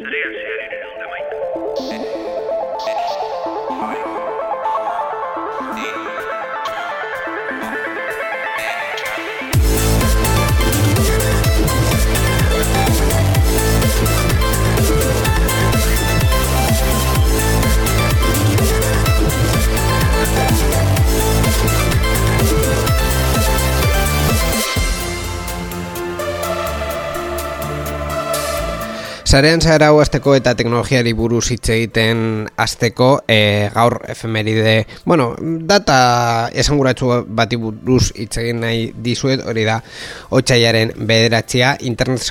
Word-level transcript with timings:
Zarean 0.00 0.32
zearen 0.32 0.60
erantzun 0.66 0.79
Sarean 29.30 29.60
hau 29.62 30.00
azteko 30.02 30.32
eta 30.34 30.56
teknologiari 30.58 31.12
buruz 31.14 31.52
hitz 31.54 31.68
egiten 31.70 32.48
azteko 32.58 33.20
e, 33.30 33.68
gaur 33.70 34.00
efemeride, 34.10 34.88
bueno, 35.04 35.36
data 35.38 36.50
esanguratsu 36.50 37.12
bati 37.28 37.54
buruz 37.54 38.10
hitz 38.16 38.40
egin 38.42 38.58
nahi 38.64 38.88
dizuet, 38.90 39.44
hori 39.46 39.62
da, 39.68 39.76
otxaiaren 40.34 40.90
bederatzia, 41.06 41.76
internet 41.78 42.26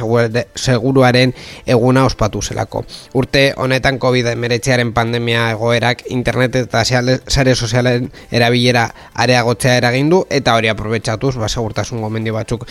seguruaren 0.59 1.32
eguna 1.66 2.04
ospatu 2.04 2.42
zelako. 2.42 2.84
Urte 3.16 3.45
honetan 3.56 3.95
COVID-19 4.04 4.92
pandemia 4.92 5.48
egoerak 5.54 6.04
internet 6.12 6.59
eta 6.66 6.84
sare 6.84 7.56
sozialen 7.56 8.12
erabilera 8.30 8.90
areagotzea 9.16 9.78
eragindu 9.80 10.26
eta 10.28 10.58
hori 10.59 10.68
aprobetsatuz, 10.68 11.38
ba, 11.40 11.48
segurtasun 11.48 12.04
gomendio 12.04 12.36
batzuk 12.36 12.68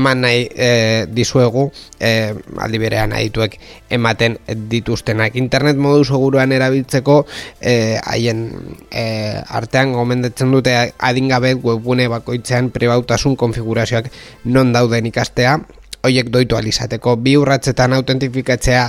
eman 0.00 0.24
nahi 0.24 0.48
e, 0.48 0.72
dizuegu, 1.12 1.68
e, 2.00 2.32
aldi 2.56 2.84
berean 2.86 3.12
adituek 3.12 3.60
ematen 3.90 4.38
dituztenak. 4.70 5.36
Internet 5.36 5.76
modu 5.76 6.04
seguruan 6.04 6.52
erabiltzeko 6.52 7.24
eh, 7.60 7.98
haien 8.04 8.44
eh, 8.90 9.42
artean 9.46 9.92
gomendatzen 9.96 10.52
dute 10.52 10.74
adingabe 10.98 11.54
webgune 11.54 12.08
bakoitzean 12.12 12.70
pribautasun 12.74 13.36
konfigurazioak 13.36 14.10
non 14.44 14.72
dauden 14.72 15.06
ikastea, 15.06 15.58
hoiek 16.04 16.30
doitu 16.32 16.56
alizateko 16.56 17.16
bi 17.16 17.36
urratzetan 17.36 17.92
autentifikatzea 17.92 18.82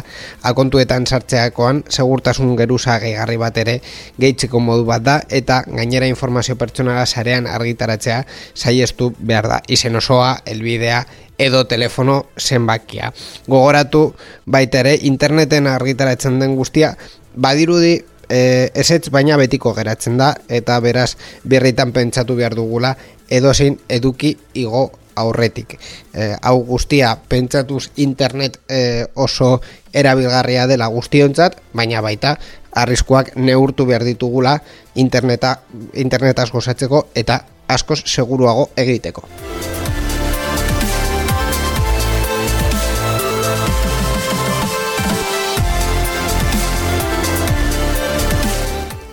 akontuetan 0.50 1.08
sartzeakoan 1.08 1.84
segurtasun 1.90 2.56
geruza 2.60 3.00
gehigarri 3.00 3.38
bat 3.38 3.58
ere 3.58 3.80
gehitzeko 4.20 4.60
modu 4.60 4.86
bat 4.86 5.06
da 5.06 5.20
eta 5.30 5.62
gainera 5.68 6.10
informazio 6.10 6.56
pertsonala 6.56 7.06
sarean 7.06 7.48
argitaratzea 7.48 8.24
saiestu 8.54 9.14
behar 9.20 9.48
da 9.48 9.62
izen 9.68 9.96
osoa, 9.96 10.38
elbidea 10.46 11.06
edo 11.38 11.64
telefono 11.70 12.26
zenbakia. 12.40 13.12
Gogoratu 13.48 14.14
baita 14.46 14.80
ere 14.80 14.98
interneten 15.10 15.68
argitaratzen 15.68 16.40
den 16.40 16.56
guztia 16.56 16.96
badirudi 17.36 17.98
e, 18.30 18.70
ezetz 18.74 19.10
baina 19.14 19.38
betiko 19.38 19.74
geratzen 19.78 20.18
da 20.18 20.34
eta 20.50 20.80
beraz 20.84 21.16
birritan 21.44 21.94
pentsatu 21.96 22.36
behar 22.36 22.56
dugula 22.56 22.96
edozein 23.30 23.78
eduki 23.90 24.36
igo 24.54 24.90
aurretik. 25.18 25.78
E, 26.14 26.36
hau 26.42 26.58
guztia 26.66 27.16
pentsatuz 27.30 27.90
internet 27.96 28.60
e, 28.70 29.06
oso 29.16 29.58
erabilgarria 29.94 30.68
dela 30.70 30.88
guztiontzat, 30.94 31.60
baina 31.74 32.02
baita 32.06 32.38
arriskuak 32.78 33.34
neurtu 33.36 33.88
behar 33.90 34.06
ditugula 34.06 34.60
interneta, 34.96 35.58
internetaz 35.94 36.52
gozatzeko 36.54 37.08
eta 37.16 37.42
askoz 37.68 38.04
seguruago 38.06 38.70
egiteko. 38.78 39.26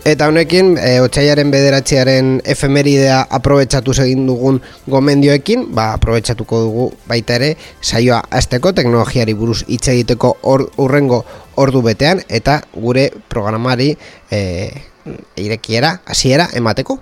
Eta 0.04 0.26
honekin, 0.28 0.74
e, 0.76 0.98
otxaiaren 1.00 1.48
bederatzearen 1.48 2.26
efemeridea 2.52 3.22
aprobetsatu 3.38 3.94
egin 4.04 4.26
dugun 4.28 4.58
gomendioekin, 4.92 5.62
ba, 5.72 5.94
aprobetsatuko 5.96 6.60
dugu 6.66 6.88
baita 7.08 7.38
ere, 7.38 7.54
saioa 7.80 8.18
azteko 8.28 8.74
teknologiari 8.76 9.32
buruz 9.32 9.62
hitz 9.64 9.88
egiteko 9.94 10.34
or, 10.42 10.66
urrengo 10.76 11.22
ordu 11.56 11.80
betean, 11.88 12.20
eta 12.28 12.58
gure 12.76 13.06
programari 13.32 13.94
e, 14.28 14.42
irekiera, 15.40 15.96
hasiera 16.04 16.50
emateko. 16.52 17.00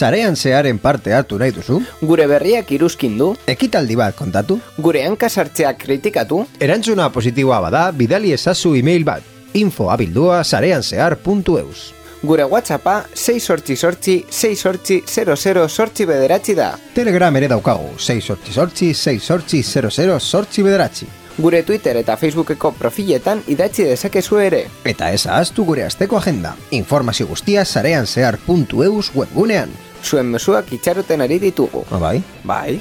Sarean 0.00 0.36
zearen 0.36 0.78
parte 0.80 1.12
hartu 1.12 1.36
nahi 1.36 1.52
duzu? 1.52 1.82
Gure 2.00 2.24
berriak 2.30 2.70
iruzkin 2.72 3.18
du, 3.20 3.34
Ekitaldi 3.46 3.98
bat 4.00 4.16
kontatu? 4.16 4.56
gure 4.78 5.02
hankasartzeak 5.04 5.76
kritikatu, 5.82 6.46
Erantzuna 6.58 7.10
positiboa 7.12 7.60
bada, 7.60 7.90
bidali 7.92 8.32
ezazu 8.32 8.74
email 8.80 9.04
bat. 9.04 9.22
info 9.52 9.90
abildua 9.90 10.44
sareanzear.eus 10.44 11.92
gure 12.22 12.44
whatsappa 12.44 13.04
6 13.14 13.40
sortzi 13.40 13.76
sortzi 13.76 14.14
6 14.30 14.56
sortzi 14.56 15.02
00 15.06 15.68
sortzi 15.68 16.04
bederatzi 16.06 16.54
da. 16.54 16.78
Telegram 16.94 17.36
ere 17.36 17.48
daukagu, 17.48 17.94
6 17.98 18.20
sortzi 18.20 18.52
sortzi, 18.52 18.92
6 18.94 19.20
sortzi 19.20 19.62
00 19.62 20.20
sortzi 20.20 20.62
bederatzi. 20.62 21.08
Gure 21.38 21.62
Twitter 21.62 21.96
eta 21.96 22.16
Facebookeko 22.20 22.72
profiletan 22.78 23.42
idatzi 23.48 23.84
dezakezu 23.88 24.38
ere. 24.38 24.66
Eta 24.84 25.10
ez 25.12 25.26
ahaztu 25.26 25.64
gure 25.64 25.84
asteko 25.84 26.18
agenda. 26.18 26.54
Informazio 26.70 27.26
guztia 27.26 27.64
sareanzear.eus 27.64 29.12
webgunean. 29.14 29.72
Zuen 30.04 30.26
mezuak 30.32 30.72
itxaroten 30.72 31.20
ari 31.20 31.38
ditugu. 31.42 31.84
Ah, 31.90 31.98
bai? 31.98 32.16
Bai. 32.44 32.80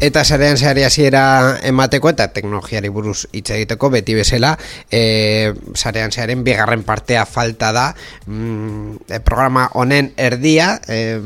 Eta 0.00 0.22
sarean 0.24 0.56
zehari 0.56 0.80
hasiera 0.80 1.58
emateko 1.68 2.08
eta 2.08 2.30
teknologiari 2.32 2.88
buruz 2.88 3.26
hitz 3.36 3.50
egiteko 3.52 3.90
beti 3.92 4.14
bezala 4.16 4.54
e, 4.88 5.52
sarean 5.76 6.08
zearen 6.08 6.40
bigarren 6.40 6.86
partea 6.88 7.26
falta 7.28 7.68
da 7.76 7.82
mm, 8.24 9.10
e, 9.12 9.18
programa 9.20 9.66
honen 9.76 10.08
erdia 10.16 10.70
e, 10.88 11.20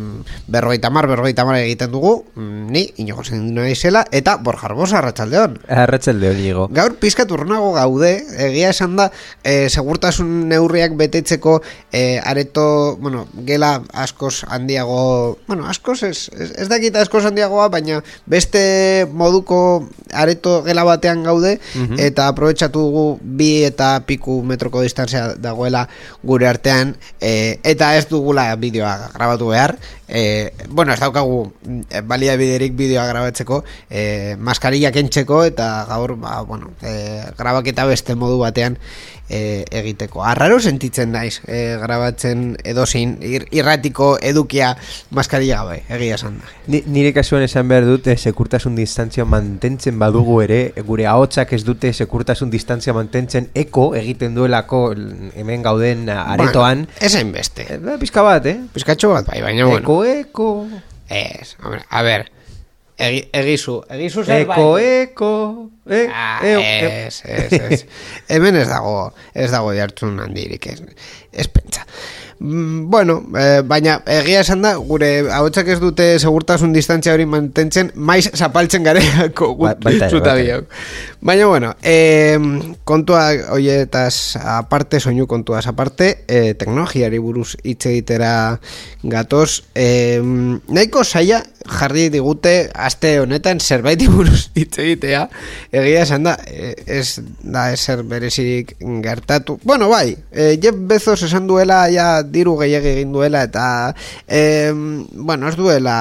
berrogeita 0.50 0.90
mar, 0.90 1.06
berrogeita 1.06 1.44
mar 1.46 1.60
egiten 1.60 1.92
dugu 1.92 2.16
mm, 2.34 2.64
ni, 2.74 2.82
inogo 2.98 3.22
zen 3.22 3.52
izela 3.68 4.02
eta 4.10 4.34
Borja 4.42 4.66
Arbosa, 4.66 4.98
Arratxaldeon 4.98 5.54
Arratxalde 5.70 6.32
hori 6.32 6.48
ligo. 6.48 6.66
Gaur 6.74 6.98
pizkat 6.98 7.30
urnago 7.30 7.70
gaude, 7.78 8.10
egia 8.48 8.74
esan 8.74 8.98
da, 8.98 9.06
e, 9.44 9.68
segurtasun 9.70 10.48
neurriak 10.50 10.98
betetzeko 10.98 11.60
e, 11.92 12.18
areto, 12.18 12.96
bueno, 12.98 13.28
gela 13.46 13.76
askoz 13.92 14.42
handiago, 14.50 15.38
bueno, 15.46 15.70
askoz 15.70 16.00
ez, 16.10 16.26
ez, 16.34 16.50
ez 16.64 16.68
dakit 16.74 16.98
askoz 16.98 17.22
handiagoa, 17.30 17.70
baina 17.70 18.02
beste 18.26 18.63
moduko 19.12 19.58
areto 20.12 20.62
gela 20.66 20.84
batean 20.86 21.24
gaude, 21.26 21.58
eta 21.98 22.28
aprobetsatu 22.30 22.84
dugu 22.84 23.04
bi 23.20 23.64
eta 23.66 23.98
piku 24.06 24.40
metroko 24.46 24.82
distantzia 24.84 25.34
dagoela 25.40 25.86
gure 26.22 26.48
artean, 26.48 26.94
e, 27.20 27.58
eta 27.64 27.94
ez 27.98 28.06
dugula 28.10 28.46
bideoa 28.60 29.10
grabatu 29.14 29.50
behar, 29.52 29.76
e, 30.08 30.52
bueno, 30.68 30.92
ez 30.92 31.00
daukagu 31.00 31.40
e, 31.90 32.00
baliabiderik 32.02 32.76
bideoa 32.78 33.06
grabatzeko, 33.10 33.62
e, 33.90 34.36
maskarilla 34.38 34.92
kentzeko 34.94 35.42
eta 35.48 35.86
gaur, 35.88 36.16
ba, 36.20 36.40
bueno, 36.42 36.70
e, 36.82 37.24
grabaketa 37.38 37.88
beste 37.90 38.14
modu 38.14 38.38
batean 38.42 38.78
e, 39.28 39.64
egiteko. 39.70 40.22
Arraro 40.24 40.58
sentitzen 40.60 41.12
naiz 41.14 41.40
e, 41.46 41.76
grabatzen 41.80 42.44
edozin 42.64 43.16
ir, 43.24 43.46
irratiko 43.54 44.14
edukia 44.22 44.74
maskarilla 45.14 45.62
gabe, 45.62 45.80
egia 45.96 46.18
esan 46.18 46.38
da. 46.40 46.52
Ni, 46.70 46.82
nire 46.86 47.14
kasuan 47.16 47.44
esan 47.46 47.68
behar 47.70 47.86
dut, 47.88 48.08
eh, 48.10 48.16
sekurtasun 48.18 48.76
distantzia 48.76 49.26
mantentzen 49.28 49.98
badugu 50.00 50.40
ere, 50.44 50.60
eh, 50.74 50.84
gure 50.86 51.08
ahotsak 51.10 51.54
ez 51.56 51.62
dute 51.64 51.92
sekurtasun 51.92 52.52
distantzia 52.52 52.94
mantentzen 52.96 53.50
eko 53.54 53.90
egiten 53.98 54.34
duelako 54.36 54.84
hemen 55.34 55.64
gauden 55.64 56.08
aretoan. 56.08 56.86
Bueno, 56.86 57.00
ez 57.00 57.14
hainbeste. 57.16 57.68
Eh, 57.74 57.80
ba, 57.82 57.98
pizka 58.00 58.24
bat, 58.26 58.46
eh? 58.46 58.58
Pizkatxo 58.74 59.14
bat, 59.14 59.26
bai, 59.28 59.40
baina 59.42 59.66
bueno. 59.68 59.84
Eko, 59.84 60.04
eko. 60.04 60.50
Ez, 61.08 61.56
hombre, 61.62 61.84
a 61.90 62.02
ver, 62.02 62.30
egi, 62.98 63.24
egizu, 63.32 63.80
egizu 63.90 64.24
zer 64.24 64.44
Eko, 64.44 64.66
eko, 64.78 65.30
e, 65.88 66.06
Ah, 66.12 66.40
e, 66.42 66.52
e, 66.54 67.06
ez, 67.06 67.22
ez, 67.24 67.52
ez. 67.52 67.84
Hemen 68.32 68.56
ez 68.56 68.68
dago, 68.68 69.12
ez 69.34 69.50
dago 69.50 69.72
jartzun 69.76 70.20
handirik, 70.20 70.66
ez, 70.72 70.82
ez 71.32 71.48
pentsa. 71.48 71.86
Mm, 72.38 72.90
Bueno, 72.90 73.20
eh, 73.38 73.62
baina 73.64 74.00
egia 74.10 74.40
esan 74.42 74.60
da, 74.64 74.72
gure 74.76 75.06
ahotsak 75.32 75.68
ez 75.70 75.76
dute 75.80 76.18
segurtasun 76.18 76.72
distantzia 76.74 77.14
hori 77.14 77.24
mantentzen, 77.30 77.92
maiz 77.94 78.26
zapaltzen 78.34 78.82
gareako 78.84 79.52
Ba- 79.56 79.76
ere. 79.88 80.34
biok. 80.42 80.64
Baina, 81.24 81.46
bueno, 81.46 81.70
eh, 81.82 82.36
kontua 82.84 83.28
hoietaz 83.54 84.36
aparte, 84.42 85.00
soinu 85.00 85.26
kontuaz 85.30 85.66
aparte, 85.70 86.24
eh, 86.28 86.54
teknologiari 86.58 87.18
buruz 87.22 87.54
hitz 87.62 87.86
egitera 87.86 88.58
gatoz, 89.02 89.62
eh, 89.74 90.20
nahiko 90.22 91.04
saia 91.04 91.42
jarri 91.64 92.08
digute 92.12 92.70
aste 92.74 93.18
honetan 93.20 93.60
zerbaiti 93.60 94.08
buruz 94.14 94.50
hitz 94.54 94.78
egitea, 94.78 95.24
egia 95.72 96.02
esan 96.04 96.28
da, 96.28 96.36
eh, 96.46 96.74
ez 96.86 97.20
da 97.40 97.70
ezer 97.72 98.04
berezirik 98.08 98.76
gertatu. 99.04 99.58
Bueno, 99.64 99.88
bai, 99.88 100.16
eh, 100.32 100.58
Jeff 100.62 100.76
Bezos 100.78 101.22
esan 101.22 101.48
duela 101.48 101.84
ja 101.92 102.22
diru 102.22 102.56
gehiagi 102.60 102.94
egin 102.98 103.12
duela 103.12 103.44
eta 103.48 103.66
eh, 104.28 104.72
bueno, 104.74 105.48
ez 105.48 105.56
duela 105.56 105.96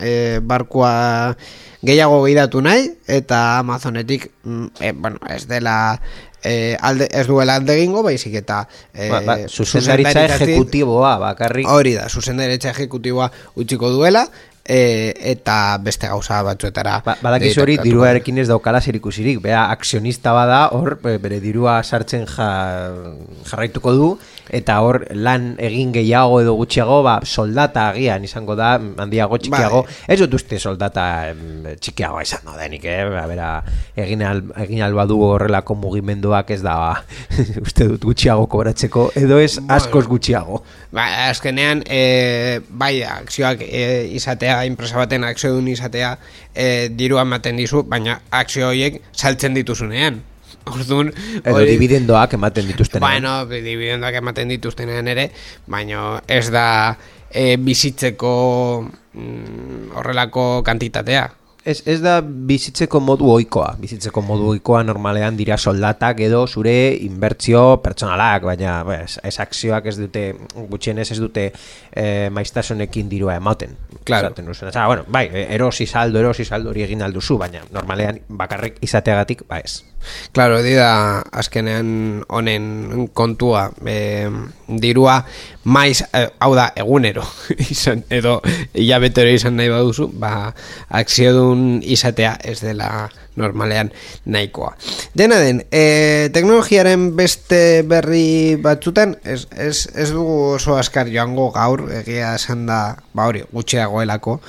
eh, 0.00 0.40
barkua 0.42 1.36
gehiago 1.82 2.24
gidatu 2.26 2.60
nahi 2.62 2.88
eta 3.06 3.58
Amazonetik 3.58 4.30
mm, 4.42 4.66
eh, 4.80 4.92
bueno, 4.92 5.18
ez 5.30 5.46
dela 5.46 6.00
eh, 6.42 6.76
alde, 6.80 7.08
ez 7.10 7.26
duela 7.26 7.56
alde 7.58 7.76
egingo 7.78 8.02
baizik 8.02 8.34
eta 8.42 8.64
eh, 8.94 9.10
ba, 9.10 9.20
ba, 9.22 9.36
zuzendaritza 9.48 10.24
ejecutiboa, 10.26 11.16
bakarrik. 11.22 11.68
Hori 11.70 11.94
da, 11.98 12.08
zuzendaritza 12.08 12.72
ejecutiboa 12.74 13.30
utziko 13.56 13.90
duela 13.94 14.26
e, 14.68 15.14
eta 15.32 15.78
beste 15.82 16.06
gauza 16.10 16.42
batzuetara 16.44 16.98
Ba, 17.04 17.16
badakizu 17.22 17.62
hori 17.64 17.78
diruarekin 17.82 18.38
ez 18.42 18.48
daukala 18.50 18.80
zerikusirik, 18.84 19.40
bea 19.42 19.64
akzionista 19.72 20.32
bada, 20.36 20.66
hor 20.76 20.98
be- 21.02 21.16
bere 21.22 21.40
dirua 21.40 21.78
sartzen 21.82 22.26
ja, 22.28 22.48
jarraituko 23.48 23.92
du, 23.96 24.08
eta 24.54 24.78
hor 24.84 25.02
lan 25.12 25.50
egin 25.60 25.90
gehiago 25.92 26.40
edo 26.42 26.54
gutxiago, 26.58 27.00
ba, 27.04 27.18
soldata 27.24 27.88
agian 27.92 28.24
izango 28.24 28.56
da, 28.58 28.74
handiago 29.04 29.38
txikiago, 29.40 29.82
ez 30.08 30.18
dut 30.22 30.36
uste 30.38 30.58
soldata 30.60 31.04
em, 31.30 31.68
txikiagoa 31.80 32.22
izango 32.24 32.56
denik, 32.58 32.84
eh? 32.88 33.02
Ba, 33.12 33.26
bera, 33.30 33.48
egin, 33.96 34.24
al, 34.28 34.42
egin 34.64 34.82
alba 34.86 35.04
du 35.10 35.18
horrelako 35.24 35.76
mugimenduak 35.80 36.52
ez 36.56 36.60
da, 36.64 36.76
uste 37.66 37.88
dut 37.92 38.04
gutxiago 38.08 38.46
kobratzeko, 38.50 39.08
edo 39.20 39.40
ez 39.40 39.58
askoz 39.68 40.06
gutxiago. 40.08 40.62
Ba, 40.92 41.08
azkenean, 41.28 41.82
e, 41.84 42.60
bai, 42.68 42.94
akzioak 43.04 43.64
e, 43.68 43.84
izatea, 44.16 44.57
enpresa 44.66 44.96
baten 44.96 45.24
akziodun 45.24 45.68
izatea, 45.68 46.16
e, 46.54 46.88
dirua 46.90 47.22
ematen 47.22 47.56
dizu, 47.60 47.84
baina 47.84 48.20
akzio 48.30 48.68
horiek 48.72 49.00
saltzen 49.12 49.54
dituzunean. 49.54 50.20
Orduan, 50.68 51.12
Edo 51.44 51.54
hori- 51.56 51.70
dividendoak 51.70 52.34
ematen 52.36 52.66
dituzten. 52.68 53.00
Bueno, 53.00 53.46
dividendoak 53.48 54.18
ematen 54.20 54.48
dituztenean 54.52 55.08
ere, 55.08 55.30
baina 55.66 56.20
ez 56.28 56.50
da 56.52 56.96
e, 57.30 57.56
bizitzeko 57.56 58.32
mm, 59.14 59.90
horrelako 59.96 60.62
kantitatea. 60.66 61.28
Ez, 61.68 61.82
ez 61.84 61.98
da 62.00 62.20
bizitzeko 62.22 63.00
modu 63.04 63.28
ohikoa. 63.34 63.74
Bizitzeko 63.80 64.22
modu 64.24 64.46
ohikoa 64.54 64.80
normalean 64.88 65.36
dira 65.36 65.58
soldatak 65.58 66.22
edo 66.24 66.46
zure 66.46 66.72
inbertzio 67.04 67.62
pertsonalak, 67.84 68.46
baina 68.48 68.78
ba, 68.88 69.02
ez, 69.04 69.34
akzioak 69.44 69.90
ez 69.90 69.96
dute, 69.98 70.22
gutxienez 70.70 71.10
ez 71.12 71.18
dute 71.20 71.44
e, 71.50 72.06
maiztasunekin 72.32 73.10
dirua 73.12 73.36
ematen. 73.36 73.76
Claro. 74.08 74.30
Esaten 74.30 74.48
duzuna. 74.48 74.72
Osea, 74.72 74.86
bueno, 74.88 75.04
bai, 75.12 75.26
erosi 75.44 75.86
saldo, 75.86 76.22
erosi 76.24 76.48
saldo 76.48 76.72
hori 76.72 76.86
egin 76.86 77.04
alduzu, 77.04 77.36
baina 77.42 77.60
normalean 77.74 78.22
bakarrik 78.40 78.80
izateagatik, 78.88 79.44
ba 79.50 79.60
ez. 79.60 79.82
Claro, 80.32 80.58
hori 80.60 80.74
da 80.78 81.22
azkenean 81.32 82.24
honen 82.28 83.08
kontua 83.14 83.68
e, 83.86 84.28
dirua. 84.68 85.22
Maiz, 85.64 86.02
eh, 86.12 86.28
hau 86.40 86.54
da, 86.56 86.70
egunero 86.76 87.24
izan, 87.74 88.04
edo 88.10 88.38
hilabetero 88.74 89.32
izan 89.34 89.58
nahi 89.58 89.72
baduzu, 89.72 90.08
ba, 90.14 90.52
akziodun 91.00 91.82
izatea 91.84 92.36
ez 92.44 92.60
dela 92.62 93.08
normalean 93.38 93.92
nahikoa. 94.26 94.74
Dena 95.14 95.38
den, 95.40 95.62
e, 95.70 96.28
teknologiaren 96.34 97.12
beste 97.16 97.82
berri 97.88 98.56
batzutan, 98.62 99.16
ez, 99.24 99.46
ez, 99.56 99.86
ez 99.94 100.10
dugu 100.12 100.54
oso 100.58 100.76
askar 100.76 101.08
joango 101.12 101.50
gaur, 101.54 101.86
egia 102.02 102.34
esan 102.36 102.66
da, 102.68 102.82
ba 103.14 103.30
hori, 103.30 103.44
gutxeagoelako, 103.52 104.40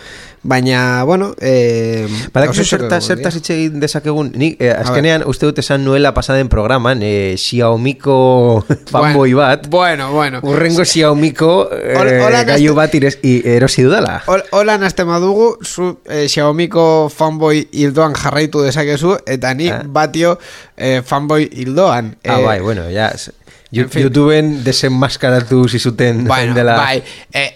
baina, 0.41 1.03
bueno, 1.03 1.33
e, 1.41 2.07
Badakizu 2.33 2.61
oso 2.63 2.77
zerta, 2.77 2.99
zerta 3.03 3.31
hitz 3.35 3.49
egin 3.51 3.79
dezakegun, 3.81 4.29
nik 4.39 4.55
eh, 4.63 4.71
azkenean 4.71 5.25
uste 5.27 5.49
dut 5.49 5.59
esan 5.59 5.83
nuela 5.83 6.13
pasaden 6.15 6.47
programan, 6.51 7.01
eh, 7.03 7.35
Xiaomiko 7.37 8.63
fanboy 8.91 9.33
Bueno, 9.33 9.37
bat, 9.37 9.67
Bueno, 9.69 10.11
bueno. 10.13 10.39
urrengo 10.43 10.85
Xiaomiko 10.87 11.51
eh, 11.75 12.43
gaiu 12.47 12.73
bat 12.77 12.95
irez, 12.95 13.17
i, 13.23 13.41
erosi 13.57 13.83
dudala. 13.83 14.21
Hol- 14.27 14.45
Hola 14.55 14.77
nazte 14.79 15.03
badugu, 15.03 15.57
zu 15.63 15.99
eh, 16.07 16.25
Xiaomiko 16.31 17.09
fanboy 17.13 17.67
hildoan 17.71 18.15
jarraitu 18.15 18.63
dezakezu, 18.79 19.17
eta 19.27 19.53
ni 19.53 19.69
Ah. 19.69 19.83
batio 19.85 20.37
eh, 20.77 21.01
fanboy 21.05 21.49
hildoan. 21.51 22.15
Ah, 22.25 22.39
Eh, 22.39 22.43
bai, 22.45 22.59
bueno, 22.61 22.89
ja. 22.89 23.09
s- 23.13 23.31
en 23.71 23.89
fin. 23.89 24.01
YouTubeen 24.03 24.63
desenmaskaratu 24.63 25.67
zizuten 25.69 26.25
Bueno, 26.25 26.53
dela... 26.57 26.75
bai, 26.77 27.03
eh, 27.33 27.55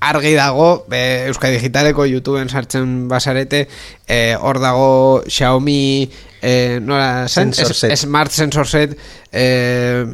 argi 0.00 0.34
dago, 0.34 0.86
eh, 0.92 1.24
Euskadi 1.28 1.54
Digitaleko 1.56 2.04
YouTubeen 2.04 2.48
sartzen 2.50 3.08
basarete, 3.08 3.68
eh, 4.06 4.36
hor 4.38 4.58
dago 4.60 5.22
Xiaomi, 5.26 6.10
eh, 6.42 6.80
nola 6.82 7.26
zen? 7.28 7.54
Sensor 7.54 7.74
set. 7.74 7.96
Smart 7.96 8.30
Sensor 8.30 8.66
Set 8.68 8.98
eh, 9.34 10.06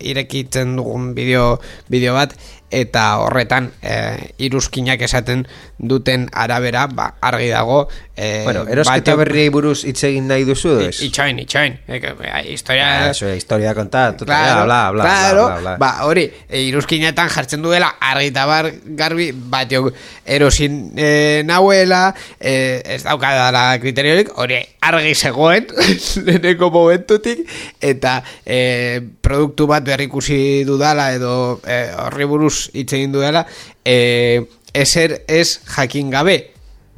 irekitzen 0.00 0.76
dugun 0.76 1.12
bideo, 1.16 1.60
bideo 1.88 2.14
bat, 2.18 2.34
eta 2.70 3.04
horretan 3.24 3.70
eh, 3.80 4.34
iruzkinak 4.44 5.00
esaten 5.00 5.46
duten 5.78 6.26
arabera, 6.36 6.86
ba, 6.92 7.14
argi 7.24 7.48
dago. 7.48 7.86
Eh, 8.16 8.42
Bueno, 8.44 8.64
erosketa 8.68 9.14
berriei 9.16 9.48
buruz 9.48 9.84
hitz 9.86 10.02
egin 10.04 10.26
nahi 10.28 10.44
duzu, 10.44 10.74
edo 10.74 10.88
ez? 10.90 10.98
Itxoin, 11.06 11.38
itxoin. 11.38 11.78
Eh, 11.86 12.00
que, 12.02 12.12
eh, 12.12 12.42
historia... 12.52 12.88
Ah, 13.06 13.10
eso, 13.10 13.30
historia 13.32 13.74
konta, 13.74 14.10
tuta, 14.16 14.34
Claro, 14.34 14.64
bla, 14.66 14.90
bla, 14.90 14.92
bla, 14.92 15.04
claro, 15.04 15.44
bla, 15.46 15.60
bla, 15.60 15.60
bla. 15.60 15.76
ba, 15.78 16.04
hori, 16.04 16.26
e, 16.48 16.62
iruzkinetan 16.66 17.30
jartzen 17.32 17.62
duela 17.62 17.94
argi 18.00 18.32
eta 18.32 18.44
bar 18.50 18.70
garbi 18.98 19.30
batio 19.32 19.92
erosin 20.26 20.92
e, 20.98 21.42
nahuela, 21.46 22.14
e, 22.40 22.82
ez 22.84 23.02
daukadala 23.06 23.78
kriteriorik, 23.80 24.34
hori 24.36 24.58
argi 24.82 25.14
zegoen, 25.14 25.70
leheneko 26.26 26.72
momentutik, 26.74 27.46
eta 27.80 28.18
e, 28.48 29.00
produktu 29.20 29.68
bat 29.68 29.84
berrikusi 29.84 30.64
dudala 30.64 31.12
edo 31.12 31.60
e, 31.68 31.82
horri 32.08 32.28
buruz 32.28 32.70
hitz 32.72 32.94
egin 32.96 33.12
dudala, 33.12 33.44
e, 33.84 34.48
ezer 34.72 35.20
ez 35.28 35.60
jakin 35.76 36.10
gabe. 36.10 36.38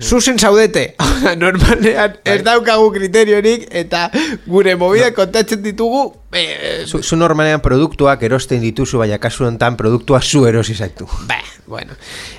Zuzen 0.01 0.39
zaudete, 0.41 0.95
normalean 1.43 2.15
ez 2.25 2.39
daukagu 2.41 2.87
kriteriorik 2.95 3.67
eta 3.83 4.07
gure 4.47 4.73
movida 4.81 5.11
kontatzen 5.13 5.61
ditugu 5.61 6.07
eh, 6.33 6.87
Zu, 6.89 7.03
zu 7.05 7.19
normalean 7.21 7.61
produktuak 7.61 8.23
erosten 8.25 8.65
dituzu, 8.65 9.03
baina 9.03 9.19
kasu 9.21 9.45
honetan 9.45 9.77
produktua 9.77 10.23
zu 10.23 10.47
erosi 10.49 10.75
zaitu. 10.75 11.05
Ba, 11.29 11.37
bueno, 11.67 11.93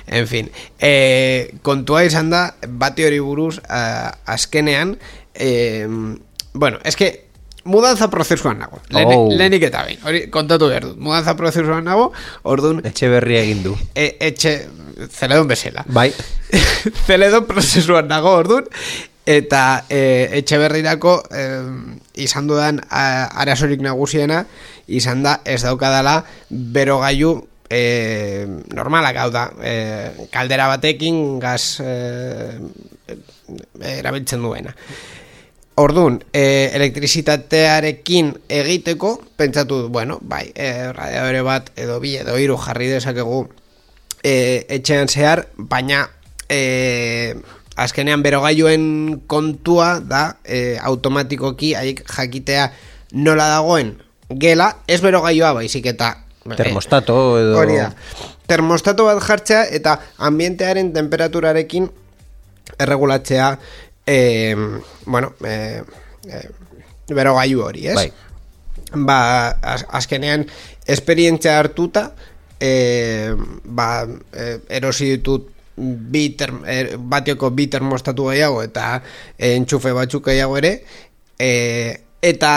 en 0.08 0.26
fin. 0.26 0.50
Eh, 0.80 1.54
Kontua 1.62 2.02
izan 2.04 2.34
da 2.34 2.48
Bati 2.66 3.06
hori 3.06 3.22
buruz 3.22 3.60
eh, 3.62 4.10
Azkenean 4.26 4.96
eh, 5.34 5.86
Bueno, 6.52 6.78
es 6.84 6.96
que 6.96 7.31
Mudanza 7.64 8.08
prozesuan 8.10 8.58
nago. 8.58 8.80
Lehen, 8.90 9.08
Oh. 9.12 9.28
Lehenik 9.30 9.62
eta 9.68 9.84
behin. 9.86 9.98
Hori 10.04 10.24
kontatu 10.30 10.68
behar 10.68 10.84
dut. 10.88 10.96
Mudanza 10.98 11.36
prozesuan 11.38 11.84
nago 11.84 12.12
Orduan 12.42 12.80
Etxe 12.84 13.08
berri 13.08 13.36
egin 13.38 13.62
du. 13.62 13.76
e, 13.94 14.16
Etxe 14.20 14.68
Zeledon 15.10 15.48
bezala. 15.48 15.84
Bai, 15.86 16.12
Zeledon 17.06 17.46
prozesuan 17.46 18.08
nago 18.08 18.34
orduan. 18.42 18.66
Eta 19.26 19.84
e, 19.88 20.28
etxe 20.40 20.58
berrirako 20.58 21.22
e, 21.30 21.42
izan 22.24 22.48
dudan 22.50 22.80
arazorik 22.90 23.80
nagusiena 23.80 24.40
izan 24.90 25.22
da 25.22 25.36
ez 25.46 25.60
daukadala 25.62 26.24
berogailu 26.50 27.36
e, 27.70 28.46
normalak. 28.74 29.16
Hau 29.22 29.30
da 29.30 29.46
e, 29.62 29.74
kaldera 30.34 30.66
batekin 30.74 31.38
gaz 31.38 31.78
e, 31.80 32.58
erabiltzen 33.80 34.42
duena 34.42 34.74
Orduan, 35.80 36.18
e, 36.36 36.70
elektrizitatearekin 36.76 38.34
egiteko, 38.52 39.14
pentsatu, 39.40 39.84
dut, 39.84 39.92
bueno, 39.92 40.18
bai, 40.20 40.50
e, 40.54 40.92
radiadore 40.92 41.40
bat 41.46 41.70
edo 41.80 41.96
bi 42.02 42.16
edo 42.20 42.36
hiru 42.36 42.58
jarri 42.60 42.90
dezakegu 42.92 43.46
e, 44.20 44.66
etxean 44.68 45.08
zehar, 45.08 45.46
baina 45.56 46.04
e, 46.52 47.34
azkenean 47.80 48.22
berogailuen 48.22 49.22
kontua 49.26 49.94
da 50.04 50.36
e, 50.44 50.76
automatikoki 50.76 51.72
haiek 51.78 52.04
jakitea 52.04 52.68
nola 53.24 53.48
dagoen 53.54 53.96
gela, 54.28 54.74
ez 54.88 55.00
berogailua 55.00 55.54
baizik 55.56 55.88
eta 55.94 56.14
termostato 56.56 57.16
edo... 57.40 57.56
Hori 57.60 57.78
da. 57.78 57.90
Termostato 58.50 59.06
bat 59.08 59.22
jartzea 59.24 59.64
eta 59.72 59.96
ambientearen 60.28 60.92
temperaturarekin 60.92 61.88
erregulatzea 62.82 63.54
e, 64.06 64.54
bueno, 65.06 65.32
e, 65.44 65.82
e, 66.26 66.42
berogailu 67.14 67.64
hori, 67.64 67.86
ez? 67.88 67.96
Bai. 67.96 68.12
Ba, 68.92 69.18
az, 69.62 69.86
azkenean 69.88 70.46
esperientzia 70.86 71.58
hartuta 71.58 72.12
e, 72.60 73.34
ba, 73.64 74.06
e, 74.32 74.58
erosi 74.68 75.14
ditut 75.16 75.48
bi 75.76 76.28
term, 76.36 76.62
e, 76.68 76.96
batioko 76.96 77.50
bi 77.50 77.66
termostatu 77.72 78.28
gehiago 78.30 78.62
eta 78.62 79.00
e, 79.38 79.54
entxufe 79.56 79.94
batzuk 79.96 80.28
gehiago 80.28 80.58
ere 80.60 80.74
e, 81.40 82.02
eta 82.22 82.52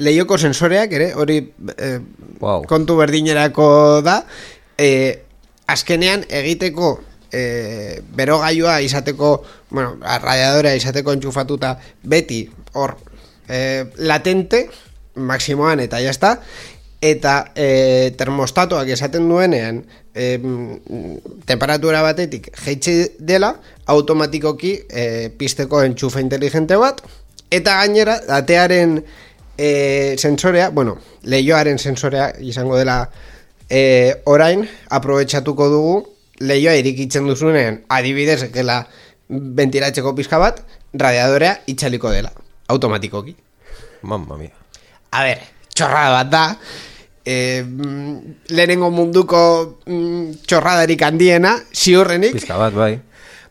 lehioko 0.00 0.38
sensoreak 0.38 0.96
ere 0.98 1.12
hori 1.14 1.42
e, 1.76 1.92
Wow. 2.40 2.62
kontu 2.64 2.94
berdinerako 2.96 4.00
da 4.00 4.22
e, 4.80 4.88
azkenean 5.68 6.24
egiteko 6.24 6.94
e, 7.32 8.02
berogailua 8.16 8.80
izateko 8.80 9.32
bueno, 9.70 9.96
radiadorea 10.00 10.74
izateko 10.74 11.12
entxufatuta 11.12 11.76
beti 12.02 12.42
hor 12.74 12.96
e, 13.48 13.86
latente 13.96 14.68
maksimoan 15.14 15.80
eta 15.80 16.00
jazta 16.00 16.36
eta 17.00 17.52
e, 17.56 18.12
termostatoak 18.16 18.88
esaten 18.92 19.28
duenean 19.28 19.80
e, 20.14 20.36
temperatura 21.48 22.02
batetik 22.04 22.50
jeitsi 22.60 23.16
dela 23.18 23.54
automatikoki 23.86 24.74
e, 24.88 25.30
pisteko 25.38 25.82
entxufe 25.82 26.20
inteligente 26.20 26.76
bat. 26.76 27.00
Eta 27.50 27.78
gainera 27.80 28.20
datearen 28.28 29.00
e, 29.56 30.16
sensorea, 30.18 30.68
bueno, 30.70 30.98
leioaren 31.22 31.78
sensorea 31.78 32.30
izango 32.40 32.76
dela 32.78 33.08
e, 33.68 34.20
orain 34.26 34.68
aprobetxatuko 34.90 35.68
dugu 35.72 35.96
leioa 36.40 36.74
irikitzen 36.80 37.26
duzunean 37.28 37.82
adibidez 37.88 38.42
gela 38.54 38.82
ventilatzeko 39.30 40.14
pizka 40.18 40.38
bat 40.42 40.62
radiadorea 40.94 41.58
itxaliko 41.70 42.10
dela 42.10 42.32
automatikoki 42.68 43.36
Mamma 44.02 44.36
mia. 44.38 44.50
A 45.12 45.22
ber, 45.26 45.42
txorrada 45.74 46.10
bat 46.14 46.30
da 46.32 46.42
e, 47.26 47.34
lehenengo 48.48 48.88
munduko 48.94 49.40
mm, 49.86 50.40
txorradarik 50.48 51.02
handiena 51.04 51.52
ziurrenik 51.74 52.32
Pizka 52.38 52.56
bat, 52.56 52.72
bai. 52.74 52.94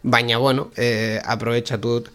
baina 0.03 0.38
bueno, 0.41 0.72
e, 0.77 1.19
aprobetxatut 1.24 2.10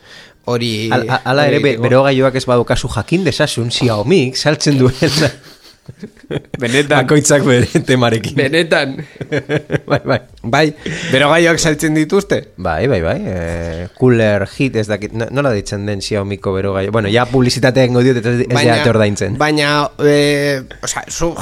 hori 0.51 0.91
Al- 0.93 1.07
Ala 1.25 1.47
ere, 1.47 1.61
be, 1.61 1.61
hori 1.61 1.69
egiteko. 1.77 1.83
berogailua 1.89 2.33
ez 2.35 2.45
badukazu 2.51 2.89
jakin 2.97 3.25
desasun 3.25 3.71
Xiaomi 3.71 4.33
saltzen 4.35 4.79
duela. 4.83 5.31
Benetan. 6.63 7.05
Bakoitzak 7.05 7.45
bere 7.45 7.67
temarekin. 7.85 8.35
benetan 8.39 8.97
bai, 9.91 10.01
bai. 10.05 10.19
bai, 10.43 10.65
berogaioak 11.13 11.59
saltzen 11.61 11.95
dituzte 11.99 12.41
Bai, 12.57 12.87
bai, 12.89 13.01
bai. 13.05 13.17
Eh, 13.27 13.87
cooler 13.99 14.47
hit 14.57 14.77
ez 14.81 14.87
dakit. 14.89 15.13
no- 15.13 15.29
Nola 15.31 15.53
ditzen 15.53 15.85
den 15.87 16.01
Xiaomiko 16.01 16.53
berogailua? 16.57 16.93
Bueno, 16.93 17.09
ja 17.13 17.27
publizitatea 17.27 17.85
egingo 17.85 18.03
diot 18.07 18.17
ez 18.23 18.27
ez 18.27 18.49
dira 18.49 18.79
ordaintzen. 18.91 19.37
Baina, 19.39 19.91
eh, 20.01 20.63
o 20.83 20.87
sea, 20.89 21.05
zu... 21.09 21.35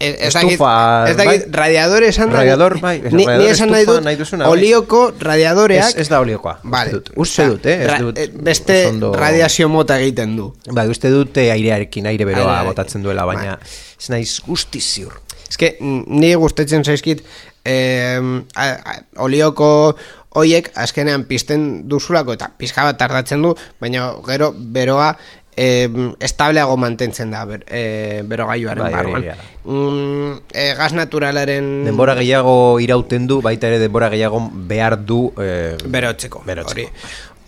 Ez 0.00 0.32
dakit, 0.32 0.52
Estufa, 0.52 0.72
ez 1.10 1.16
dakit, 1.18 1.46
bai. 1.48 1.52
radiador 1.60 2.04
esan 2.06 2.28
nahi- 2.30 2.36
Radiador, 2.36 2.76
bai, 2.80 3.00
Ni, 3.10 3.24
ni 3.26 3.46
esan 3.50 3.70
nahi 3.72 3.84
dut, 3.84 4.00
nahi 4.04 4.14
duzuna, 4.16 4.46
bai. 4.46 4.52
olioko 4.52 5.00
radiadoreak 5.18 5.88
Ez, 5.88 5.96
ez 6.04 6.08
da 6.08 6.20
oliokoa. 6.22 6.60
Vale. 6.62 6.92
Dut, 6.92 7.10
uste 7.16 7.46
dut, 7.48 7.66
eh? 7.66 7.80
Ez 7.84 7.96
dut 8.00 8.18
eh, 8.18 8.28
beste 8.32 8.76
ondo- 8.92 9.12
radiazio 9.18 9.68
mota 9.68 9.98
egiten 9.98 10.36
du. 10.36 10.52
Bai, 10.70 10.86
uste 10.88 11.10
dut 11.10 11.36
eh, 11.42 11.50
airearekin, 11.50 12.06
aire 12.06 12.24
beroa 12.24 12.44
Airearekin. 12.44 12.68
botatzen 12.70 13.02
duela, 13.02 13.24
baina 13.26 13.56
Bai. 13.56 13.68
ez 13.98 14.10
naiz 14.10 14.36
guzti 14.46 14.80
ziur. 14.80 15.18
Ez 15.50 15.56
que, 15.56 15.76
ni 15.80 16.34
gustatzen 16.34 16.84
zaizkit 16.84 17.24
eh, 17.64 18.20
a, 18.54 18.64
a, 18.70 18.94
olioko 19.24 19.96
hoiek 20.38 20.70
azkenean 20.78 21.24
pizten 21.24 21.88
duzulako 21.88 22.34
eta 22.36 22.50
pizka 22.56 22.84
bat 22.84 22.98
tardatzen 23.00 23.42
du, 23.42 23.54
baina 23.80 24.12
gero 24.28 24.52
beroa 24.54 25.16
eh, 25.58 25.88
estableago 26.22 26.76
mantentzen 26.78 27.32
da 27.34 27.40
ber, 27.48 27.64
eh, 27.66 28.22
berogailuaren 28.24 28.84
Bai, 28.84 28.92
barruan. 28.94 29.24
Mm, 29.64 30.38
eh, 30.54 30.74
gas 30.78 30.92
naturalaren 30.94 31.84
Denbora 31.88 32.14
gehiago 32.14 32.78
irauten 32.80 33.26
du, 33.26 33.40
baita 33.42 33.66
ere 33.66 33.80
denbora 33.82 34.08
gehiago 34.12 34.38
behar 34.70 35.00
du... 35.04 35.32
Eh, 35.36 35.74
berotzeko. 35.84 36.44
Berotzeko. 36.46 36.86
Hori, 36.86 36.86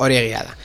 hori 0.03 0.17
egia 0.25 0.43
da. 0.49 0.57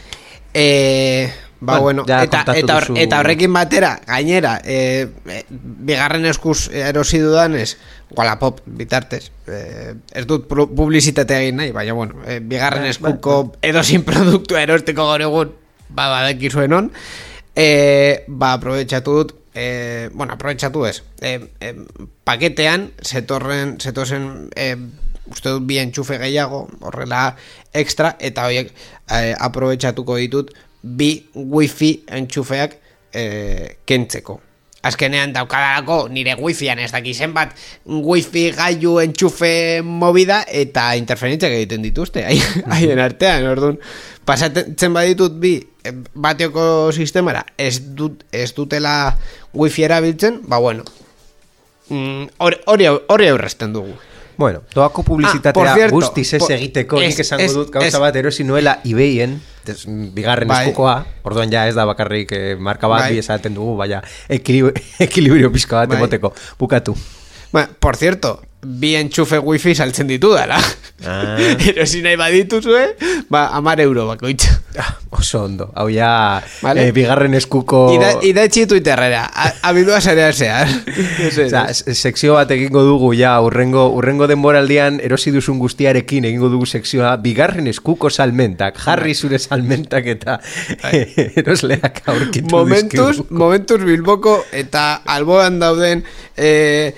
E, 0.56 1.30
ba, 1.60 1.78
Bueno, 1.80 2.04
bueno, 2.04 2.24
eta, 2.24 2.42
eta, 2.56 2.78
hor- 2.80 2.88
duzu- 2.90 2.98
eta 3.02 3.20
horrekin 3.22 3.54
batera, 3.54 4.00
gainera, 4.08 4.56
e, 4.64 5.08
e, 5.30 5.44
bigarren 5.52 6.25
eskuz 6.32 6.70
erosi 6.74 7.20
dudanez, 7.20 7.75
Wallapop 8.16 8.62
bitartez, 8.66 9.30
e, 9.48 9.94
ez 10.14 10.25
dut 10.30 10.48
pu- 10.50 10.68
publizitatea 10.75 11.42
egin 11.44 11.58
nahi, 11.62 11.72
baina 11.75 11.94
bueno, 11.98 12.22
e, 12.25 12.40
bigarren 12.40 12.86
eskuko 12.90 13.54
edozin 13.62 14.04
produktua 14.08 14.62
erosteko 14.66 15.08
gaur 15.12 15.22
egun, 15.28 15.54
ba, 15.90 16.08
badakizuen 16.14 16.74
on, 16.74 16.92
e, 17.55 18.24
ba, 18.27 18.53
aprobetxatu 18.53 19.15
dut, 19.15 19.33
e, 19.55 20.09
bueno, 20.13 20.35
aprobetxatu 20.35 20.85
ez, 20.85 21.01
e, 21.21 21.39
e, 21.59 21.74
paketean, 22.27 22.91
zetorren, 23.01 23.77
zetozen, 23.79 24.50
e, 24.55 24.75
uste 25.31 25.55
dut 25.55 25.65
bi 25.65 25.79
entxufe 25.81 26.19
gehiago, 26.21 26.65
horrela 26.85 27.29
extra, 27.74 28.15
eta 28.19 28.45
horiek 28.50 28.71
e, 28.71 29.33
aprobetxatuko 29.33 30.19
ditut 30.21 30.51
bi 30.83 31.13
wifi 31.33 31.95
entxufeak 32.19 32.77
e, 33.15 33.24
kentzeko. 33.88 34.45
Azkenean 34.86 35.34
daukadalako 35.34 36.08
nire 36.13 36.36
wifian 36.38 36.80
ez 36.80 36.92
daki 36.94 37.13
zenbat 37.13 37.56
wifi 37.86 38.51
gailu 38.56 39.00
entxufe 39.01 39.82
movida 39.84 40.44
eta 40.48 40.92
interferentziak 41.00 41.56
egiten 41.58 41.82
dituzte 41.86 42.25
haien- 42.30 43.01
artean, 43.01 43.48
orduan 43.50 43.80
pasatzen 44.25 44.94
baditut 44.94 45.39
bi 45.42 45.56
eh, 45.84 45.94
bateoko 46.13 46.92
sistemara 46.94 47.46
ez, 47.58 47.80
dut, 47.98 48.24
ez 48.32 48.51
dutela 48.58 49.15
wifi 49.54 49.86
erabiltzen, 49.86 50.42
ba 50.50 50.58
bueno. 50.62 50.86
Mm, 51.89 52.30
hori 52.42 52.89
hori 52.89 53.27
aurrezten 53.30 53.74
dugu 53.74 53.94
Bueno, 54.38 54.62
doako 54.74 55.01
Ah, 55.01 55.06
publizitatea 55.06 55.74
cierto, 55.75 55.96
guztiz 55.96 56.34
ez 56.34 56.50
egiteko, 56.50 57.01
es- 57.01 57.08
nik 57.10 57.20
esango 57.20 57.44
es- 57.44 57.54
dut 57.54 57.72
gauza 57.72 57.88
es- 57.88 58.00
bat 58.00 58.15
erosi 58.15 58.44
nuela 58.44 58.80
ibeien, 58.84 59.42
des, 59.65 59.86
bigarren 59.88 60.48
Bai. 60.48 60.65
eskukoa, 60.68 61.06
orduan 61.24 61.50
ja 61.51 61.68
ez 61.68 61.75
da 61.75 61.86
bakarrik 61.86 62.32
eh, 62.32 62.56
marka 62.60 62.88
bat 62.88 63.01
Bai. 63.10 63.18
esaten 63.18 63.54
dugu, 63.54 63.75
baina 63.77 64.01
ekilibrio, 64.30 64.74
ekilibrio 65.00 65.51
pizka 65.51 65.77
bat 65.77 65.89
Bai. 65.89 65.98
emoteko, 65.98 66.34
bukatu. 66.60 66.96
Ba, 67.51 67.70
por 67.80 67.96
cierto, 67.96 68.42
bi 68.65 68.95
entxufe 68.98 69.38
wifi 69.39 69.75
saltzen 69.77 70.07
ditu 70.10 70.34
dala. 70.34 70.57
Ah. 71.05 71.36
Erosi 71.69 72.01
nahi 72.01 72.15
badituzue, 72.17 72.95
ba, 73.29 73.50
amar 73.53 73.79
euro 73.84 74.07
bakoitza. 74.07 74.53
Ah, 74.79 74.89
oso 75.15 75.43
ondo, 75.45 75.69
hau 75.75 75.86
ja 75.88 76.41
Vale. 76.62 76.88
eh, 76.88 76.91
bigarren 76.91 77.34
eskuko... 77.38 77.86
Ida, 77.95 78.10
idatzi 78.27 78.65
Twitterrera, 78.67 79.22
a- 79.31 79.53
abildua 79.69 80.01
zarean 80.01 80.34
zehar. 80.34 80.67
Osea, 81.29 81.62
se- 81.74 81.93
sekzio 81.95 82.34
bat 82.36 82.51
egingo 82.51 82.81
dugu 82.84 83.13
ja 83.15 83.38
urrengo 83.43 83.86
urrengo 83.95 84.27
denboraldian 84.27 85.00
erosi 85.03 85.31
duzun 85.31 85.60
guztiarekin 85.63 86.25
egingo 86.27 86.50
dugu 86.51 86.65
sekzioa 86.67 87.13
bigarren 87.24 87.67
eskuko 87.72 88.10
salmentak 88.12 88.75
jarri 88.84 89.13
Bai. 89.13 89.19
zure 89.22 89.39
salmentak 89.39 90.07
eta 90.17 90.39
erosleak 91.39 92.01
aurkitu 92.12 92.51
momentuz, 92.51 93.10
dizkigu. 93.15 93.39
momentuz 93.39 93.79
bilboko 93.84 94.38
eta 94.51 95.01
alboan 95.05 95.60
dauden 95.63 96.03
eh, 96.36 96.91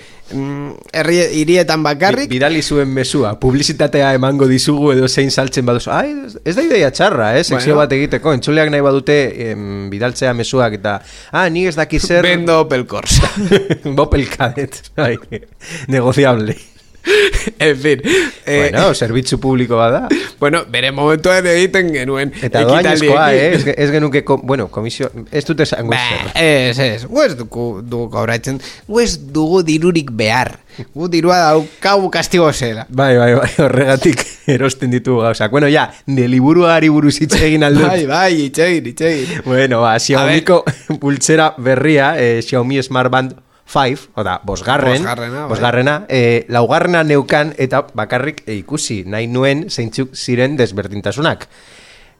herri, 0.92 1.16
hirietan 1.40 1.82
bakarrik. 1.82 2.28
Bi- 2.28 2.36
Bidali 2.36 2.62
zuen 2.62 2.88
mesua, 2.92 3.34
publizitatea 3.40 4.12
emango 4.14 4.46
dizugu 4.46 4.92
edo 4.92 5.08
zein 5.08 5.30
saltzen 5.30 5.66
baduzu. 5.66 5.90
Ai, 5.90 6.14
ez- 6.44 6.54
da 6.56 6.62
ideia 6.62 6.90
txarra, 6.92 7.30
eh, 7.38 7.44
sekzio 7.44 7.74
Bueno. 7.74 7.80
bat 7.86 7.92
egiteko. 7.92 8.32
Entzuleak 8.32 8.70
nahi 8.70 8.80
badute 8.84 9.18
em, 9.50 9.88
bidaltzea 9.90 10.34
mesuak 10.34 10.74
eta 10.80 11.00
ah, 11.32 11.48
ni 11.50 11.66
ez 11.66 11.74
daki 11.76 11.98
zer 11.98 12.22
Vendo 12.22 12.60
Opel 12.60 12.86
Corsa. 12.86 13.30
Bopel 13.84 14.28
Cadet. 14.28 14.82
Ai, 14.96 15.16
negociable. 15.88 16.56
en 17.58 17.76
fin. 17.76 18.02
Eh, 18.46 18.70
bueno, 18.70 18.94
zerbitzu 18.94 19.40
publiko 19.40 19.76
bada. 19.76 20.08
bueno, 20.40 20.64
bere 20.68 20.92
momentuan 20.92 21.46
egiten 21.46 21.92
genuen 21.94 22.32
Eta 22.42 22.62
doainezkoa, 22.66 23.32
eh? 23.34 23.54
Ez, 23.54 23.66
ez 23.76 23.90
genuke, 23.90 24.24
ko, 24.24 24.38
bueno, 24.42 24.68
komisio, 24.68 25.10
ez 25.30 25.44
dute 25.46 25.64
esango 25.64 25.94
Ba, 25.94 25.98
zer. 25.98 26.30
ez, 26.44 26.78
ez, 26.78 27.06
gu 27.06 27.22
ez 27.24 27.36
dugu, 27.38 27.66
dugu 27.82 28.10
kobratzen, 28.12 28.60
gu 28.86 29.00
ez 29.00 29.12
dugu 29.32 29.62
dirurik 29.66 30.12
behar. 30.12 30.58
Gu 30.94 31.08
dirua 31.10 31.38
daukagu 31.42 32.10
kastigo 32.14 32.52
zela. 32.52 32.86
Bai, 32.88 33.16
bai, 33.18 33.32
bai, 33.34 33.50
horregatik 33.64 34.22
erosten 34.54 34.92
ditugu 34.94 35.24
gauzak. 35.26 35.50
Bueno, 35.50 35.70
ja, 35.72 35.88
de 36.06 36.28
liburuari 36.28 36.88
buruz 36.92 37.16
hitz 37.20 37.34
egin 37.40 37.66
aldut. 37.66 37.88
Bai, 37.88 38.06
bai, 38.06 38.32
itxegin, 38.46 38.92
itxegin. 38.92 39.42
Bueno, 39.46 39.82
ba, 39.82 39.96
Xiaomiko 39.98 40.62
pultsera 41.00 41.52
berria, 41.58 42.14
eh, 42.18 42.40
Xiaomi 42.46 42.82
Smart 42.82 43.10
Band 43.10 43.36
5, 43.68 44.08
oda, 44.16 44.40
bosgarren, 44.48 45.02
Bosgarrena, 45.02 45.40
bai. 45.42 45.48
bosgarrena, 45.50 45.94
eh, 46.08 46.46
laugarrena 46.48 47.02
neukan 47.04 47.52
eta 47.60 47.82
bakarrik 47.92 48.40
eh, 48.46 48.56
ikusi, 48.62 49.02
nahi 49.04 49.28
nuen 49.28 49.66
zeintzuk 49.68 50.16
ziren 50.16 50.56
desberdintasunak. 50.56 51.44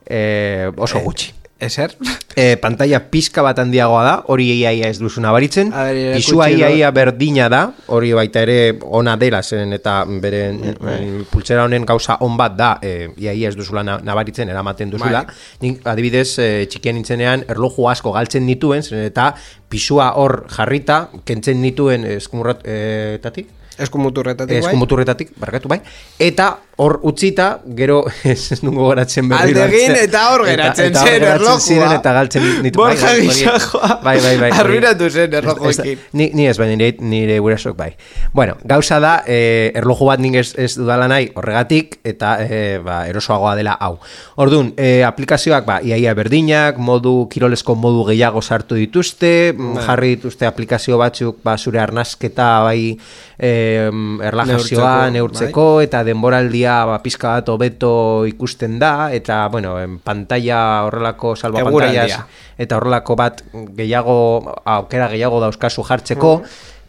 Eh, 0.04 0.68
oso 0.76 1.00
gutxi. 1.00 1.32
Ezer? 1.60 1.96
E, 2.38 2.54
pantalla 2.62 3.00
pizka 3.10 3.42
bat 3.42 3.58
handiagoa 3.58 4.02
da, 4.06 4.12
hori 4.30 4.44
iaia 4.60 4.86
ez 4.92 5.00
duzu 5.00 5.18
nabaritzen. 5.24 5.72
Pisua 6.14 6.46
iaia 6.54 6.92
berdina 6.94 7.48
da, 7.50 7.64
hori 7.90 8.12
baita 8.14 8.44
ere 8.46 8.76
ona 8.86 9.16
dela 9.18 9.40
zen 9.42 9.74
eta 9.74 9.96
beren 10.22 10.60
en, 10.70 11.24
pultsera 11.32 11.64
honen 11.66 11.82
gauza 11.88 12.20
on 12.22 12.36
bat 12.38 12.54
da, 12.54 12.70
e, 12.78 13.08
iaia 13.18 13.50
ez 13.50 13.56
duzula 13.58 13.82
na- 13.82 13.98
nabaritzen, 13.98 14.48
eramaten 14.54 14.94
duzula. 14.94 15.24
Bai. 15.26 15.34
Nik 15.66 15.82
adibidez, 15.90 16.38
e, 16.38 16.48
txikien 16.70 16.94
nintzenean 16.94 17.42
erloju 17.48 17.88
asko 17.90 18.14
galtzen 18.14 18.46
nituen, 18.46 18.86
zen 18.86 19.02
eta 19.08 19.32
pisua 19.68 20.12
hor 20.14 20.44
jarrita, 20.54 21.08
kentzen 21.26 21.58
nituen 21.60 22.06
eskumurrat, 22.14 22.62
e, 22.62 23.18
tatik? 23.22 23.50
Eskumuturretatik 23.78 24.54
bai? 24.54 24.62
Eskumuturretatik, 24.62 25.34
barkatu 25.38 25.68
bai. 25.70 25.80
Eta 26.18 26.52
hor 26.78 27.00
utzita, 27.02 27.46
gero 27.76 28.04
ez 28.24 28.52
ez 28.54 28.60
nungo 28.62 28.88
geratzen 28.92 29.28
berriro. 29.28 29.62
Alde 29.64 29.78
egin 29.80 29.96
eta 29.98 30.20
hor 30.32 30.44
geratzen 30.46 30.92
eta 30.92 31.02
zen 31.04 31.24
erlojua. 31.32 31.60
ziren 31.60 31.94
eta 31.96 32.12
galtzen 32.14 32.44
nitu. 32.62 32.78
Borja 32.78 33.08
bai, 33.08 33.16
hori- 33.18 33.28
Gisajoa. 33.32 33.88
Bai, 34.04 34.14
bai, 34.22 34.34
bai. 34.44 34.50
Arruinatu 34.62 35.08
zen 35.10 35.34
erlojuekin. 35.40 35.98
da- 35.98 36.18
Ni, 36.20 36.30
ni 36.38 36.46
ez 36.46 36.56
bai, 36.58 36.68
nire, 36.76 36.92
nire 37.00 37.38
gurasok 37.42 37.76
bai. 37.76 37.90
Bueno, 38.32 38.54
gauza 38.64 39.00
da, 39.02 39.16
eh, 39.26 39.72
erloju 39.74 40.06
bat 40.06 40.22
nik 40.22 40.36
ez, 40.38 40.52
ez 40.56 40.70
dudala 40.78 41.08
nahi 41.10 41.32
horregatik, 41.34 41.98
eta 42.04 42.36
eh, 42.46 42.78
ba, 42.84 43.00
erosoagoa 43.10 43.56
dela 43.58 43.74
hau. 43.80 43.98
Orduan, 44.36 44.70
eh, 44.76 45.02
aplikazioak, 45.04 45.66
ba, 45.66 45.80
iaia 45.82 46.14
berdinak, 46.14 46.78
modu, 46.78 47.26
kirolesko 47.32 47.74
modu 47.74 48.04
gehiago 48.12 48.40
sartu 48.42 48.78
dituzte, 48.78 49.52
mm, 49.56 49.82
jarri 49.88 50.14
dituzte 50.14 50.46
aplikazio 50.46 50.98
batzuk, 51.02 51.42
ba, 51.42 51.56
zure 51.58 51.80
arnasketa, 51.82 52.60
bai, 52.68 52.94
eh, 53.38 53.90
erlajazioa, 54.22 55.10
Neurtzeko, 55.10 55.12
neurtzeko, 55.18 55.66
eta 55.82 56.04
denboraldia, 56.06 56.67
ba, 56.88 56.98
pizka 57.02 57.36
bat 57.36 57.48
hobeto 57.52 58.24
ikusten 58.28 58.78
da, 58.78 59.10
eta, 59.14 59.46
bueno, 59.52 59.76
en 59.80 59.98
pantalla 59.98 60.84
horrelako 60.86 61.34
salba 61.36 61.64
pantallas, 61.66 62.20
eta 62.58 62.76
horrelako 62.76 63.16
bat 63.16 63.44
gehiago 63.78 64.18
aukera 64.64 65.08
gehiago 65.12 65.40
dauzkazu 65.44 65.86
jartzeko 65.88 66.34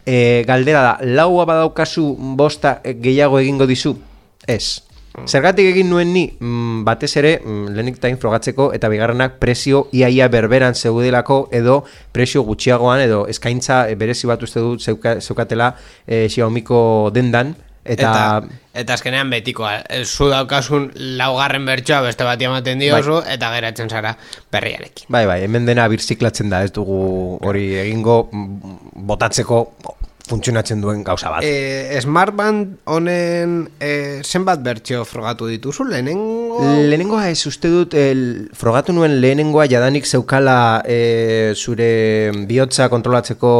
e, 0.06 0.44
galdera 0.46 0.82
da 0.82 0.94
laua 1.02 1.46
badaukazu 1.48 2.14
bosta 2.36 2.80
eh, 2.84 2.94
gehiago 3.00 3.40
egingo 3.40 3.66
dizu? 3.66 3.96
Ez. 4.46 4.82
Zergatik 5.26 5.66
egin 5.72 5.88
nuen 5.90 6.12
ni, 6.14 6.22
mm, 6.38 6.84
batez 6.86 7.10
ere, 7.18 7.32
mm, 7.42 7.72
lehenik 7.74 7.98
tain 8.00 8.16
frogatzeko, 8.18 8.70
eta 8.72 8.88
bigarrenak 8.88 9.40
presio 9.42 9.88
iaia 9.92 10.28
berberan 10.30 10.74
zeudelako, 10.74 11.48
edo 11.52 11.82
presio 12.12 12.44
gutxiagoan, 12.46 13.02
edo 13.04 13.24
eskaintza 13.28 13.82
eh, 13.90 13.96
berezi 13.98 14.30
bat 14.30 14.42
uste 14.42 14.62
dut 14.62 14.80
zeuka, 14.80 15.18
zeukatela 15.20 15.74
e, 16.06 16.28
Xiaomiko 16.30 17.10
dendan, 17.12 17.56
eta, 17.84 18.10
Eta, 18.10 18.58
eta 18.82 18.94
azkenean 18.94 19.30
betikoa, 19.32 19.72
eh, 19.88 20.04
zu 20.04 20.28
daukasun 20.30 20.90
laugarren 21.18 21.64
bertsoa 21.66 22.02
beste 22.06 22.26
bati 22.28 22.48
ematen 22.48 22.82
diozu, 22.82 23.20
eta 23.26 23.50
geratzen 23.54 23.90
zara 23.90 24.14
berriarekin. 24.52 25.08
Bai, 25.08 25.24
bai, 25.26 25.40
hemen 25.46 25.66
dena 25.68 25.88
birziklatzen 25.88 26.52
da, 26.52 26.62
ez 26.64 26.72
dugu 26.76 27.00
hori 27.46 27.66
egingo 27.80 28.22
mm, 28.32 28.78
botatzeko 29.10 29.64
funtzionatzen 30.30 30.80
duen 30.80 31.02
gauza 31.04 31.30
bat. 31.34 31.42
E, 31.44 31.98
Smartband 32.00 32.76
honen 32.94 33.56
e, 33.82 34.22
zenbat 34.24 34.62
bertsio 34.64 35.04
frogatu 35.04 35.48
dituzu, 35.50 35.84
lehenengo... 35.90 36.60
Lehenengoa 36.90 37.28
ez 37.32 37.40
uste 37.50 37.68
dut, 37.72 37.94
el, 37.98 38.22
frogatu 38.56 38.94
nuen 38.96 39.18
lehenengoa 39.20 39.66
jadanik 39.70 40.06
zeukala 40.06 40.56
e, 40.86 41.52
zure 41.56 41.88
bihotza 42.48 42.88
kontrolatzeko 42.92 43.50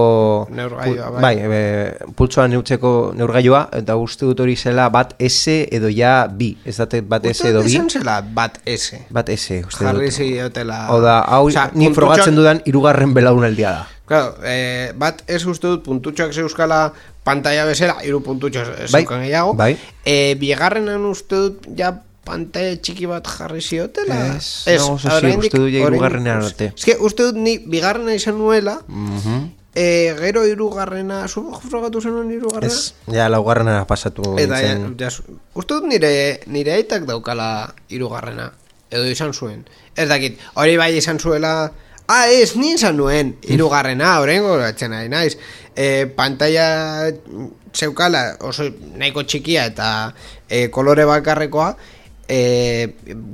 Neurgailua, 0.54 1.10
pu- 1.10 1.20
bai. 1.20 1.34
bai 1.36 1.60
e, 1.60 2.10
pultsoa 2.16 2.46
neurtzeko 2.52 2.94
neurgailua, 3.18 3.64
eta 3.80 3.96
uste 4.00 4.28
dut 4.30 4.40
hori 4.46 4.56
zela 4.56 4.88
bat 4.94 5.14
S 5.18 5.58
edo 5.70 5.90
ja 5.92 6.14
bi, 6.30 6.52
ez 6.64 6.76
date 6.78 7.02
bat 7.02 7.26
S 7.26 7.40
Uste 7.40 7.50
edo 7.52 7.62
bi, 7.66 7.74
izan 7.74 7.90
zela 7.90 8.20
bat 8.22 8.60
S. 8.66 8.94
bat 9.10 9.28
S, 9.34 9.60
uste 9.66 9.84
Jarri 9.84 10.10
dut. 10.10 10.18
ziotela... 10.20 10.84
Hau 10.92 11.00
da, 11.02 11.20
hau 11.26 11.46
Osea, 11.48 11.70
ni 11.74 11.86
puntutxoak- 11.88 11.98
frogatzen 12.00 12.38
dudan 12.38 12.62
irugarren 12.70 13.14
belaunaldia 13.16 13.72
da. 13.80 13.86
Claro, 14.10 14.34
eh, 14.42 14.90
bat 14.98 15.20
ez 15.30 15.44
uste 15.46 15.68
dut 15.70 15.84
puntutxoak 15.86 16.32
zeuskala 16.34 16.88
pantalla 17.22 17.62
bezala, 17.68 18.00
hiru 18.02 18.18
puntutxo 18.26 18.64
Bai, 18.90 19.04
zeukan 19.04 19.20
gehiago. 19.22 19.52
bai. 19.54 19.76
Eh, 20.04 20.34
bigarrenan 20.40 21.04
uste 21.06 21.36
dut 21.44 21.68
ja 21.78 21.92
pantalla 22.26 22.74
txiki 22.82 23.06
bat 23.06 23.26
jarri 23.30 23.62
ziotela. 23.62 24.16
Ez, 24.34 24.66
oso 24.82 24.96
ziur, 24.98 25.12
oraindik- 25.20 25.46
uste 25.52 25.60
dut 25.62 25.70
ja 25.70 25.84
hirugarrenean 25.86 26.42
arte. 26.42 26.72
Ez 26.76 26.84
que 26.84 26.96
uste 26.98 27.22
dut 27.28 27.38
ni 27.38 27.58
bigarrena 27.58 28.12
izan 28.18 28.36
nuela, 28.38 28.80
Mhm. 28.88 29.44
eh, 29.76 30.16
gero 30.18 30.42
hirugarrena, 30.44 31.28
zu 31.28 31.44
frogatu 31.70 32.00
zenuen 32.02 32.32
hirugarrena? 32.34 32.66
Ez, 32.72 32.94
ja 33.14 33.28
laugarrenera 33.28 33.86
pasatu 33.86 34.34
Eta 34.38 34.58
ja, 34.60 34.74
nintzen. 34.74 34.96
ja, 34.98 35.10
uste 35.54 35.74
dut 35.74 35.84
nire, 35.86 36.40
nire 36.46 36.72
aitak 36.72 37.06
daukala 37.06 37.74
hirugarrena 37.88 38.50
edo 38.90 39.06
izan 39.06 39.32
zuen. 39.32 39.62
Ez 39.94 40.08
dakit, 40.08 40.36
hori 40.54 40.76
bai 40.76 40.96
izan 40.96 41.20
zuela... 41.20 41.70
Ah, 42.10 42.26
ez, 42.26 42.56
ni 42.58 42.72
izan 42.74 42.96
nuen, 42.98 43.36
hirugarrena, 43.46 44.16
horrengo 44.18 44.56
gatzen 44.58 44.90
nahi 44.90 45.08
naiz. 45.12 45.36
E, 45.78 46.08
pantalla 46.16 46.64
zeukala 47.70 48.22
oso 48.48 48.66
nahiko 48.98 49.22
txikia 49.22 49.68
eta 49.70 49.90
e, 50.48 50.64
kolore 50.74 51.06
bakarrekoa, 51.06 51.68
e, 52.26 52.40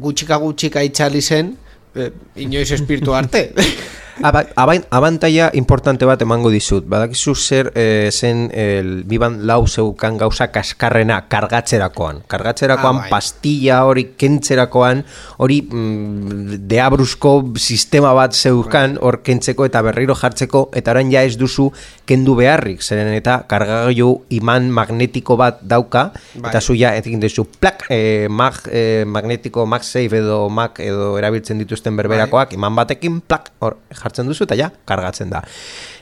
gutxika 0.03 0.37
gutxika 0.43 0.85
itxali 0.85 1.23
zen, 1.25 1.55
e, 1.97 2.11
inoiz 2.45 2.69
espiritu 2.77 3.17
arte. 3.17 3.49
Aba, 4.23 4.47
abain, 4.57 4.83
abantaia 4.91 5.51
importante 5.55 6.07
bat 6.09 6.23
emango 6.25 6.49
dizut. 6.51 6.87
Badakizu 6.89 7.35
zer 7.35 7.71
eh, 7.75 8.09
zen 8.13 8.51
el 8.57 9.05
biban 9.05 9.43
lau 9.47 9.67
zeukan 9.69 10.17
gauza 10.17 10.49
kaskarrena 10.53 11.27
kargatzerakoan. 11.29 12.23
Kargatzerakoan 12.27 12.97
Ah, 12.97 13.01
bai. 13.01 13.11
pastilla 13.11 13.85
hori 13.85 14.15
kentzerakoan 14.17 15.05
hori 15.39 15.61
mm, 15.63 16.63
deabruzko 16.69 17.53
sistema 17.57 18.13
bat 18.17 18.33
zeukan 18.33 18.97
hor 19.03 19.21
kentzeko 19.23 19.67
eta 19.69 19.83
berriro 19.83 20.15
jartzeko 20.17 20.71
eta 20.73 20.91
orain 20.95 21.11
ja 21.13 21.23
ez 21.23 21.37
duzu 21.37 21.71
kendu 22.07 22.35
beharrik. 22.37 22.81
Zeren 22.83 23.13
eta 23.13 23.43
kargagailu 23.49 24.23
iman 24.31 24.71
magnetiko 24.71 25.37
bat 25.37 25.61
dauka 25.61 26.13
Bai. 26.35 26.51
eta 26.51 26.61
zu 26.61 26.75
ja 26.75 26.95
egin 26.97 27.21
duzu 27.21 27.45
plak 27.61 27.85
eh, 27.91 28.29
mag, 28.31 28.55
eh, 28.73 29.05
magnetiko 29.07 29.67
MagSafe 29.67 30.23
edo 30.23 30.49
Mag 30.49 30.79
edo 30.81 31.19
erabiltzen 31.19 31.59
dituzten 31.59 31.97
berberakoak 31.97 32.53
iman 32.57 32.75
batekin 32.75 33.21
plak 33.21 33.51
hor 33.61 33.77
jartzen 33.91 34.06
duzu 34.15 34.45
eta 34.45 34.55
ja 34.55 34.71
kargatzen 34.85 35.31
da. 35.31 35.43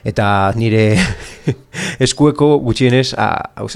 Eta 0.05 0.53
nire 0.57 0.99
eskueko 2.05 2.59
gutxienez 2.63 3.15
a, 3.17 3.29
a, 3.57 3.67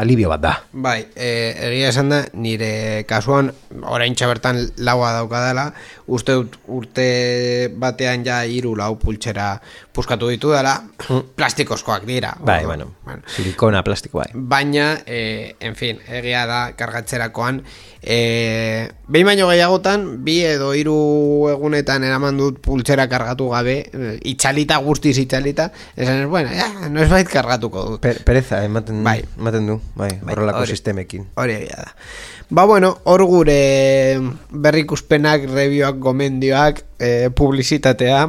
alibio 0.00 0.30
bat 0.32 0.42
da. 0.42 0.54
Bai, 0.72 1.00
e, 1.14 1.54
egia 1.68 1.92
esan 1.92 2.12
da, 2.12 2.22
nire 2.34 3.04
kasuan, 3.08 3.52
orain 3.86 4.16
bertan 4.18 4.60
laua 4.84 5.12
daukadala, 5.16 5.68
uste 6.08 6.34
dut 6.34 6.56
urte 6.66 7.68
batean 7.78 8.24
ja 8.26 8.42
hiru 8.44 8.74
lau 8.76 8.96
pultsera 8.98 9.60
puskatu 9.94 10.28
ditu 10.32 10.52
dela, 10.52 10.76
plastikozkoak 11.38 12.06
dira. 12.06 12.34
Bai, 12.40 12.64
bueno, 12.66 12.92
bueno. 13.04 13.22
silikona 13.26 13.82
plastiko 13.84 14.18
bai. 14.22 14.30
Baina, 14.34 14.98
e, 15.06 15.54
en 15.60 15.76
fin, 15.76 16.00
egia 16.08 16.44
da 16.46 16.60
kargatzerakoan, 16.78 17.62
e, 18.02 18.88
behin 19.08 19.26
baino 19.26 19.48
gehiagotan, 19.50 20.06
bi 20.24 20.40
edo 20.46 20.72
hiru 20.76 20.98
egunetan 21.52 22.04
eraman 22.06 22.38
dut 22.38 22.60
pultsera 22.64 23.08
kargatu 23.10 23.50
gabe, 23.54 23.78
e, 23.92 24.14
itxalita 24.32 24.78
guztiz 24.84 25.16
itxalita, 25.18 25.67
esan 25.96 26.22
ez, 26.22 26.26
bueno, 26.28 26.50
ja, 26.52 26.88
no 26.88 27.02
ez 27.02 27.08
bait 27.10 27.28
kargatuko 27.28 27.84
dut. 27.90 28.00
Per, 28.00 28.22
pereza 28.24 28.62
ematen, 28.64 29.02
Bai. 29.04 29.22
ematen 29.38 29.66
du, 29.66 29.80
bai, 29.94 30.10
Bai, 30.22 30.34
horrelako 30.34 30.64
hori. 30.64 30.74
sistemekin. 30.76 31.26
Hori 31.34 31.52
egia 31.62 31.76
da. 31.86 31.94
Ba 32.50 32.64
bueno, 32.64 32.94
hor 33.04 33.22
gure 33.28 34.20
berrikuspenak, 34.50 35.44
reviewak, 35.50 35.98
gomendioak, 36.00 36.84
e, 36.98 37.28
publizitatea, 37.34 38.22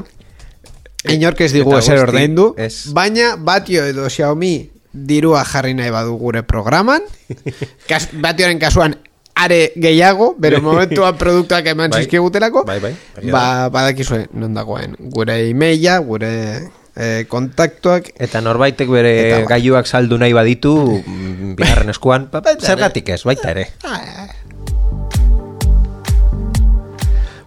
inork 1.13 1.39
ez 1.45 1.53
digu 1.55 1.77
ezer 1.77 2.01
ordaindu, 2.03 2.51
baina 2.93 3.35
batio 3.37 3.85
edo 3.87 4.09
Xiaomi 4.11 4.69
dirua 4.91 5.45
jarri 5.47 5.71
nahi 5.77 5.91
badu 5.93 6.17
gure 6.19 6.43
programan, 6.43 7.05
kas, 7.89 8.09
batioren 8.19 8.59
kasuan 8.59 8.97
are 9.39 9.71
gehiago, 9.79 10.33
bere 10.37 10.59
momentuan 10.65 11.15
produktuak 11.15 11.69
eman 11.71 11.93
Bai. 11.93 12.01
zizkigutelako, 12.03 12.65
Bai, 12.67 12.79
bai, 12.83 12.91
egia 13.21 13.31
ba, 13.31 13.69
badakizue 13.71 14.25
non 14.33 14.53
dagoen 14.57 14.97
gure 14.99 15.37
emaila, 15.47 15.99
gure 16.03 16.33
e, 16.99 17.25
kontaktuak, 17.31 18.11
Eta 18.19 18.41
norbaitek 18.43 18.89
bere 18.91 19.13
Eta 19.29 19.37
bai. 19.39 19.47
gailuak 19.55 19.87
saldu 19.87 20.19
nahi 20.19 20.33
baditu, 20.35 20.75
mm, 20.99 21.55
bigarren 21.55 21.89
eskuan, 21.95 22.27
ba, 22.31 22.43
ere. 22.45 22.59
zergatik 22.61 23.09
ez, 23.15 23.23
baita 23.23 23.51
ere. 23.55 23.69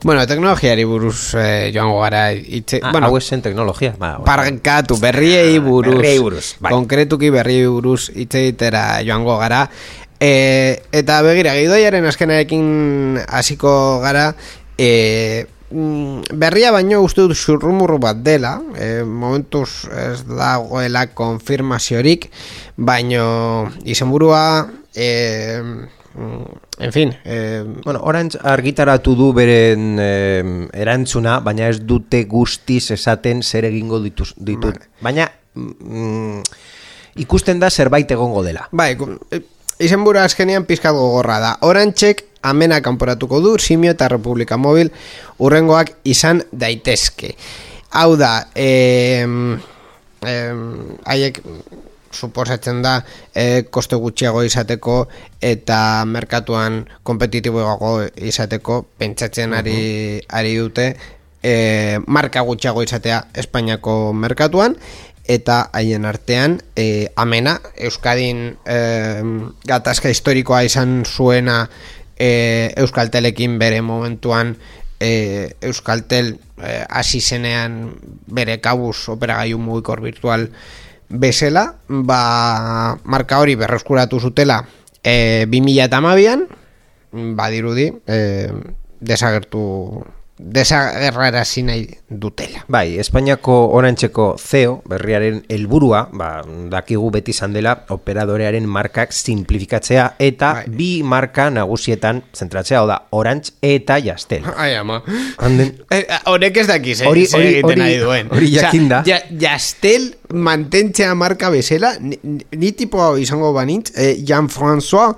Bueno, 0.05 0.27
teknologiari 0.27 0.83
buruz 0.85 1.35
eh, 1.39 1.71
joango 1.73 2.01
gara 2.03 2.33
itxe, 2.33 2.81
Ah, 2.83 2.91
bueno, 2.91 3.07
hau 3.07 3.17
esen 3.21 3.41
teknologia. 3.43 3.93
Ba, 3.99 4.17
parkatu 4.27 4.97
berriei 4.99 5.61
buruz, 5.63 5.95
berriei 5.95 6.19
buruz, 6.19 6.57
bai. 6.59 6.73
konkretuki 6.75 7.31
berriei 7.31 7.69
buruz 7.71 8.09
hitz 8.11 8.35
egitera 8.35 8.99
joango 9.07 9.37
gara. 9.39 9.69
E, 10.19 10.83
eta 10.91 11.21
begira, 11.23 11.55
gidoiaren 11.55 12.05
azkenarekin 12.11 13.21
hasiko 13.29 14.01
gara, 14.03 14.33
e, 14.77 15.47
berria 16.33 16.73
baino 16.75 17.03
uste 17.05 17.25
dut 17.25 17.39
xurrumurru 17.39 17.99
bat 18.03 18.21
dela, 18.25 18.57
e, 18.77 19.03
momentuz 19.05 19.87
ez 19.89 20.23
dagoela 20.29 21.07
konfirmaziorik, 21.17 22.29
baino 22.77 23.71
izenburua 23.85 24.43
e, 24.95 25.09
mm, 26.15 26.45
en 26.83 26.93
fin, 26.93 27.15
eh, 27.25 27.65
Bueno, 27.85 28.01
Orange 28.03 28.39
argitaratu 28.43 29.15
du 29.15 29.33
beren 29.33 29.97
eh, 30.01 30.69
erantzuna, 30.73 31.39
baina 31.41 31.69
ez 31.69 31.81
dute 31.87 32.25
guztiz 32.25 32.91
esaten 32.91 33.43
zer 33.43 33.65
egingo 33.69 34.01
dituz, 34.03 34.33
ditut. 34.37 34.79
Baina 35.01 35.31
mm, 35.55 36.43
ikusten 37.23 37.61
da 37.61 37.71
zerbait 37.71 38.11
egongo 38.11 38.43
dela. 38.43 38.69
bai, 38.73 38.97
izenbura 39.79 40.25
azkenean 40.25 40.67
pizkat 40.67 40.95
gogorra 40.95 41.39
da. 41.41 41.57
Orantxek 41.61 42.25
amena 42.43 42.81
kanporatuko 42.83 43.41
du 43.41 43.59
Simio 43.59 43.93
eta 43.93 44.09
Republika 44.09 44.57
Mobil 44.57 44.93
urrengoak 45.39 45.95
izan 46.05 46.43
daitezke. 46.53 47.37
Hau 47.93 48.17
da, 48.17 48.49
em, 48.55 49.59
em, 50.27 50.61
haiek 51.05 51.43
suposatzen 52.13 52.83
da 52.83 53.01
e, 53.35 53.65
koste 53.71 53.97
gutxiago 53.97 54.43
izateko 54.45 55.07
eta 55.41 56.05
merkatuan 56.09 56.83
kompetitiboago 57.03 57.95
izateko 58.17 58.83
pentsatzen 58.99 59.55
ari, 59.57 60.21
ari 60.29 60.55
dute 60.61 60.93
e, 61.43 61.99
marka 62.07 62.45
gutxiago 62.47 62.85
izatea 62.85 63.25
Espainiako 63.35 64.13
merkatuan 64.13 64.77
eta 65.29 65.69
haien 65.73 66.05
artean 66.05 66.59
e, 66.77 67.09
amena 67.17 67.59
Euskadin 67.77 68.45
e, 68.67 68.79
gatazka 69.69 70.11
historikoa 70.13 70.63
izan 70.67 71.03
zuena 71.07 71.67
e, 72.23 72.73
Euskaltelekin 72.77 73.59
bere 73.59 73.83
momentuan 73.83 74.55
e, 75.01 75.57
Euskaltel 75.61 76.39
e, 76.63 76.87
hasi 76.89 77.21
zenean 77.21 77.97
bere 78.31 78.61
kabuz 78.63 79.09
operagailu 79.11 79.59
mugikor 79.59 80.01
virtual 80.05 80.47
bezala, 81.11 81.67
ba, 81.89 82.97
marka 83.05 83.43
hori 83.43 83.59
berreskuratu 83.59 84.21
zutela 84.23 84.63
e, 85.03 85.45
2008an, 85.51 86.47
badirudi, 87.37 87.91
e, 88.07 88.19
desagertu 89.03 90.07
desagerrarazi 90.43 91.63
nahi 91.63 91.87
dutela. 92.11 92.65
Bai, 92.69 92.99
Espainiako 92.99 93.55
orantxeko 93.77 94.37
CEO 94.39 94.83
berriaren 94.89 95.43
helburua, 95.49 96.09
ba, 96.13 96.43
dakigu 96.73 97.11
beti 97.15 97.31
izan 97.31 97.53
dela 97.55 97.75
operadorearen 97.95 98.67
markak 98.69 99.13
simplifikatzea 99.13 100.07
eta 100.19 100.53
Bai. 100.61 100.65
bi 100.69 100.91
marka 101.03 101.49
nagusietan 101.51 102.23
zentratzea, 102.35 102.81
hau 102.83 102.87
da, 102.91 102.99
Orange 103.11 103.53
eta 103.63 103.99
Jastel. 104.03 104.43
Ai, 104.57 104.75
ama. 104.77 105.03
Handen, 105.39 105.73
Eh, 105.91 106.07
Horek 106.27 106.57
ez 106.57 106.67
dakiz, 106.67 107.01
eh? 107.03 107.07
Hori- 107.09 107.27
hori- 107.33 107.61
hori- 107.63 107.77
nahi 107.79 107.99
duen. 107.99 108.29
hori 108.33 108.51
jakinda. 108.53 109.03
ja, 109.07 109.21
jastel 109.39 110.15
mantentzea 110.33 111.15
marka 111.15 111.51
bezala, 111.51 111.95
ni, 112.01 112.19
ni- 112.23 112.47
ni 112.57 112.73
tipo 112.73 113.17
izango 113.19 113.53
banintz, 113.53 113.93
eh, 113.97 114.17
Jean-François 114.25 115.15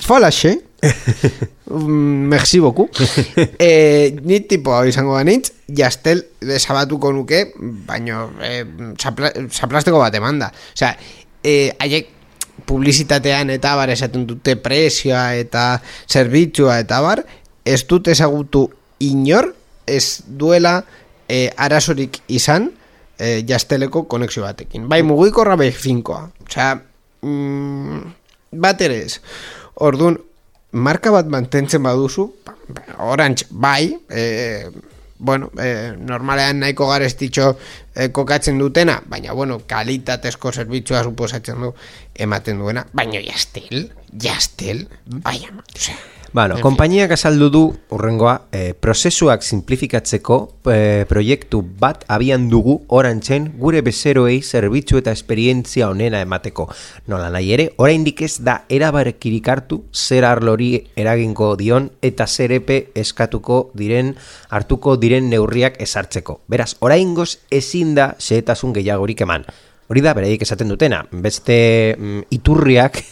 Falache, 0.00 0.52
Mm, 0.56 0.71
merci 1.70 2.60
beaucoup. 2.60 2.90
eh, 3.58 4.16
ni 4.22 4.40
tipo 4.40 4.74
hau 4.74 4.84
izango 4.88 5.14
banintz, 5.14 5.52
jastel 5.68 6.24
desabatuko 6.40 7.12
nuke, 7.12 7.52
baino 7.86 8.30
eh, 8.42 8.64
zapla, 8.98 9.32
zaplasteko 9.50 10.02
bat 10.02 10.14
emanda. 10.18 10.50
Osea, 10.74 10.96
eh, 11.42 11.70
haiek 11.78 12.10
publizitatean 12.66 13.50
eta 13.54 13.74
bar 13.78 13.90
esaten 13.90 14.26
dute 14.26 14.56
prezioa 14.60 15.32
eta 15.38 15.80
zerbitzua 16.10 16.78
eta 16.82 17.00
bar, 17.04 17.24
ez 17.64 17.82
dut 17.88 18.10
ezagutu 18.12 18.66
inor, 19.02 19.52
ez 19.86 20.22
duela 20.26 20.80
eh, 21.28 21.50
arazorik 21.56 22.20
izan 22.28 22.70
eh, 23.18 23.42
jasteleko 23.48 24.04
konexio 24.10 24.44
batekin. 24.44 24.88
Bai, 24.90 25.02
mugikorra 25.06 25.56
bai 25.58 25.70
finkoa. 25.74 26.26
Osea, 26.46 26.74
mm, 27.22 28.02
bat 28.62 28.82
ere 28.84 29.02
ez. 29.06 29.20
Orduan, 29.82 30.18
marka 30.72 31.12
bat 31.12 31.28
mantentzen 31.28 31.82
baduzu, 31.84 32.28
ba, 32.46 32.56
ba, 32.68 32.82
Orange 33.12 33.46
bai, 33.50 33.92
e, 34.10 34.70
bueno, 35.18 35.50
e, 35.60 35.92
normalean 35.98 36.58
nahiko 36.60 36.88
garestitxo 36.90 37.52
e, 37.94 38.08
kokatzen 38.10 38.58
dutena, 38.58 38.98
baina, 39.06 39.32
bueno, 39.38 39.60
kalitatezko 39.68 40.52
zerbitzua 40.52 41.04
suposatzen 41.04 41.60
du 41.62 41.74
ematen 42.14 42.58
duena, 42.58 42.86
baina 42.92 43.22
jastel, 43.22 43.90
jastel, 44.12 44.86
bai, 45.06 45.38
ama, 45.48 45.62
osea, 45.76 45.98
Bueno, 46.32 46.56
konpainiak 46.64 47.10
azaldu 47.12 47.50
du 47.52 47.60
urrengoa, 47.92 48.46
eh, 48.56 48.72
prozesuak 48.72 49.42
simplifikatzeko 49.44 50.36
eh, 50.72 51.04
proiektu 51.04 51.58
bat 51.60 52.06
abian 52.08 52.46
dugu 52.48 52.78
orantzen 52.88 53.50
gure 53.60 53.82
bezeroei 53.84 54.38
zerbitzu 54.40 54.96
eta 54.96 55.12
esperientzia 55.12 55.90
onena 55.92 56.22
emateko. 56.24 56.70
Nola 57.12 57.28
nahi 57.28 57.52
ere, 57.52 57.66
oraindik 57.76 58.22
ez 58.24 58.38
da 58.40 58.62
erabarekirik 58.72 59.50
hartu 59.52 59.82
zer 59.92 60.24
arlori 60.24 60.70
eragingo 60.96 61.50
dion 61.60 61.90
eta 62.00 62.26
zer 62.26 62.56
epe 62.56 62.78
eskatuko 62.96 63.66
diren 63.76 64.14
hartuko 64.48 64.96
diren 64.96 65.28
neurriak 65.28 65.76
esartzeko. 65.84 66.38
Beraz, 66.48 66.78
oraingoz 66.80 67.42
ezin 67.50 67.92
da 67.94 68.14
xehetasun 68.16 68.72
gehiagorik 68.80 69.20
eman. 69.20 69.44
Hori 69.92 70.00
da, 70.00 70.14
beraiek 70.16 70.40
esaten 70.40 70.70
dutena. 70.72 71.02
Beste 71.12 71.56
mm, 71.98 72.30
iturriak 72.32 73.02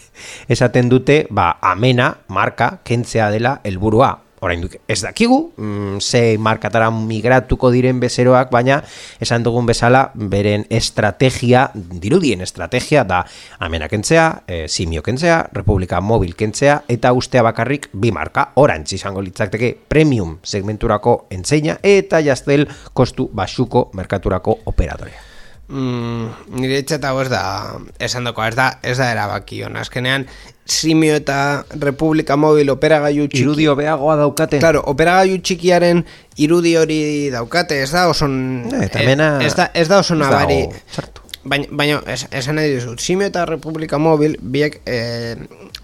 esaten 0.49 0.89
dute, 0.89 1.27
ba, 1.31 1.53
amena, 1.61 2.17
marka, 2.29 2.79
kentzea 2.85 3.31
dela 3.31 3.61
helburua. 3.65 4.19
Orain 4.41 4.63
ez 4.89 5.03
dakigu, 5.03 5.53
mm, 5.57 6.01
ze 6.01 6.39
markatara 6.39 6.91
migratuko 6.91 7.71
diren 7.71 8.01
bezeroak, 8.01 8.49
baina 8.51 8.79
esan 9.21 9.45
dugun 9.45 9.67
bezala, 9.69 10.13
beren 10.15 10.65
estrategia, 10.71 11.67
dirudien 11.75 12.41
estrategia 12.41 13.05
da 13.05 13.21
amena 13.59 13.89
kentzea, 13.89 14.43
e, 14.47 14.67
simio 14.69 15.03
kentzea, 15.03 15.51
Republika 15.53 16.01
Mobil 16.01 16.35
kentzea, 16.35 16.85
eta 16.89 17.13
ustea 17.13 17.43
bakarrik 17.45 17.91
bi 17.93 18.13
marka, 18.17 18.53
orantz 18.55 18.95
izango 18.97 19.21
litzateke 19.21 19.77
premium 19.89 20.39
segmenturako 20.43 21.27
entzeina, 21.29 21.77
eta 21.83 22.25
jaztel 22.25 22.67
kostu 22.95 23.29
basuko 23.33 23.91
merkaturako 23.93 24.61
operadorea. 24.65 25.30
Mm, 25.71 26.27
nire 26.61 26.79
etxet 26.83 27.05
hau 27.09 27.21
ez 27.23 27.29
da 27.31 27.43
esan 27.99 28.25
dako, 28.29 28.45
ez 28.45 28.55
da, 28.59 28.73
ez 28.83 28.97
da 28.99 29.11
erabaki 29.13 29.63
hon 29.65 29.77
azkenean 29.77 30.27
Simio 30.71 31.17
eta 31.19 31.65
Republika 31.83 32.37
Mobil 32.39 32.69
operagailu 32.71 33.25
txiki 33.27 33.43
Irudio 33.43 33.73
beagoa 33.75 34.15
daukate. 34.21 34.61
Claro, 34.63 34.85
operagailu 34.87 35.41
txikiaren 35.43 36.05
irudi 36.39 36.77
hori 36.79 37.01
daukate, 37.33 37.81
ez 37.83 37.91
da 37.91 38.05
oso 38.09 38.29
Eh, 38.31 38.85
eta 38.87 39.03
mena- 39.03 39.41
ez 39.43 39.55
da, 39.57 39.71
ez 39.75 39.89
da 39.89 39.99
oso 39.99 40.15
ez 40.15 40.21
nabari. 40.21 40.61
Baina, 41.43 41.67
baina 41.71 42.03
es, 42.07 42.27
esan 42.37 42.59
nahi 42.59 42.75
dizut, 42.75 43.01
Simio 43.01 43.27
eta 43.31 43.47
Republika 43.49 43.97
Mobil 43.99 44.35
biek 44.43 44.83
eh, 44.85 45.37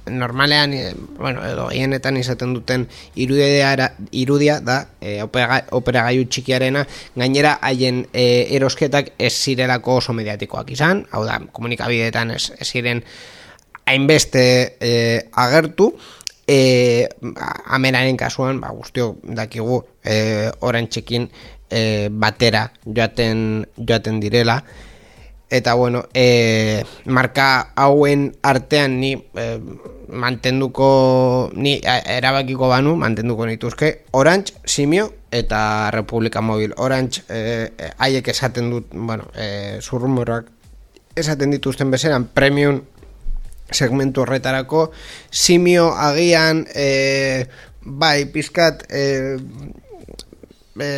normalean, 0.06 0.74
eh, 0.76 0.90
bueno, 1.16 1.40
edo 1.48 1.70
hienetan 1.72 2.18
izaten 2.20 2.52
duten 2.52 2.84
irudia, 3.14 3.72
irudia 4.12 4.58
da 4.60 4.82
operaga- 5.24 5.64
operagailu 5.72 6.28
txikiarena, 6.28 6.84
gainera 7.16 7.56
haien 7.62 8.04
eh, 8.12 8.52
erosketak 8.58 9.14
ez 9.18 9.32
zirelako 9.32 9.96
oso 10.02 10.12
mediatikoak 10.12 10.74
izan, 10.76 11.06
hau 11.10 11.24
da, 11.24 11.40
komunikabideetan 11.52 12.36
ez, 12.36 12.50
ez 12.58 12.68
ziren 12.68 13.00
hainbeste 13.86 14.44
eh, 14.80 15.24
agertu, 15.32 15.94
e, 16.46 17.08
ameraren 17.66 18.16
kasuan, 18.16 18.60
ba, 18.60 18.70
guztio 18.70 19.16
dakigu, 19.22 19.82
e, 20.04 20.50
oran 20.66 20.88
txekin 20.88 21.28
e, 21.70 22.08
batera 22.10 22.68
joaten, 22.84 23.66
joaten 23.76 24.20
direla, 24.22 24.60
eta 25.50 25.74
bueno, 25.74 26.04
e, 26.14 26.82
marka 27.04 27.72
hauen 27.76 28.36
artean 28.42 28.98
ni 29.00 29.12
e, 29.14 29.60
mantenduko, 30.08 31.50
ni 31.54 31.80
a- 31.86 32.00
erabakiko 32.18 32.68
banu, 32.68 32.96
mantenduko 32.96 33.46
nituzke, 33.46 34.04
Orange, 34.10 34.54
Simio 34.64 35.12
eta 35.30 35.90
Republika 35.90 36.40
Mobil. 36.40 36.74
Orange, 36.76 37.22
e, 37.28 37.70
e, 37.78 37.90
haiek 37.98 38.28
esaten 38.28 38.70
dut, 38.70 38.86
bueno, 38.92 39.28
e, 39.34 39.78
zurrumorrak 39.82 40.46
esaten 41.16 41.50
dituzten 41.50 41.90
bezeran, 41.90 42.26
premium 42.26 42.82
segmentu 43.70 44.22
horretarako 44.22 44.90
simio 45.30 45.88
agian 45.96 46.66
e, 46.74 47.46
bai 47.82 48.26
pizkat 48.30 48.84
e, 48.90 49.38
e, 50.80 50.88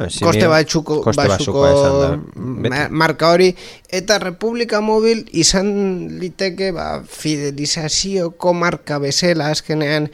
Eh, 0.00 0.08
koste 0.24 0.46
batxuko, 0.50 1.00
koste 1.02 1.22
batxuko 1.28 1.60
batzukoa 1.62 1.70
izan 1.74 2.00
da, 2.00 2.08
beti. 2.62 2.68
ma- 2.74 2.88
marka 2.90 3.30
hori 3.32 3.54
eta 3.88 4.18
Republika 4.18 4.80
Mobil 4.80 5.24
izan 5.32 5.68
liteke 6.20 6.72
ba, 6.72 7.02
fidelizazioko 7.06 8.52
marka 8.54 8.98
bezala 8.98 9.50
azkenean 9.50 10.08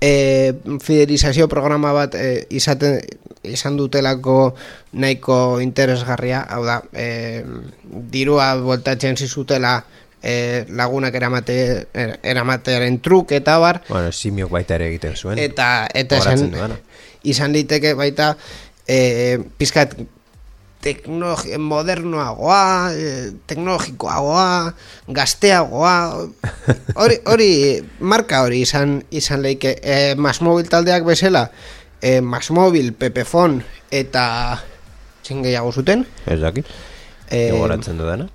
e, 0.00 0.52
fidelizazio 0.82 1.48
programa 1.48 1.92
bat 1.96 2.14
e, 2.14 2.46
izaten, 2.50 2.98
izan 3.44 3.76
dutelako 3.76 4.54
nahiko 4.92 5.60
interesgarria 5.60 6.42
hau 6.50 6.64
da 6.64 6.80
e, 6.92 7.44
dirua 8.12 8.54
voltatzen 8.60 9.16
zizutela 9.16 9.78
e, 10.24 10.64
lagunak 10.72 11.14
eramate, 11.14 11.86
er- 11.92 12.16
eramatearen 12.24 12.96
truk 13.04 13.32
eta 13.36 13.58
bar 13.60 13.82
Bueno, 13.90 14.10
simiok 14.12 14.50
baita 14.50 14.78
ere 14.80 14.88
egiten 14.88 15.14
zuen. 15.20 15.38
eta 15.38 15.86
eta 15.92 16.16
esan, 16.22 16.78
izan 17.22 17.52
liteke 17.52 17.92
baita 17.94 18.32
e, 18.88 19.38
pizkat 19.60 19.94
teknologi, 20.84 21.56
modernoagoa, 21.56 22.92
eh, 22.92 23.30
teknologikoagoa, 23.48 24.74
gazteagoa, 25.16 25.94
hori, 27.00 27.16
hori, 27.24 27.48
marka 28.04 28.42
hori 28.44 28.60
izan, 28.66 28.98
izan 29.08 29.40
leike, 29.40 29.78
eh, 29.80 30.12
Masmobil 30.20 30.68
taldeak 30.68 31.06
bezala, 31.08 31.46
eh, 32.02 32.20
Masmobil, 32.20 32.92
Pepefon, 32.92 33.62
eta 33.90 34.60
txin 35.24 35.40
gehiago 35.46 35.72
zuten, 35.72 36.04
Ez 36.28 36.40
dakit. 36.44 36.68
Eh, 37.30 37.48
Gogoratzen 37.50 37.96
dudana. 37.96 38.28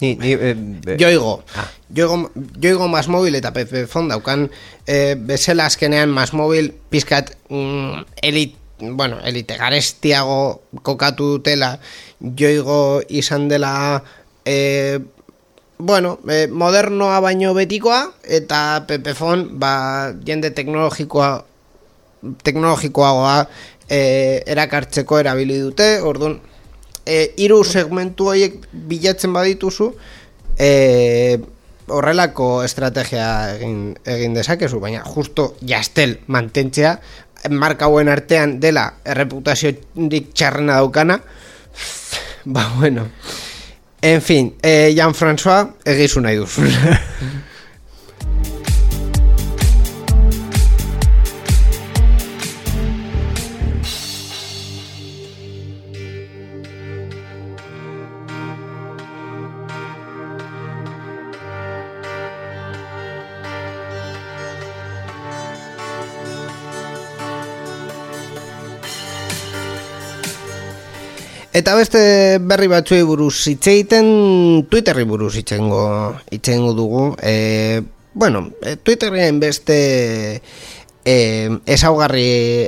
Ni, 0.00 0.14
ni, 0.16 0.32
eh, 0.32 0.54
be- 0.56 0.96
Joigo. 0.98 1.42
Ah. 1.56 1.68
Joigo, 1.88 2.30
Joigo 2.60 2.88
Mas 2.88 3.08
eta 3.08 3.52
Pepefon 3.52 4.08
daukan 4.08 4.50
eh, 4.86 5.16
bezala 5.18 5.66
azkenean 5.66 6.10
Mas 6.10 6.32
Mobil 6.32 6.72
pizkat 6.90 7.36
mm, 7.48 8.04
elit, 8.22 8.56
bueno, 8.80 9.18
elite 9.24 9.56
garestiago 9.56 10.62
kokatu 10.82 11.38
dutela 11.38 11.80
Joigo 12.20 13.00
izan 13.08 13.48
dela 13.48 14.02
eh, 14.44 15.00
bueno, 15.78 16.18
eh, 16.28 16.48
modernoa 16.50 17.20
baino 17.20 17.54
betikoa 17.54 18.12
eta 18.24 18.84
Pepefon 18.86 19.58
ba, 19.58 20.12
jende 20.24 20.50
teknologikoa 20.50 21.44
teknologikoagoa 22.42 23.48
eh, 23.88 24.42
erakartzeko 24.46 25.20
erabili 25.20 25.58
dute, 25.60 26.00
orduan 26.02 26.40
e, 27.06 27.32
hiru 27.38 27.62
segmentu 27.64 28.30
horiek 28.32 28.66
bilatzen 28.72 29.32
badituzu 29.32 29.92
e, 30.58 31.38
horrelako 31.86 32.64
estrategia 32.66 33.28
egin, 33.54 33.94
egin 34.04 34.34
dezakezu, 34.34 34.80
baina 34.82 35.04
justo 35.06 35.54
jastel 35.62 36.18
mantentzea 36.26 36.96
marka 37.50 37.86
hauen 37.86 38.08
artean 38.10 38.58
dela 38.60 38.88
erreputaziorik 39.04 40.32
txarrena 40.34 40.80
daukana 40.80 41.20
ba 42.46 42.72
bueno. 42.78 43.08
En 44.02 44.22
fin, 44.22 44.54
eh, 44.62 44.92
Jean-François 44.94 45.66
egizu 45.84 46.20
nahi 46.20 46.36
duzu 46.36 46.62
Eta 71.56 71.72
beste 71.72 72.00
berri 72.44 72.66
batzuei 72.68 73.00
buruz 73.08 73.46
hitz 73.48 73.64
egiten 73.70 74.08
Twitterri 74.68 75.06
buruz 75.08 75.30
hitz 75.38 75.54
egingo 75.56 76.72
dugu. 76.76 77.04
E, 77.22 77.80
bueno, 78.12 78.50
e, 78.60 78.74
Twitterren 78.76 79.38
beste 79.40 79.78
e, 81.06 81.14
ezaugarri 81.64 82.26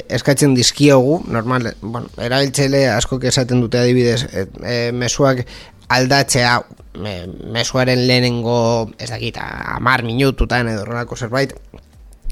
eskatzen 0.09 0.55
dizkiogu, 0.57 1.19
normal, 1.29 1.75
bueno, 1.83 2.09
erabiltzaile 2.17 2.87
askok 2.95 3.29
esaten 3.29 3.61
dute 3.61 3.83
adibidez, 3.83 4.23
e, 4.33 4.47
e, 4.65 4.79
mezuak 4.97 5.45
aldatzea 5.93 6.55
e, 6.97 7.15
mezuaren 7.59 8.07
lehenengo, 8.09 8.89
ez 8.97 9.11
dakit, 9.13 9.37
amar 9.77 10.07
minututan 10.07 10.73
edo 10.73 10.87
zerbait, 11.17 11.53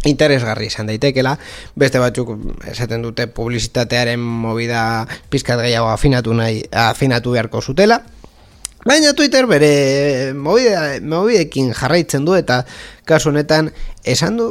interesgarri 0.06 0.70
izan 0.70 0.90
daitekela, 0.90 1.36
beste 1.76 2.02
batzuk 2.02 2.34
esaten 2.70 3.02
dute 3.02 3.26
publizitatearen 3.26 4.20
movida 4.20 5.06
pizkat 5.30 5.60
gehiago 5.62 5.90
afinatu 5.92 6.34
nahi, 6.36 6.62
afinatu 6.70 7.36
beharko 7.36 7.62
zutela. 7.62 8.02
Baina 8.86 9.12
Twitter 9.18 9.48
bere 9.50 10.32
movida, 10.32 11.00
movidekin 11.02 11.72
jarraitzen 11.74 12.22
du 12.24 12.36
eta 12.38 12.60
kasu 13.08 13.32
honetan 13.32 13.72
esan 14.06 14.38
du, 14.38 14.46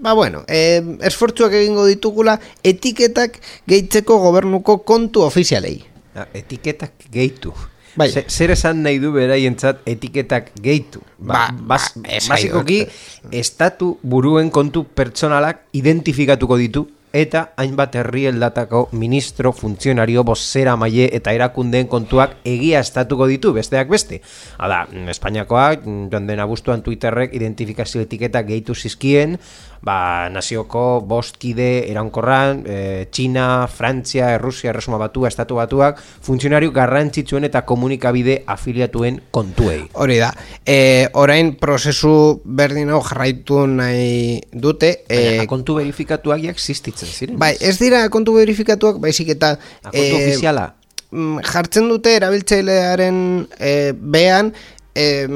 ba 0.00 0.14
bueno, 0.16 0.40
e, 0.48 0.80
esfortzuak 1.04 1.52
egingo 1.60 1.84
ditugula 1.90 2.38
etiketak 2.64 3.36
gehitzeko 3.68 4.16
gobernuko 4.24 4.78
kontu 4.88 5.26
ofizialei. 5.26 5.82
Ah, 6.16 6.24
etiketak 6.32 7.10
gehitu. 7.12 7.52
Bai. 7.96 8.10
Ze- 8.10 8.24
zer 8.28 8.50
esan 8.50 8.82
nahi 8.82 8.98
du 8.98 9.12
beraientzat 9.14 9.84
etiketak 9.86 10.50
gehitu? 10.62 11.00
Ba, 11.18 11.48
ba, 11.54 11.78
ez 12.08 12.26
basikoki, 12.28 12.82
estatu 13.30 13.98
buruen 14.02 14.50
kontu 14.50 14.84
pertsonalak 14.84 15.64
identifikatuko 15.72 16.58
ditu 16.58 16.88
eta 17.14 17.52
hainbat 17.56 17.94
herrieldatako 17.94 18.88
ministro, 18.98 19.52
funtzionario, 19.54 20.24
bozera 20.26 20.74
maile 20.76 21.06
eta 21.14 21.30
erakundeen 21.30 21.86
kontuak 21.86 22.34
egia 22.42 22.80
estatuko 22.82 23.28
ditu, 23.30 23.52
besteak 23.54 23.86
beste. 23.88 24.18
Hala, 24.58 24.80
Espainiakoak, 25.14 25.86
joan 26.10 26.26
den 26.26 26.42
abuztuan 26.42 26.82
Twitterrek 26.82 27.36
identifikazio 27.38 28.02
etiketa 28.02 28.42
gehitu 28.42 28.74
zizkien, 28.74 29.38
ba, 29.84 30.28
nazioko 30.32 31.02
bostkide 31.04 31.84
eraunkorran, 31.90 32.62
e, 32.64 32.76
Txina, 33.12 33.66
Frantzia, 33.68 34.30
Errusia, 34.34 34.70
Erresuma 34.72 34.96
Batua, 34.98 35.28
Estatu 35.28 35.58
Batuak, 35.60 36.00
funtzionario 36.24 36.72
garrantzitsuen 36.72 37.44
eta 37.44 37.62
komunikabide 37.68 38.38
afiliatuen 38.50 39.20
kontuei. 39.34 39.82
Hori 39.92 40.16
da, 40.22 40.30
e, 40.64 41.08
orain 41.20 41.54
prozesu 41.60 42.14
berdin 42.44 42.90
hau 42.94 43.02
jarraitu 43.04 43.66
nahi 43.68 44.40
dute, 44.52 44.94
Baina, 45.08 45.42
e, 45.44 45.50
kontu 45.50 45.76
verifikatuak 45.80 46.40
ja 46.46 46.54
existitzen 46.54 47.08
ziren. 47.12 47.38
bai, 47.38 47.52
ez 47.60 47.76
dira 47.78 48.06
kontu 48.08 48.34
verifikatuak, 48.38 48.96
baizik 49.04 49.34
eta 49.36 49.58
A, 49.58 49.90
kontu 49.90 50.16
ofiziala. 50.16 50.70
mm, 51.10 51.44
jartzen 51.44 51.88
dute 51.92 52.16
erabiltzailearen 52.16 53.18
e, 53.60 53.92
bean 53.92 54.52
e, 54.94 55.26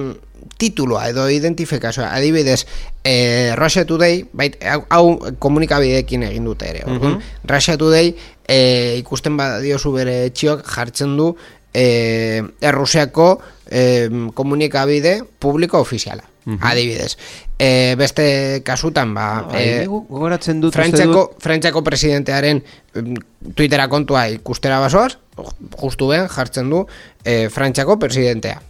tituloa 0.59 1.09
edo 1.09 1.29
identifikazioa. 1.31 2.09
Adibidez 2.14 2.66
e, 3.05 3.55
Russia 3.57 3.85
Today 3.87 4.24
bait, 4.33 4.57
hau, 4.64 4.85
hau 4.90 5.35
komunikabideekin 5.38 6.22
egin 6.31 6.44
dute 6.48 6.68
ere 6.70 6.83
orduan, 6.87 7.20
Russia 7.48 7.77
Today 7.79 8.14
e, 8.48 8.96
ikusten 9.03 9.37
badiozu 9.37 9.92
bere 9.92 10.31
txiok 10.31 10.64
jartzen 10.74 11.16
du 11.16 11.35
e, 11.74 12.42
Errusiako 12.61 13.29
e, 13.70 14.09
komunikabide 14.35 15.20
publiko 15.38 15.81
ofiziala 15.85 16.24
adibidez. 16.64 17.18
E, 17.61 17.94
beste 18.01 18.62
kasutan 18.64 19.11
ba, 19.12 19.48
Eh, 19.53 19.83
e, 19.83 19.87
gogoratzen 19.87 20.62
dut 20.62 20.72
Frantziako, 20.72 21.12
dut- 21.35 21.42
Frantziako 21.44 21.83
presidentearen 21.85 22.62
Twittera 23.55 23.85
kontua 23.92 24.22
ikustera 24.33 24.79
basoaz, 24.81 25.18
justu 25.83 26.09
ben 26.09 26.24
jartzen 26.33 26.70
du 26.72 26.87
e, 27.24 27.51
Frantziako 27.53 27.98
presidentea. 28.01 28.62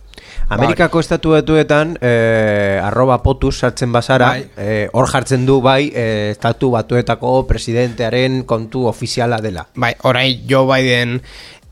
Amerikako 0.49 1.01
estatu 1.01 1.35
batuetan 1.35 1.97
eh, 2.01 2.81
arroba 2.83 3.19
potus 3.23 3.59
sartzen 3.61 3.93
bazara, 3.93 4.31
Bai. 4.31 4.47
eh, 4.57 4.89
hor 4.93 5.11
jartzen 5.11 5.45
du 5.47 5.61
bai 5.61 5.91
eh, 5.95 6.31
estatu 6.33 6.71
batuetako 6.73 7.43
presidentearen 7.47 8.45
kontu 8.49 8.87
ofiziala 8.89 9.43
dela. 9.45 9.67
Bai, 9.75 9.95
orain 10.09 10.43
Joe 10.49 10.67
Biden 10.71 11.21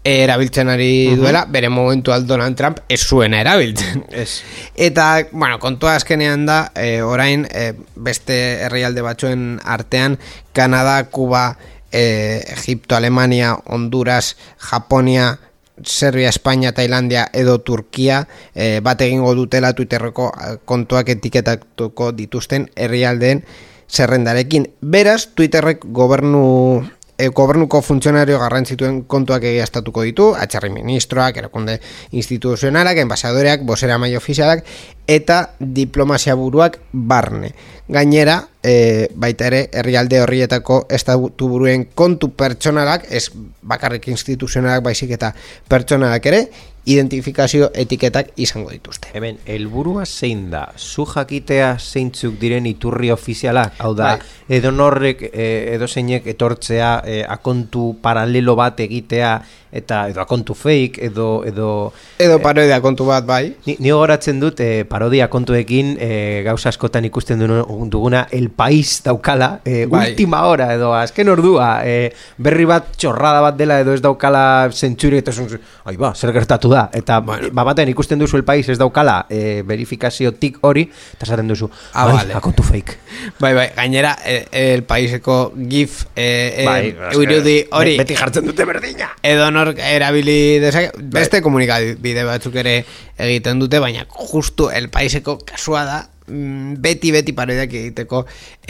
erabiltzen 0.06 0.68
ari 0.70 1.16
duela, 1.18 1.44
bere 1.50 1.68
momentu 1.68 2.12
Donald 2.26 2.56
Trump 2.56 2.78
ez 2.88 3.00
zuena 3.02 3.40
erabiltzen. 3.40 4.04
Ez. 4.22 4.42
Eta, 4.74 5.26
bueno, 5.32 5.58
kontua 5.58 5.96
azkenean 5.96 6.46
da, 6.46 6.70
e, 6.74 7.02
orain 7.02 7.46
e, 7.50 7.72
beste 7.96 8.36
herrialde 8.66 9.02
batzuen 9.02 9.58
artean, 9.64 10.18
Kanada, 10.52 11.02
Kuba, 11.10 11.58
e, 11.90 12.44
Egipto, 12.54 12.94
Alemania, 12.94 13.56
Honduras, 13.64 14.36
Japonia, 14.58 15.38
Serbia, 15.84 16.28
Espainia, 16.28 16.72
Tailandia 16.72 17.26
edo 17.32 17.58
Turkia 17.60 18.26
e, 18.54 18.80
bat 18.80 19.00
egingo 19.04 19.34
dutela 19.36 19.74
Twitterreko 19.76 20.30
eh, 20.32 20.56
kontuak 20.64 21.10
etiketatuko 21.12 22.12
dituzten 22.16 22.70
herrialdeen 22.76 23.44
zerrendarekin. 23.88 24.70
Beraz, 24.80 25.28
Twitterrek 25.34 25.84
gobernu 25.92 26.86
e, 27.18 27.28
gobernuko 27.28 27.80
funtzionario 27.82 28.38
garrantzituen 28.40 29.02
kontuak 29.08 29.44
egiaztatuko 29.48 30.04
ditu, 30.06 30.28
atxarri 30.36 30.70
ministroak, 30.74 31.38
erakunde 31.40 31.78
instituzionalak, 32.12 33.00
enbasadoreak, 33.02 33.64
bosera 33.66 33.98
mai 33.98 34.14
ofizialak, 34.16 34.64
eta 35.06 35.40
diplomazia 35.60 36.34
buruak 36.36 36.78
barne. 36.92 37.52
Gainera, 37.88 38.40
e, 38.62 39.08
baita 39.14 39.46
ere, 39.46 39.66
herrialde 39.72 40.20
horrietako 40.22 40.84
estatu 40.90 41.48
buruen 41.48 41.88
kontu 41.94 42.32
pertsonalak, 42.34 43.06
ez 43.10 43.28
bakarrik 43.62 44.08
instituzionalak 44.12 44.82
baizik 44.84 45.14
eta 45.16 45.32
pertsonalak 45.68 46.26
ere, 46.32 46.46
identifikazio 46.86 47.70
etiketak 47.74 48.30
izango 48.38 48.70
dituzte. 48.70 49.10
Hemen, 49.14 49.40
helburua 49.46 50.04
zein 50.06 50.46
da? 50.52 50.68
Zu 50.78 51.06
jakitea 51.10 51.72
zeintzuk 51.82 52.38
diren 52.40 52.66
iturri 52.70 53.10
ofizialak? 53.10 53.74
Hau 53.82 53.92
da, 53.98 54.12
Bai. 54.16 54.56
edo 54.58 54.70
norrek, 54.70 55.22
eh, 55.32 55.74
edo 55.74 55.88
zeinek 55.88 56.26
etortzea, 56.30 57.02
eh, 57.04 57.24
akontu 57.28 57.96
paralelo 58.02 58.54
bat 58.56 58.80
egitea 58.86 59.32
eta 59.76 60.06
edo 60.10 60.20
akontu 60.24 60.54
fake, 60.54 61.00
edo... 61.10 61.44
edo 61.44 61.92
Edo 62.18 62.38
parodia 62.40 62.80
kontu 62.80 63.04
bat 63.06 63.26
bai. 63.28 63.54
Ni, 63.66 63.76
ni 63.78 63.90
gogoratzen 63.92 64.38
dut 64.40 64.60
eh, 64.64 64.84
parodia 64.88 65.28
kontuekin 65.28 65.96
eh, 66.00 66.42
gauza 66.46 66.70
askotan 66.70 67.04
ikusten 67.04 67.42
duguna 67.90 68.26
El 68.30 68.48
País 68.50 69.02
daukala 69.04 69.60
eh, 69.64 69.84
Bai. 69.86 70.10
última 70.10 70.42
hora 70.48 70.70
edo 70.74 70.94
azken 70.96 71.28
ordua 71.28 71.82
eh, 71.84 72.12
berri 72.38 72.64
bat 72.64 72.88
txorrada 72.96 73.40
bat 73.44 73.56
dela 73.58 73.80
edo 73.84 73.92
ez 73.94 74.00
daukala 74.04 74.70
zentzuri 74.72 75.18
eta 75.20 75.32
zun, 75.32 75.48
ai 75.84 75.96
ba, 76.00 76.14
zer 76.14 76.32
gertatu 76.32 76.70
da 76.72 76.88
eta 76.92 77.20
Bueno. 77.20 77.48
ba 77.52 77.64
baten 77.64 77.88
ikusten 77.88 78.18
duzu 78.18 78.36
El 78.36 78.44
País 78.44 78.68
ez 78.68 78.78
daukala 78.78 79.26
eh, 79.30 79.62
verifikazio 79.66 80.32
tik 80.32 80.58
hori 80.62 80.86
eta 81.14 81.26
esaten 81.28 81.48
duzu 81.48 81.68
Ah, 81.92 82.06
bai, 82.06 82.14
vale. 82.16 82.34
akontu 82.34 82.62
fake 82.62 82.96
Bai, 83.40 83.52
bai, 83.54 83.68
gainera 83.76 84.16
eh, 84.24 84.46
el 84.72 84.82
paiseko 84.84 85.52
gif 85.68 86.04
eh, 86.16 86.64
bai, 86.66 86.88
eh, 86.90 87.22
irudi 87.22 87.56
hori 87.72 87.96
beti 87.98 88.16
jartzen 88.16 88.46
dute 88.46 88.64
berdina 88.64 89.10
edo 89.22 89.50
nork 89.66 89.80
erabili 89.82 90.58
dezake, 90.62 90.92
beste 91.12 91.42
komunikabide 91.44 92.24
batzuk 92.28 92.56
ere 92.62 92.78
egiten 93.18 93.60
dute, 93.62 93.80
baina 93.82 94.06
justu 94.30 94.70
el 94.70 94.88
paiseko 94.92 95.38
kasua 95.46 95.84
da 95.88 95.98
mm, 96.28 96.76
beti 96.82 97.12
beti 97.14 97.34
parodiak 97.36 97.74
egiteko 97.74 98.24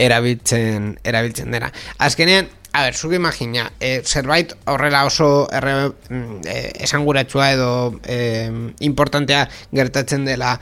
erabiltzen 0.07 0.95
erabiltzen 1.05 1.55
dena. 1.55 1.71
Azkenean, 2.03 2.49
a 2.73 2.83
ber, 2.85 2.97
zuk 2.97 3.15
imagina, 3.17 3.71
eh, 3.81 4.03
zerbait 4.05 4.53
horrela 4.69 5.05
oso 5.09 5.49
erre, 5.53 5.93
eh, 6.45 6.73
esanguratsua 6.85 7.53
edo 7.55 7.71
eh, 8.05 8.51
importantea 8.81 9.47
gertatzen 9.73 10.27
dela 10.29 10.59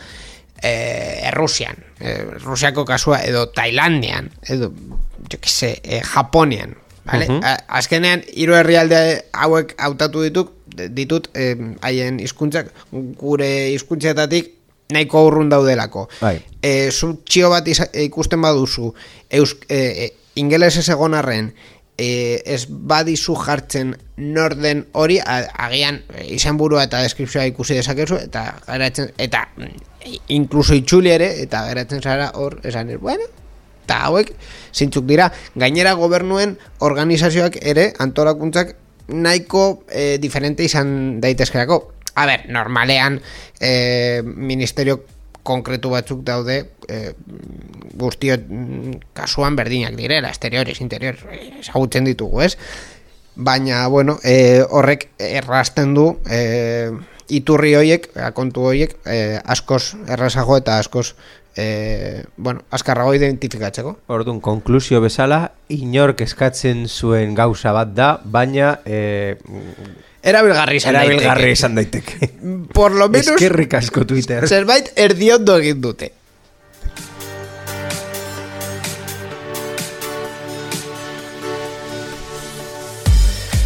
eh, 0.63 1.29
Errusian, 1.29 1.77
eh, 2.01 2.23
Rusiako 2.41 2.85
kasua 2.85 3.23
edo 3.27 3.49
Tailandian, 3.51 4.31
edo 4.49 4.73
jo 5.31 5.41
que 5.41 5.49
se, 5.49 5.81
eh, 5.83 6.01
Japonian, 6.03 6.77
Vale? 7.05 7.27
A- 7.43 7.59
Azkenean, 7.79 8.23
hiru 8.33 8.55
herrialde 8.57 9.25
hauek 9.33 9.75
hautatu 9.79 10.23
ditut, 10.25 10.53
ditut 10.97 11.29
eh, 11.35 11.55
haien 11.83 12.19
hizkuntzak 12.21 12.71
gure 13.21 13.49
hizkuntzetatik 13.75 14.53
nahiko 14.93 15.25
urrun 15.27 15.49
daudelako. 15.53 16.09
Bai. 16.21 16.39
E, 16.63 16.91
zu 16.93 17.15
txio 17.25 17.51
bat 17.51 17.67
iza- 17.69 17.89
ikusten 18.05 18.41
baduzu, 18.43 18.93
eus, 19.31 19.57
e, 19.69 19.79
e, 19.79 20.11
ingeles 20.41 20.77
ez 20.81 20.89
egon 20.93 21.15
arren, 21.15 21.53
e, 21.99 22.43
ez 22.45 22.65
badizu 22.69 23.35
jartzen 23.39 23.95
norden 24.17 24.85
hori, 24.93 25.19
a- 25.21 25.49
agian 25.69 26.03
e, 26.15 26.27
izan 26.37 26.57
burua 26.61 26.85
eta 26.89 27.01
deskripzioa 27.03 27.47
ikusi 27.53 27.75
dezakezu, 27.81 28.17
eta 28.29 28.45
geratzen, 28.67 29.13
eta 29.19 29.47
mm, 29.57 30.19
inkluso 30.37 30.75
itxuli 30.77 31.11
ere, 31.15 31.31
eta 31.43 31.65
geratzen 31.69 32.03
zara 32.03 32.31
hor, 32.35 32.61
esan, 32.65 32.93
bueno, 33.01 33.25
eta 33.85 34.01
hauek 34.09 34.33
zintzuk 34.75 35.07
dira 35.07 35.31
gainera 35.55 35.95
gobernuen 36.01 36.57
organizazioak 36.81 37.61
ere 37.63 37.93
antolakuntzak 38.03 38.75
nahiko 39.09 39.85
eh, 39.93 40.17
diferente 40.21 40.65
izan 40.65 41.21
daitezkerako 41.21 41.83
a 42.15 42.27
ber, 42.27 42.47
normalean 42.49 43.21
eh, 43.61 44.23
ministerio 44.25 45.03
konkretu 45.45 45.93
batzuk 45.93 46.25
daude 46.25 46.57
eh, 46.89 47.13
guztio 47.95 48.37
mm, 48.39 49.13
kasuan 49.13 49.57
berdinak 49.57 49.97
direla, 49.99 50.31
exteriores, 50.33 50.81
interiores 50.81 51.21
eh, 51.31 51.51
ezagutzen 51.61 52.09
ditugu, 52.09 52.43
ez? 52.43 52.57
Baina, 53.37 53.87
bueno, 53.91 54.19
eh, 54.25 54.63
horrek 54.65 55.09
errasten 55.19 55.93
du 55.95 56.07
eh, 56.31 56.91
iturri 57.29 57.75
hoiek, 57.75 58.09
kontu 58.35 58.69
hoiek, 58.71 58.97
eh, 59.11 59.41
askoz 59.45 59.97
errazago 60.09 60.57
eta 60.61 60.79
askoz 60.79 61.15
eh, 61.57 62.25
bueno, 62.37 62.63
azkarrago 62.71 63.15
identifikatzeko. 63.15 63.99
Orduan, 64.07 64.41
konklusio 64.41 65.01
bezala, 65.01 65.53
inork 65.69 66.21
eskatzen 66.27 66.87
zuen 66.89 67.35
gauza 67.35 67.73
bat 67.73 67.95
da, 67.95 68.09
baina 68.25 68.81
eh, 68.85 69.37
Erabilgarri 70.25 70.79
izan 70.81 70.95
erabilgarri 70.97 71.51
daiteke. 71.51 71.53
izan 71.53 71.75
daiteke. 71.75 72.29
Por 72.73 72.93
lo 72.93 73.09
menos 73.09 73.35
Eskerrik 73.35 73.75
asko 73.75 74.07
Twitter. 74.09 74.47
zerbait 74.49 74.91
erdiondo 74.97 75.59
egin 75.61 75.83
dute. 75.85 76.13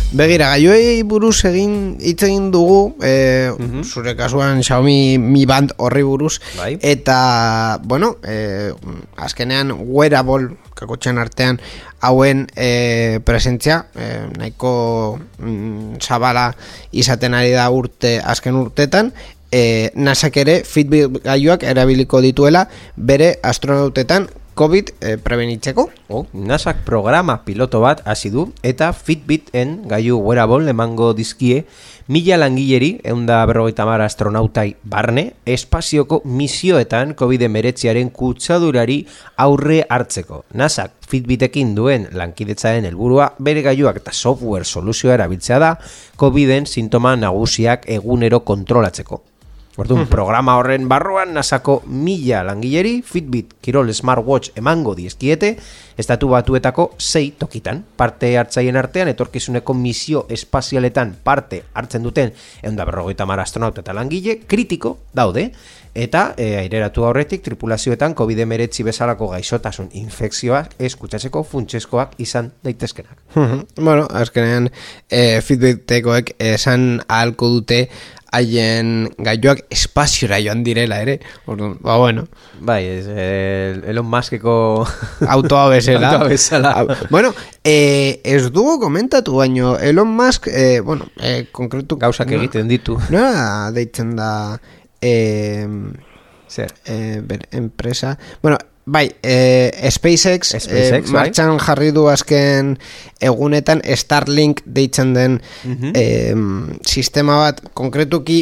Begira, 0.09 0.47
gaioei 0.55 1.03
buruz 1.05 1.43
egin 1.45 1.99
hitz 2.01 2.23
egin 2.25 2.47
dugu, 2.49 2.95
e, 3.05 3.53
zure 3.85 4.15
kasuan 4.17 4.63
Xiaomi 4.65 5.19
Mi 5.21 5.45
Band 5.45 5.75
horri 5.77 6.01
buruz, 6.03 6.39
Bai. 6.57 6.79
eta, 6.81 7.79
bueno, 7.85 8.15
e, 8.25 8.73
azkenean 9.21 9.75
wearable, 9.85 10.57
kakotxen 10.79 11.21
artean, 11.21 11.61
hauen 12.01 12.47
e, 12.57 13.21
presentzia, 13.29 13.83
e, 13.93 14.09
nahiko 14.39 15.21
mm, 15.43 16.01
zabala 16.01 16.55
izaten 16.91 17.37
ari 17.37 17.53
da 17.53 17.69
urte, 17.69 18.17
azken 18.25 18.57
urtetan, 18.57 19.13
e, 19.53 19.91
nasak 19.95 20.41
ere 20.41 20.63
Fitbit 20.65 21.21
gaioak 21.25 21.69
erabiliko 21.69 22.23
dituela 22.25 22.65
bere 22.97 23.35
astronautetan 23.43 24.31
COVID 24.59 24.91
e, 24.99 25.17
prebenitzeko. 25.23 25.87
Oh, 26.11 26.27
NASAk 26.35 26.83
programa 26.83 27.45
piloto 27.47 27.79
bat 27.79 28.01
hasi 28.03 28.33
du 28.35 28.49
eta 28.67 28.89
Fitbiten 28.91 29.85
gaiu 29.87 30.19
wearable 30.19 30.73
emango 30.73 31.13
dizkie 31.15 31.61
mila 32.11 32.41
langileri, 32.41 32.89
eunda 33.07 33.39
berrogeita 33.47 33.87
mar 33.87 34.03
astronautai 34.03 34.73
barne, 34.83 35.29
espazioko 35.47 36.25
misioetan 36.25 37.15
COVID-19aren 37.15 38.11
kutsadurari 38.11 38.99
aurre 39.37 39.85
hartzeko. 39.87 40.43
NASAk 40.59 41.07
Fitbitekin 41.07 41.77
duen 41.79 42.11
lankidetzaren 42.19 42.91
helburua 42.91 43.31
bere 43.39 43.63
gaiuak 43.63 44.03
eta 44.03 44.11
software 44.11 44.67
soluzioa 44.67 45.15
erabiltzea 45.21 45.63
da 45.63 45.73
COVID-en 46.19 46.67
sintoma 46.67 47.15
nagusiak 47.15 47.87
egunero 47.95 48.43
kontrolatzeko. 48.43 49.28
Orduan, 49.79 50.09
programa 50.11 50.57
horren 50.59 50.89
barruan 50.91 51.31
nasako 51.37 51.77
mila 51.87 52.41
langileri 52.43 52.97
Fitbit 53.07 53.53
Kirol 53.63 53.93
Smartwatch 53.95 54.57
emango 54.59 54.97
dizkiete 54.99 55.53
estatu 55.95 56.33
batuetako 56.33 56.89
sei 56.99 57.31
tokitan. 57.39 57.85
Parte 57.97 58.33
hartzaien 58.41 58.75
artean 58.75 59.13
etorkizuneko 59.15 59.77
misio 59.79 60.25
espazialetan 60.35 61.15
parte 61.23 61.63
hartzen 61.79 62.03
duten 62.03 62.35
eunda 62.63 62.89
berrogeita 62.91 63.27
mar 63.27 63.39
astronauta 63.39 63.87
eta 63.87 63.95
langile 63.95 64.41
kritiko 64.51 64.97
daude 65.15 65.53
eta 65.99 66.35
e, 66.37 66.57
aireratu 66.59 67.07
aurretik 67.07 67.43
tripulazioetan 67.47 68.15
COVID-19 68.19 68.85
bezalako 68.87 69.31
gaixotasun 69.33 69.89
infekzioak 69.99 70.75
eskutsatzeko 70.91 71.43
funtsezkoak 71.43 72.19
izan 72.23 72.53
daitezkenak. 72.65 73.19
Bueno, 73.77 74.07
azkenean 74.11 74.71
e, 75.11 75.41
Fitbitekoek 75.43 76.35
esan 76.39 77.01
ahalko 77.07 77.51
dute 77.57 77.85
haien 78.33 79.09
gaioak 79.19 79.65
espaziora 79.71 80.39
joan 80.43 80.63
direla 80.65 81.01
ere. 81.03 81.19
Orduan, 81.47 81.79
ba 81.81 81.97
bueno, 81.97 82.27
Bai, 82.61 82.85
ez, 82.85 83.07
eh, 83.09 83.81
Elon 83.87 84.07
Muskeko 84.07 84.87
autoa 85.35 85.69
bezala. 85.69 86.11
Autoa 86.13 86.29
bezala. 86.29 86.73
Au, 86.73 86.89
bueno, 87.11 87.33
e, 87.65 88.21
ez 88.25 88.51
dugu 88.53 88.79
komentatu, 88.81 89.37
baino 89.39 89.77
Elon 89.79 90.09
Musk, 90.09 90.49
e, 90.49 90.81
bueno, 90.81 91.07
e, 91.21 91.47
konkretu... 91.53 91.97
gauzak 91.97 92.33
egiten 92.33 92.69
ditu. 92.69 92.99
Nola 93.11 93.71
deitzen 93.75 94.17
da... 94.19 94.59
E, 95.01 95.67
Zer? 96.49 96.75
e, 96.87 97.21
ber, 97.23 97.47
enpresa... 97.53 98.19
Bueno, 98.43 98.59
bai, 98.89 99.11
e, 99.23 99.69
SpaceX, 99.93 100.55
SpaceX, 100.57 101.09
e, 101.09 101.13
bai. 101.13 101.29
martxan 101.29 101.59
jarri 101.61 101.91
du 101.93 102.07
azken 102.09 102.79
egunetan 103.21 103.83
Starlink 104.01 104.63
deitzen 104.65 105.13
den 105.15 105.41
Mhm. 105.65 105.91
e, 105.95 106.05
sistema 106.89 107.37
bat 107.43 107.61
konkretuki 107.75 108.39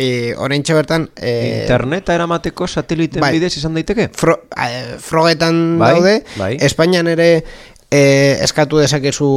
e, 0.00 0.32
oraintxe 0.40 0.72
bertan 0.74 1.10
e, 1.20 1.60
Interneta 1.62 2.14
eramateko 2.16 2.66
sateliten 2.66 3.20
bai. 3.20 3.34
bidez 3.36 3.52
izan 3.60 3.74
daiteke? 3.76 4.08
fro, 4.16 4.38
eh, 4.56 4.96
frogetan 4.98 5.76
Bai, 5.78 5.92
daude 5.92 6.14
bai. 6.40 6.56
Espainian 6.64 7.06
ere 7.12 7.44
eh, 7.90 8.38
eskatu 8.40 8.78
dezakezu 8.80 9.28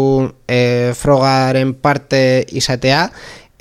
eh, 0.47 0.93
frogaren 0.95 1.73
parte 1.73 2.45
izatea 2.55 3.09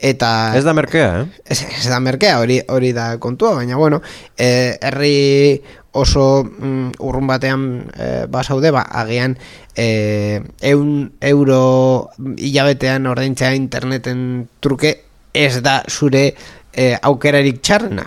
eta 0.02 0.52
Ez 0.58 0.64
da 0.66 0.72
merkea, 0.74 1.10
eh? 1.22 1.26
ez, 1.46 1.60
ez 1.80 1.88
da 1.88 1.98
merkea, 2.02 2.38
hori 2.42 2.60
hori 2.68 2.92
da 2.92 3.16
kontua, 3.22 3.54
baina 3.54 3.76
bueno, 3.78 4.00
eh, 4.36 4.76
herri 4.82 5.62
oso 5.92 6.44
mm, 6.44 6.98
urrun 7.04 7.28
batean 7.28 7.64
eh, 7.96 8.24
basaude, 8.28 8.72
ba, 8.72 8.82
agian 8.82 9.36
eh, 9.76 10.40
eun 10.60 11.12
euro 11.20 12.10
hilabetean 12.36 13.06
ordaintzea 13.06 13.54
interneten 13.54 14.48
truke 14.60 14.96
ez 15.32 15.62
da 15.64 15.82
zure 15.88 16.34
e, 16.72 16.92
aukerarik 17.02 17.60
txarrena. 17.64 18.04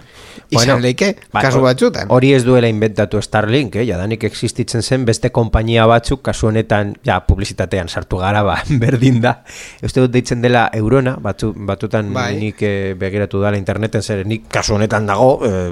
Izan 0.63 0.81
leike, 0.83 1.11
ba, 1.33 1.41
kasu 1.45 1.61
batzutan. 1.63 2.09
Hori 2.13 2.31
ez 2.35 2.43
duela 2.45 2.69
inventatu 2.71 3.21
Starlink, 3.21 3.75
eh? 3.81 3.85
jadanik 3.87 4.23
existitzen 4.27 4.83
zen 4.83 5.05
beste 5.07 5.31
konpainia 5.35 5.85
batzuk 5.89 6.21
kasu 6.25 6.49
honetan 6.51 6.95
ja 7.05 7.19
publizitatean 7.27 7.89
sartu 7.89 8.19
gara 8.21 8.43
ba, 8.45 8.57
berdin 8.83 9.21
da. 9.23 9.37
Uste 9.85 10.03
dut 10.03 10.13
deitzen 10.15 10.43
dela 10.43 10.67
Eurona, 10.75 11.15
batzu, 11.21 11.51
batutan 11.67 12.13
Bai. 12.15 12.31
nik 12.39 12.61
eh, 12.65 12.93
begiratu 12.99 13.41
dala 13.43 13.59
interneten 13.59 14.03
zer 14.03 14.25
nik 14.27 14.47
kasu 14.51 14.75
honetan 14.77 15.07
dago 15.09 15.39
eh, 15.45 15.69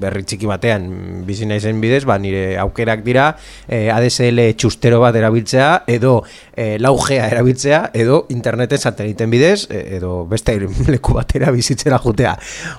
berri 0.00 0.24
txiki 0.24 0.48
batean 0.48 0.88
bizi 1.28 1.48
naizen 1.48 1.80
bidez, 1.82 2.04
ba, 2.08 2.18
nire 2.22 2.56
aukerak 2.62 3.04
dira 3.06 3.30
eh, 3.66 3.88
ADSL 3.94 4.44
txustero 4.58 5.00
bat 5.02 5.16
erabiltzea 5.18 5.70
edo 5.88 6.22
eh, 6.56 6.76
laugea 6.80 7.28
erabiltzea 7.30 7.90
edo 7.94 8.24
interneten 8.34 8.78
sateliten 8.78 9.30
bidez 9.30 9.66
eh, 9.70 9.96
edo 9.98 10.24
beste 10.26 10.56
leku 10.92 11.14
batera 11.16 11.52
bizitzera 11.54 11.98
jutea. 12.02 12.36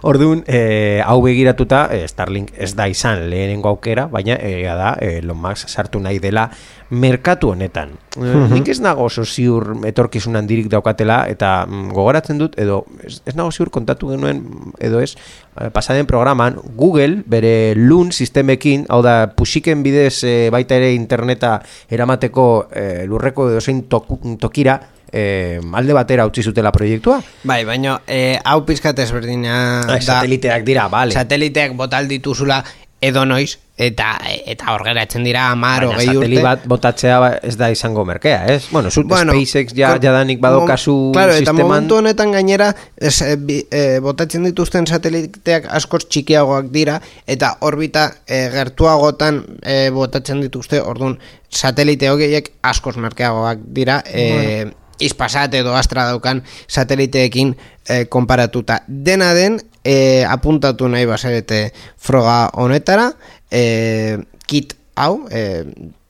Orduan, 0.10 0.44
eh, 0.48 1.02
hau 1.06 1.19
begiratuta 1.22 1.88
eh, 1.92 2.06
Starlink 2.08 2.52
ez 2.58 2.74
da 2.76 2.88
izan 2.88 3.26
lehenengo 3.30 3.70
aukera, 3.70 4.08
baina 4.08 4.36
egia 4.42 4.76
da 4.76 4.94
eh, 5.02 5.20
Elon 5.20 5.38
Musk 5.38 5.70
sartu 5.70 6.00
nahi 6.00 6.20
dela 6.20 6.50
merkatu 6.90 7.52
honetan. 7.54 7.92
Eh, 8.18 8.36
Nik 8.54 8.68
ez 8.74 8.80
nago 8.82 9.06
oso 9.06 9.26
ziur 9.26 9.76
etorkizun 9.86 10.36
handirik 10.40 10.70
daukatela 10.72 11.22
eta 11.30 11.66
mm, 11.68 11.90
gogoratzen 11.94 12.40
dut 12.42 12.58
edo 12.60 12.84
ez, 13.06 13.20
ez 13.26 13.36
nago 13.38 13.52
ziur 13.52 13.70
kontatu 13.70 14.10
genuen 14.14 14.42
edo 14.80 15.00
ez 15.04 15.14
eh, 15.16 15.70
pasaden 15.74 16.08
programan 16.10 16.58
Google 16.76 17.24
bere 17.26 17.74
Loon 17.78 18.12
sistemekin, 18.12 18.86
hau 18.90 19.02
da 19.06 19.28
puxiken 19.36 19.84
bidez 19.86 20.24
eh, 20.24 20.50
baita 20.54 20.76
ere 20.80 20.94
interneta 20.96 21.60
eramateko 21.90 22.48
eh, 22.72 23.04
lurreko 23.08 23.50
edo 23.52 23.62
zein 23.62 23.84
toku- 23.90 24.38
tokira 24.40 24.80
eh, 25.12 25.60
alde 25.74 25.94
batera 25.94 26.26
utzi 26.28 26.44
zutela 26.44 26.72
proiektua. 26.72 27.22
Bai, 27.44 27.64
baina 27.66 28.02
e, 28.08 28.40
hau 28.44 28.66
pizkat 28.66 29.00
ezberdina 29.00 29.82
Ah, 29.88 30.00
sateliteak 30.02 30.64
dira, 30.66 30.88
bale. 30.90 31.14
Sateliteak 31.14 31.74
botal 31.76 32.08
dituzula 32.08 32.64
edo 33.02 33.22
noiz, 33.24 33.54
eta 33.80 34.10
eta 34.52 34.74
hor 34.74 34.82
geratzen 34.84 35.24
dira 35.24 35.46
amar 35.54 35.86
Baina 35.86 35.94
hogei 35.96 36.08
sateli 36.10 36.36
urte. 36.36 36.44
bat 36.44 36.66
botatzea 36.68 37.20
ba- 37.24 37.38
ez 37.48 37.54
da 37.56 37.70
izango 37.72 38.04
merkea, 38.04 38.42
ez? 38.52 38.66
Bueno, 38.74 38.92
zu, 38.92 39.06
Bueno, 39.08 39.32
SpaceX 39.32 39.72
ja, 39.74 39.94
jadanik 40.04 40.42
badokazu 40.44 40.92
mom- 40.92 41.14
claro, 41.14 41.32
eta 41.32 41.38
sisteman... 41.46 41.62
momentu 41.62 41.96
honetan 41.96 42.34
gainera 42.36 42.74
ez, 42.98 43.22
e, 43.22 43.38
e, 43.72 44.00
botatzen 44.04 44.44
dituzten 44.44 44.86
sateliteak 44.86 45.70
askoz 45.80 46.10
txikiagoak 46.10 46.68
dira 46.76 47.00
eta 47.26 47.54
orbita 47.62 48.10
e, 48.28 48.50
gertuagotan 48.52 49.46
e, 49.64 49.90
botatzen 49.96 50.42
dituzte 50.44 50.82
orduan 50.82 51.16
satelite 51.50 52.10
hogeiek 52.12 52.52
askoz 52.64 52.98
merkeagoak 52.98 53.60
dira 53.64 54.02
e, 54.12 54.68
Ispasat 55.00 55.54
edo 55.56 55.76
astra 55.76 56.06
daukan 56.10 56.44
sateliteekin 56.68 57.56
e, 57.88 58.06
konparatuta. 58.12 58.82
Dena 58.88 59.34
den, 59.34 59.60
e, 59.84 60.26
apuntatu 60.28 60.90
nahi 60.92 61.06
bazarete 61.08 61.72
froga 61.98 62.50
honetara, 62.60 63.14
e, 63.52 64.18
kit 64.46 64.76
hau, 65.00 65.26
e, 65.32 65.64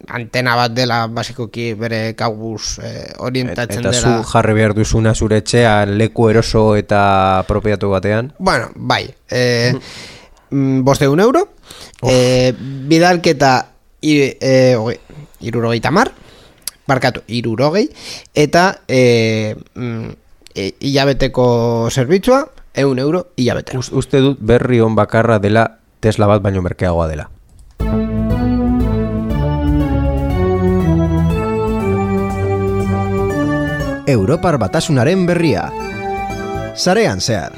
antena 0.09 0.55
bat 0.57 0.73
dela 0.73 1.03
basikoki 1.13 1.73
bere 1.77 2.15
kabuz 2.17 2.79
e, 2.81 2.91
orientatzen 3.21 3.83
Eta 3.83 3.91
zu 3.93 4.07
dela. 4.07 4.23
jarri 4.25 4.53
behar 4.57 4.73
duzuna 4.73 5.13
zure 5.13 5.37
etxean 5.43 5.97
leku 5.99 6.29
eroso 6.31 6.75
eta 6.79 7.43
propiatu 7.47 7.91
batean. 7.93 8.31
Bueno, 8.39 8.71
bai, 8.75 9.03
e, 9.29 9.73
mm, 10.49 10.81
bosteun 10.87 11.19
euro, 11.19 11.43
e, 12.01 12.53
bidalketa 12.89 13.53
i, 14.01 14.15
e, 14.39 14.75
hogei- 14.79 14.99
irurogeita 15.41 15.91
mar, 15.91 16.09
barkatu, 16.89 17.23
irurogei, 17.27 17.87
eta 18.33 18.81
e, 18.87 19.55
mm, 19.75 20.15
e, 20.55 20.71
hilabeteko 20.89 21.45
zerbitzua, 21.93 22.43
eun 22.73 22.99
euro 22.99 23.27
hilabetera. 23.37 23.79
Us, 23.79 23.91
uste 23.93 24.21
dut 24.23 24.41
berri 24.41 24.81
on 24.81 24.97
bakarra 24.97 25.39
dela 25.39 25.67
Tesla 25.99 26.27
bat 26.27 26.41
baino 26.41 26.63
merkeagoa 26.65 27.07
dela. 27.11 27.29
Europar 34.09 34.57
batasunaren 34.57 35.27
berria. 35.29 35.69
Sarean 36.73 37.21
zehar. 37.21 37.53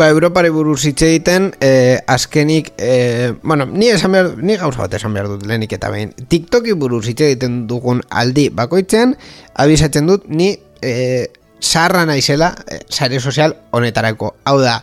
Ba, 0.00 0.06
Europari 0.08 0.48
buruz 0.48 0.86
hitz 0.88 1.02
egiten, 1.04 1.50
eh, 1.60 1.98
azkenik, 2.06 2.70
eh, 2.78 3.34
bueno, 3.42 3.66
ni, 3.66 3.90
esan 3.92 4.12
behar, 4.12 4.30
ni 4.38 4.56
gauza 4.56 4.80
bat 4.80 4.94
esan 4.96 5.12
behar 5.12 5.28
dut 5.28 5.44
lehenik 5.44 5.74
eta 5.76 5.90
behin. 5.92 6.14
TikToki 6.32 6.72
buruz 6.72 7.02
hitz 7.10 7.20
egiten 7.26 7.66
dugun 7.68 8.00
aldi 8.08 8.46
bakoitzean, 8.48 9.12
abisatzen 9.60 10.08
dut, 10.08 10.24
ni 10.24 10.54
eh, 10.80 11.28
zaharra 11.60 12.06
naizela 12.08 12.54
eh, 12.64 12.80
sare 12.88 13.20
sozial 13.20 13.58
honetarako. 13.76 14.32
Hau 14.48 14.56
da, 14.62 14.78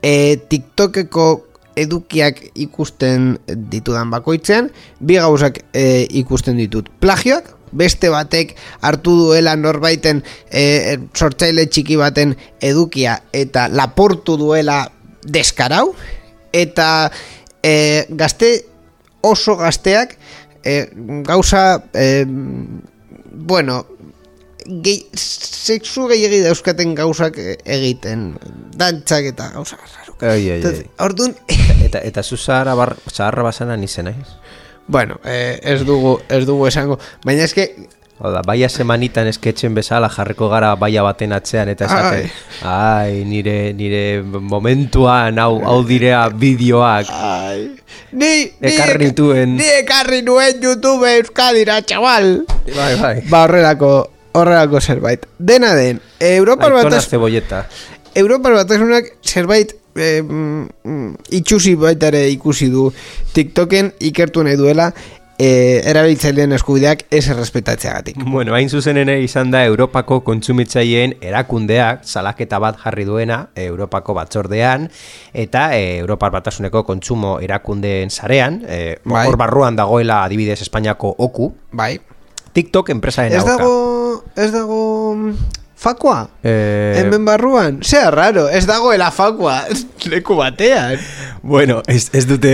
eh, 0.00 0.40
TikTokeko 0.48 1.28
edukiak 1.76 2.40
ikusten 2.54 3.34
ditudan 3.68 4.08
bakoitzean, 4.08 4.72
bi 5.00 5.20
gauzak 5.20 5.66
eh, 5.74 6.08
ikusten 6.08 6.56
ditut. 6.56 6.88
Plagioak, 7.04 7.58
beste 7.72 8.10
batek 8.12 8.54
hartu 8.80 9.14
duela 9.26 9.54
norbaiten 9.56 10.22
e, 10.50 10.98
sortzaile 11.16 11.66
txiki 11.66 11.96
baten 12.00 12.36
edukia 12.60 13.18
eta 13.32 13.68
laportu 13.72 14.36
duela 14.40 14.84
deskarau 15.22 15.92
eta 16.52 17.10
e, 17.62 18.06
gazte 18.10 18.52
oso 19.22 19.56
gazteak 19.56 20.16
e, 20.64 20.88
gauza 21.26 21.82
e, 21.94 22.24
bueno 23.32 23.82
gehi, 24.66 25.08
sexu 25.16 26.06
gehiagi 26.10 26.42
dauzkaten 26.44 26.94
gauzak 26.98 27.38
egiten 27.38 28.32
dantzak 28.78 29.32
eta 29.32 29.50
gauza. 29.56 29.78
Orduan, 31.02 31.34
Eta, 31.92 32.00
eta 32.08 32.22
zu 32.22 32.38
zaharra, 32.38 32.72
bar, 32.78 32.94
zaharra 33.10 33.42
basana 33.44 33.76
nizen, 33.76 34.06
naiz? 34.08 34.30
Bueno, 34.86 35.20
eh, 35.24 35.58
ez 35.62 35.82
dugu 35.86 36.20
ez 36.28 36.44
dugu 36.46 36.66
esango, 36.66 36.98
baina 37.24 37.44
eske 37.44 37.70
Hau 38.22 38.30
da, 38.30 38.38
baia 38.46 38.68
semanitan 38.70 39.26
esketxen 39.26 39.74
bezala 39.74 40.06
jarriko 40.12 40.46
gara 40.46 40.76
baia 40.78 41.02
baten 41.02 41.32
atzean 41.34 41.72
eta 41.72 41.88
esaten, 41.88 42.28
ai, 42.70 43.24
nire, 43.26 43.72
nire 43.74 44.02
momentuan 44.22 45.40
hau, 45.42 45.56
hau 45.66 45.80
direa 45.88 46.20
bideoak. 46.30 47.10
Ai, 47.10 47.64
ni, 48.12 48.30
ni, 48.46 48.70
Ekarri 48.70 49.08
nituen. 49.08 49.56
Ni 49.58 49.66
ekarri 49.80 50.20
nuen 50.22 50.62
YouTube 50.62 51.10
Euskadira, 51.16 51.80
txabal. 51.82 52.30
Bai, 52.68 52.92
bai. 53.00 53.14
Ba, 53.26 53.42
horrelako, 53.48 53.90
horrelako 54.38 54.84
zerbait. 54.84 55.26
Dena 55.42 55.74
den, 55.74 55.98
Europar 56.20 56.70
Aitona 56.70 56.92
batas, 56.92 57.10
zebolleta. 57.10 57.64
Europar 58.22 58.54
batasunak 58.60 59.16
zerbait 59.26 59.74
mm, 59.94 61.08
itxusi 61.40 61.74
baita 61.76 62.12
ere 62.12 62.28
ikusi 62.32 62.70
du 62.72 62.90
TikToken 63.34 63.92
ikertu 64.10 64.44
nahi 64.44 64.56
duela 64.56 64.92
eh, 65.42 65.82
erabiltzaileen 65.90 66.52
eskubideak 66.56 67.06
ez 67.10 67.24
errespetatzeagatik. 67.32 68.20
Bueno, 68.24 68.54
hain 68.54 68.70
zuzen 68.70 69.00
ere 69.02 69.18
izan 69.24 69.50
da 69.50 69.64
Europako 69.66 70.20
kontsumitzaileen 70.26 71.16
erakundeak 71.20 72.04
salaketa 72.06 72.60
bat 72.62 72.78
jarri 72.82 73.06
duena 73.08 73.46
Europako 73.56 74.14
batzordean 74.18 74.88
eta 75.32 75.70
e, 75.76 75.98
Europar 75.98 76.32
batasuneko 76.34 76.84
kontsumo 76.88 77.38
erakundeen 77.42 78.10
sarean, 78.10 78.62
e, 78.68 78.98
Bai. 79.04 79.26
hor 79.26 79.38
barruan 79.40 79.76
dagoela 79.76 80.22
adibidez 80.24 80.60
Espainiako 80.62 81.14
oku, 81.18 81.52
Bai. 81.72 81.96
TikTok 82.52 82.90
enpresaren 82.92 83.32
Ez 83.32 83.44
dago, 83.48 84.22
ez 84.36 84.50
dago 84.52 85.14
mm, 85.16 85.61
fakua? 85.82 86.28
Eh, 86.42 86.94
Hemen 87.02 87.24
barruan, 87.26 87.80
zea 87.82 88.10
raro, 88.14 88.46
ez 88.48 88.64
dagoela 88.70 89.10
fakua 89.14 89.62
leku 90.12 90.36
batean. 90.38 90.98
Bueno, 91.42 91.80
ez, 91.90 92.06
ez 92.14 92.22
dute 92.30 92.50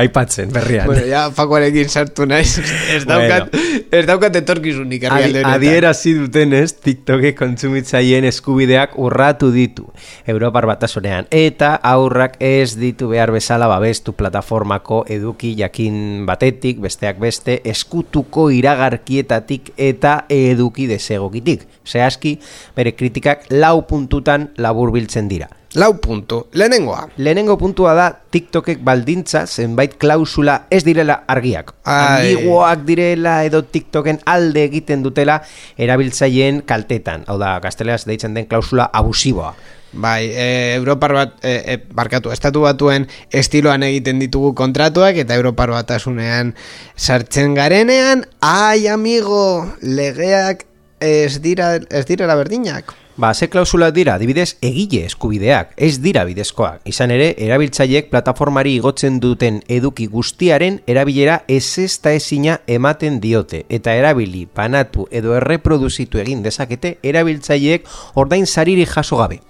aipatzen 0.00 0.50
berrian. 0.52 0.88
Bueno, 0.90 1.04
ja 1.06 1.28
fakuarekin 1.30 1.88
sartu 1.88 2.26
naiz. 2.26 2.56
Ez 2.96 3.04
daukat, 3.08 3.54
ez 3.94 4.02
daukat 4.06 4.34
etorkizunik 4.36 5.04
herrialde 5.06 5.38
honetan. 5.44 5.54
adierazi 5.54 6.12
dutenez, 6.18 6.72
TikTokek 6.84 7.36
kontsumitzaileen 7.38 8.26
eskubideak 8.28 8.96
urratu 9.00 9.52
ditu 9.54 9.86
Europar 10.28 10.66
batasunean 10.68 11.28
eta 11.30 11.76
aurrak 11.88 12.34
ez 12.42 12.74
ditu 12.80 13.08
behar 13.12 13.30
bezala 13.32 13.68
babestu 13.70 14.12
plataformako 14.18 15.04
eduki 15.08 15.54
jakin 15.58 16.26
batetik, 16.28 16.82
besteak 16.82 17.22
beste, 17.22 17.60
eskutuko 17.64 18.48
iragarkietatik 18.52 19.72
eta 19.76 20.24
eduki 20.28 20.88
desegokitik. 20.90 21.64
Zehazki, 21.86 22.36
bere 22.76 22.94
kritikak 22.96 23.48
lau 23.50 23.82
puntutan 23.88 24.50
laburbiltzen 24.56 25.28
dira. 25.28 25.48
Lau 25.74 25.94
puntu. 26.04 26.48
Lehenengoa. 26.52 27.06
Lehenengo 27.16 27.56
puntua 27.56 27.94
da 27.96 28.10
TikTokek 28.12 28.82
baldintza 28.84 29.46
zenbait 29.46 29.94
klausula 29.96 30.66
ez 30.68 30.82
direla 30.84 31.22
argiak. 31.26 31.72
Ambiguoak 31.88 32.84
direla 32.84 33.38
edo 33.46 33.62
TikToken 33.64 34.20
alde 34.28 34.66
egiten 34.68 35.02
dutela 35.02 35.38
erabiltzaileen 35.80 36.60
kaltetan. 36.68 37.24
Hau 37.26 37.38
da, 37.40 37.54
gazteleaz 37.64 38.02
deitzen 38.04 38.36
den 38.36 38.50
klausula 38.50 38.90
abusiboa. 38.92 39.54
Bai, 39.92 40.30
e, 40.32 40.74
Europar 40.74 41.12
bat, 41.12 41.32
e, 41.44 41.52
e, 41.68 41.76
barkatu, 41.92 42.32
estatu 42.32 42.62
batuen 42.64 43.04
estiloan 43.28 43.84
egiten 43.84 44.20
ditugu 44.20 44.54
kontratuak 44.56 45.18
eta 45.20 45.36
Europar 45.36 45.72
batasunean 45.72 46.54
sartzen 46.96 47.52
garenean, 47.56 48.24
ai 48.40 48.88
amigo, 48.88 49.68
legeak 49.80 50.64
ez 51.02 51.40
dira 51.42 51.74
ez 51.90 52.06
direla 52.06 52.36
berdinak. 52.38 52.94
Ba, 53.14 53.34
ze 53.34 53.48
klausulak 53.48 53.92
dira, 53.92 54.14
adibidez, 54.14 54.56
egile 54.64 55.02
eskubideak, 55.04 55.74
ez 55.76 55.98
dira 56.00 56.22
bidezkoak. 56.24 56.80
Izan 56.88 57.12
ere, 57.12 57.34
erabiltzaileek 57.44 58.08
plataformari 58.08 58.72
igotzen 58.78 59.18
duten 59.20 59.58
eduki 59.68 60.06
guztiaren 60.08 60.80
erabilera 60.88 61.42
ez 61.46 61.76
ezta 61.82 62.14
ezina 62.16 62.62
ematen 62.66 63.20
diote. 63.20 63.66
Eta 63.68 63.92
erabili, 64.00 64.46
panatu 64.46 65.04
edo 65.12 65.36
erreproduzitu 65.36 66.22
egin 66.24 66.40
dezakete, 66.42 66.96
erabiltzaileek 67.02 67.84
ordain 68.14 68.46
sariri 68.46 68.88
jaso 68.88 69.20
gabe. 69.20 69.42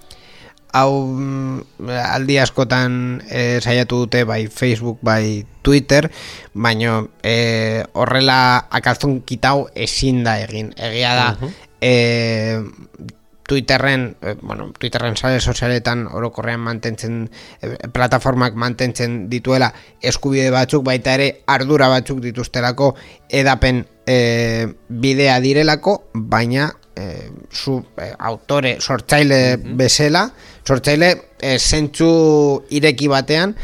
Hau 0.73 1.07
mm, 1.07 1.89
aldi 2.03 2.39
askotan 2.41 3.21
e, 3.29 3.61
saiatu 3.61 4.03
dute 4.03 4.23
bai 4.25 4.47
Facebook 4.47 4.99
bai 5.01 5.45
Twitter 5.61 6.09
baino 6.53 7.09
e, 7.23 7.83
horrela 7.93 8.67
akaltzun 8.69 9.21
kitau 9.21 9.69
ezin 9.75 10.23
da 10.25 10.39
egin. 10.41 10.73
Egia 10.77 11.13
da 11.15 11.27
e, 11.81 11.93
Twitterren, 13.43 14.15
eh, 14.21 14.35
bueno, 14.41 14.71
Twitterren 14.79 15.17
sare 15.17 15.41
sozialetan 15.41 16.07
orokorrean 16.07 16.61
mantentzen 16.63 17.29
eh, 17.61 17.75
plataformak 17.91 18.55
mantentzen 18.55 19.27
dituela 19.29 19.73
eskubide 20.01 20.49
batzuk 20.51 20.85
baita 20.87 21.17
ere 21.19 21.27
ardura 21.51 21.89
batzuk 21.91 22.21
dituztelako 22.23 22.93
edapen 23.27 23.83
eh, 24.07 24.71
bidea 24.87 25.39
direlako, 25.43 25.97
baina 26.13 26.71
eh, 26.95 27.31
zu 27.51 27.83
eh, 27.97 28.13
autore 28.17 28.77
sortzaile 28.79 29.57
bezala, 29.57 30.29
sortzaile 30.67 31.09
eh, 31.41 31.57
zentzu 31.59 32.09
ireki 32.71 33.09
batean 33.11 33.55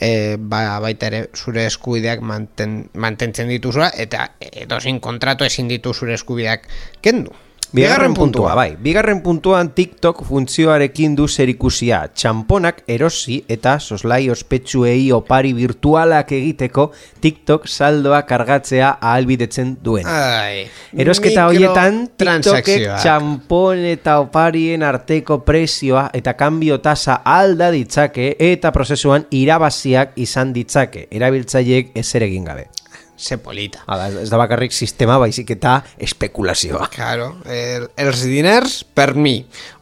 e, 0.00 0.36
ba, 0.38 0.78
baita 0.84 1.10
ere 1.10 1.22
zure 1.34 1.66
eskubideak 1.66 2.22
manten, 2.24 2.78
mantentzen 2.94 3.48
dituzula 3.52 3.90
eta 3.96 4.30
edozin 4.40 5.00
kontratu 5.00 5.46
ezin 5.48 5.68
ditu 5.72 5.94
zure 5.94 6.16
eskubideak 6.16 6.68
kendu. 7.04 7.34
Bigarren 7.76 8.14
puntua, 8.14 8.54
bai. 8.56 8.70
Bigarren 8.80 9.18
puntuan 9.20 9.68
TikTok 9.76 10.22
funtzioarekin 10.24 11.12
du 11.18 11.26
zerikusia. 11.28 11.98
Txamponak 12.08 12.78
erosi 12.88 13.42
eta 13.52 13.74
soslai 13.78 14.30
ospetsuei 14.32 15.10
opari 15.12 15.52
virtualak 15.52 16.32
egiteko 16.32 16.86
TikTok 17.20 17.66
saldoa 17.68 18.22
kargatzea 18.24 18.94
ahalbidetzen 18.96 19.74
duen. 19.84 20.08
Ai, 20.08 20.64
Erosketa 20.96 21.44
hoietan 21.50 22.06
TikTokek 22.16 22.86
txampon 23.02 23.84
eta 23.92 24.16
oparien 24.24 24.86
arteko 24.86 25.42
prezioa 25.44 26.08
eta 26.16 26.32
kanbio 26.32 26.80
tasa 26.80 27.20
alda 27.24 27.68
ditzake 27.76 28.32
eta 28.52 28.72
prozesuan 28.72 29.28
irabaziak 29.36 30.16
izan 30.16 30.56
ditzake. 30.56 31.10
Erabiltzaileek 31.12 31.92
ezer 32.00 32.24
egin 32.30 32.48
gabe. 32.48 32.70
Se 33.16 33.38
polita. 33.40 33.82
Hala, 33.88 34.10
ez 34.20 34.28
da 34.30 34.38
bakarrik 34.40 34.74
sistema 34.76 35.16
baizik 35.18 35.54
eta 35.56 35.78
espekulazioa. 35.98 36.90
Claro, 36.92 37.30
el, 37.48 37.88
els 37.96 38.24
diners 38.28 38.82
per 38.94 39.14
mi. 39.16 39.38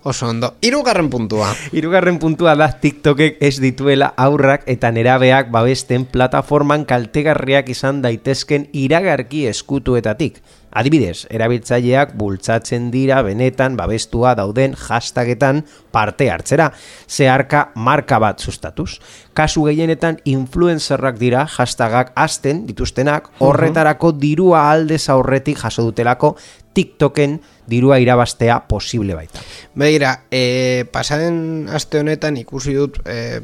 Oso 0.07 0.28
ondo. 0.28 0.55
Hirugarren 0.61 1.09
puntua. 1.09 1.55
Hirugarren 1.72 2.18
puntua 2.20 2.52
da 2.61 2.66
TikTokek 2.76 3.38
ez 3.40 3.55
dituela 3.57 4.11
aurrak 4.20 4.66
eta 4.68 4.90
nerabeak 4.92 5.48
babesten 5.48 6.05
plataforman 6.05 6.84
kaltegarriak 6.84 7.70
izan 7.72 8.02
daitezken 8.05 8.66
iragarki 8.76 9.46
eskutuetatik. 9.48 10.42
Adibidez, 10.74 11.24
erabiltzaileak 11.30 12.12
bultzatzen 12.18 12.90
dira 12.90 13.20
benetan 13.22 13.78
babestua 13.78 14.34
dauden 14.34 14.74
hashtagetan 14.74 15.62
parte 15.94 16.26
hartzera, 16.34 16.66
zeharka 17.09 17.68
marka 17.74 18.18
bat 18.18 18.42
sustatuz. 18.42 18.98
Kasu 19.32 19.64
gehienetan 19.70 20.18
influencerrak 20.28 21.16
dira 21.16 21.46
hashtagak 21.46 22.11
hasten 22.18 22.66
dituztenak 22.66 23.30
horretarako 23.38 24.12
dirua 24.18 24.66
aldez 24.72 25.07
aurretik 25.14 25.62
jaso 25.62 25.86
dutelako 25.86 26.34
TikToken 26.75 27.39
dirua 27.70 28.01
irabastea 28.03 28.59
posible 28.68 29.14
baita. 29.16 29.41
Begira, 29.75 30.25
e, 30.31 30.85
pasaden 30.93 31.68
aste 31.72 32.03
honetan 32.03 32.37
ikusi 32.37 32.75
dut 32.77 32.99
e, 33.07 33.41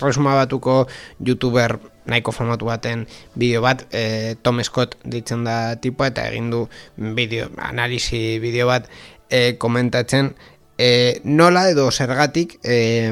resuma 0.00 0.36
batuko 0.38 0.84
youtuber 1.24 1.78
nahiko 2.10 2.32
famatu 2.32 2.68
baten 2.68 3.06
bideo 3.34 3.62
bat, 3.64 3.86
e, 3.92 4.36
Tom 4.42 4.62
Scott 4.64 4.96
ditzen 5.04 5.44
da 5.46 5.76
tipoa 5.80 6.10
eta 6.12 6.28
egin 6.30 6.50
du 6.52 6.64
bideo, 6.96 7.50
analisi 7.58 8.38
bideo 8.42 8.68
bat 8.70 8.88
e, 9.30 9.56
komentatzen 9.58 10.34
e, 10.78 11.20
nola 11.24 11.68
edo 11.70 11.90
zergatik 11.90 12.58
e, 12.64 13.10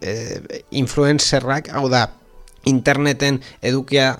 e, 0.00 0.12
influencerrak, 0.82 1.72
hau 1.72 1.88
da, 1.92 2.08
interneten 2.64 3.40
edukia 3.62 4.16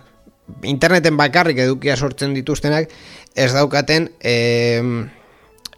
interneten 0.63 1.17
bakarrik 1.17 1.59
edukia 1.65 1.97
sortzen 1.97 2.35
dituztenak 2.35 2.91
ez 3.35 3.53
daukaten 3.53 4.11
e, 4.21 4.83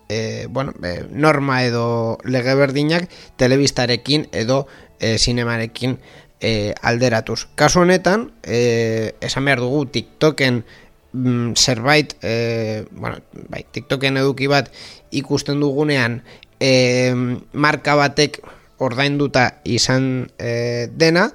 e, 0.09 0.47
bueno, 0.51 0.75
e, 0.83 1.05
norma 1.11 1.63
edo 1.65 2.19
lege 2.25 2.55
berdinak 2.55 3.09
telebistarekin 3.37 4.29
edo 4.33 4.67
e, 5.01 5.19
sinemarekin 5.19 5.99
e, 6.41 6.75
alderatuz. 6.83 7.47
Kasu 7.55 7.85
honetan, 7.85 8.31
e, 8.43 9.15
esan 9.21 9.45
behar 9.45 9.63
dugu 9.65 9.87
TikToken 9.87 10.65
mm, 11.13 11.55
zerbait, 11.57 12.17
e, 12.23 12.85
bueno, 12.91 13.21
bai, 13.49 13.65
TikToken 13.71 14.21
eduki 14.21 14.49
bat 14.51 14.71
ikusten 15.11 15.61
dugunean 15.63 16.23
e, 16.61 17.15
marka 17.53 17.97
batek 18.01 18.41
ordainduta 18.83 19.61
izan 19.65 20.29
e, 20.39 20.89
dena, 20.93 21.31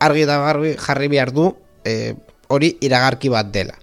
argi 0.00 0.26
da 0.28 0.38
garbi 0.44 0.76
jarri 0.78 1.08
behar 1.12 1.32
du 1.32 1.50
e, 1.84 2.14
hori 2.48 2.76
iragarki 2.80 3.28
bat 3.32 3.50
dela 3.52 3.74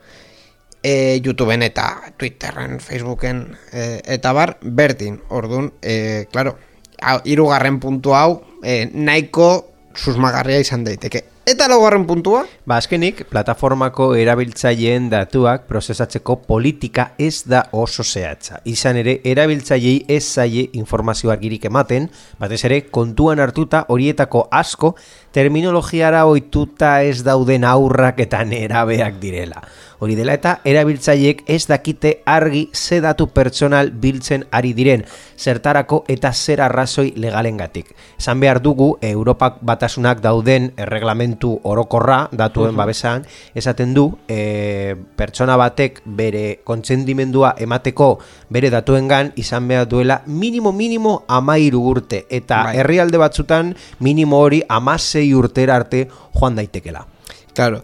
e, 0.83 1.19
YouTubeen 1.23 1.63
eta 1.63 2.13
Twitterren, 2.17 2.79
Facebooken 2.79 3.45
e, 3.71 4.01
eta 4.05 4.33
bar, 4.35 4.57
berdin, 4.61 5.21
orduan, 5.29 5.71
e, 5.81 6.27
claro, 6.31 6.57
hau, 7.01 7.19
hirugarren 7.23 7.79
puntu 7.79 8.13
hau, 8.15 8.43
e, 8.61 8.83
nahiko 8.93 9.49
susmagarria 9.95 10.59
izan 10.61 10.83
daiteke. 10.83 11.23
Eta 11.43 11.65
laugarren 11.67 12.05
puntua, 12.07 12.45
Ba, 12.63 12.77
azkenik, 12.79 13.25
plataformako 13.27 14.05
erabiltzaileen 14.15 15.09
datuak 15.11 15.65
prozesatzeko 15.67 16.37
politika 16.47 17.09
ez 17.19 17.41
da 17.43 17.65
oso 17.75 18.05
zehatza. 18.07 18.61
Izan 18.63 19.01
ere, 19.01 19.17
erabiltzaileei 19.27 20.05
ez 20.07 20.21
zaie 20.23 20.69
informazioa 20.79 21.35
girik 21.41 21.67
ematen, 21.67 22.07
batez 22.39 22.61
ere, 22.69 22.77
kontuan 22.87 23.43
hartuta 23.43 23.83
horietako 23.91 24.45
asko 24.55 24.93
terminologiara 25.35 26.23
ohituta 26.31 27.01
ez 27.03 27.19
dauden 27.27 27.67
aurrak 27.67 28.23
eta 28.23 28.45
nerabeak 28.47 29.19
direla. 29.19 29.59
Hori 30.03 30.17
dela 30.19 30.33
eta 30.35 30.57
erabiltzaileek 30.67 31.45
ez 31.47 31.61
dakite 31.69 32.09
argi 32.27 32.65
ze 32.75 32.97
datu 32.99 33.29
pertsonal 33.31 33.93
biltzen 34.03 34.41
ari 34.51 34.73
diren, 34.75 35.05
zertarako 35.39 36.01
eta 36.11 36.33
zer 36.33 36.59
arrazoi 36.65 37.13
legalengatik. 37.15 37.93
Esan 38.19 38.41
behar 38.43 38.59
dugu, 38.59 38.97
Europak 38.99 39.61
batasunak 39.63 40.19
dauden 40.19 40.73
erreglamentu 40.75 41.53
orokorra 41.63 42.27
datuen 42.35 42.75
babesan, 42.75 43.23
esaten 43.55 43.93
du, 43.95 44.09
e, 44.27 44.95
pertsona 45.15 45.55
batek 45.61 46.01
bere 46.03 46.59
kontsendimendua 46.67 47.53
emateko 47.63 48.09
bere 48.51 48.73
datuengan 48.75 49.31
izan 49.39 49.71
behar 49.71 49.87
duela 49.87 50.19
minimo 50.27 50.75
minimo 50.75 51.21
amairu 51.29 51.79
urte, 51.93 52.25
eta 52.29 52.65
Bai. 52.65 52.75
herrialde 52.81 53.23
batzutan 53.23 53.71
minimo 53.99 54.43
hori 54.43 54.65
amasei 54.67 55.29
urtera 55.33 55.79
arte 55.79 56.09
joan 56.35 56.59
daitekela. 56.59 57.07
claro, 57.53 57.83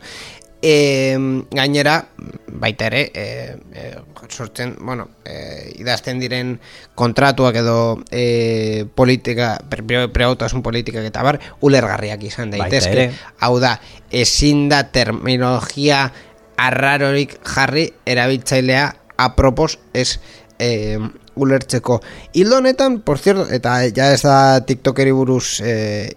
e, 0.61 1.17
gainera, 1.51 2.03
baita 2.59 2.87
ere, 2.89 3.11
e, 3.13 3.25
e, 3.73 3.91
sortzen, 4.29 4.75
bueno, 4.81 5.09
e, 5.25 5.73
idazten 5.79 6.19
diren 6.19 6.57
kontratuak 6.95 7.55
edo 7.61 7.77
e, 8.11 8.85
politika, 8.95 9.55
pre- 9.69 10.07
preautasun 10.13 10.63
politikak 10.65 11.07
eta 11.09 11.23
bar, 11.25 11.39
ulergarriak 11.65 12.23
izan 12.27 12.51
daitezke. 12.53 13.09
Hau 13.39 13.55
da, 13.63 13.77
ezin 14.11 14.67
da 14.69 14.83
terminologia 14.91 16.09
arrarorik 16.59 17.39
jarri 17.47 17.87
erabiltzailea 18.05 18.89
apropos 19.19 19.77
ez 19.93 20.19
e, 20.59 20.99
ulertzeko. 21.39 21.99
Hildo 22.33 22.57
honetan, 22.59 22.99
por 23.01 23.19
cierto, 23.19 23.47
eta 23.49 23.79
ja 23.95 24.11
ez 24.13 24.21
da 24.21 24.59
TikTokeri 24.65 25.13
buruz 25.15 25.59
e, 25.63 25.73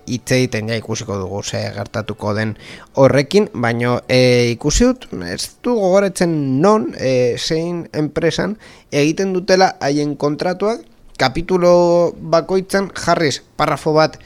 hitz 0.07 0.35
egiten 0.37 0.69
ja 0.73 0.79
ikusiko 0.81 1.17
dugu 1.21 1.43
ze 1.43 1.63
gertatuko 1.75 2.35
den 2.35 2.57
horrekin, 2.95 3.49
baino 3.55 4.01
e, 4.09 4.51
ikusi 4.53 4.91
dut, 4.91 5.09
ez 5.27 5.57
du 5.63 5.77
gogoretzen 5.79 6.35
non, 6.61 6.91
e, 6.99 7.37
zein 7.39 7.87
enpresan 7.93 8.59
egiten 8.91 9.33
dutela 9.33 9.77
haien 9.81 10.17
kontratuak, 10.17 10.85
kapitulo 11.19 12.13
bakoitzan 12.17 12.91
jarriz 12.97 13.43
parrafo 13.57 13.93
bat 13.95 14.19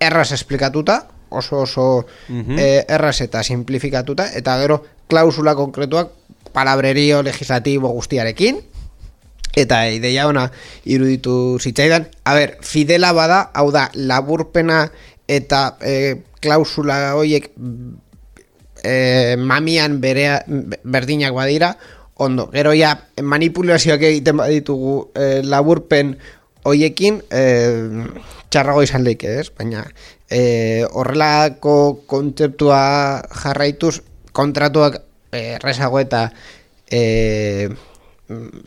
erraz 0.00 0.30
esplikatuta, 0.32 1.02
oso 1.30 1.60
oso 1.60 2.06
eh, 2.30 2.84
erraz 2.88 3.20
eta 3.20 3.42
simplifikatuta, 3.42 4.30
eta 4.38 4.56
gero 4.62 4.80
klausula 5.08 5.54
konkretuak 5.58 6.14
palabrerio 6.52 7.22
legislatibo 7.22 7.90
guztiarekin, 7.92 8.62
eta 9.58 9.82
ideia 9.90 10.28
ona 10.28 10.48
iruditu 10.84 11.58
zitzaidan. 11.60 12.08
A 12.24 12.34
ber, 12.38 12.56
fidela 12.62 13.12
bada, 13.12 13.48
hau 13.54 13.70
da, 13.74 13.88
laburpena 13.94 14.86
eta 15.28 15.76
eh, 15.82 16.22
klausula 16.40 17.14
hoiek 17.18 17.50
eh, 18.84 19.36
mamian 19.36 20.00
berea, 20.00 20.42
berdinak 20.84 21.34
badira, 21.36 21.76
Ondo, 22.18 22.48
gero 22.50 22.72
ja 22.74 22.96
manipulazioak 23.22 24.02
egiten 24.02 24.40
baditugu 24.40 24.94
e, 25.14 25.26
laburpen 25.46 26.16
hoiekin 26.66 27.20
e, 27.30 27.42
txarrago 28.50 28.82
izan 28.82 29.04
leike, 29.06 29.36
ez? 29.38 29.52
Baina 29.54 29.84
e, 30.26 30.40
horrelako 30.90 31.76
kontzeptua 32.10 32.80
jarraituz 33.44 34.00
kontratuak 34.34 34.98
e, 35.30 35.44
errezago 35.60 36.00
eta 36.02 36.24
e, 36.90 37.68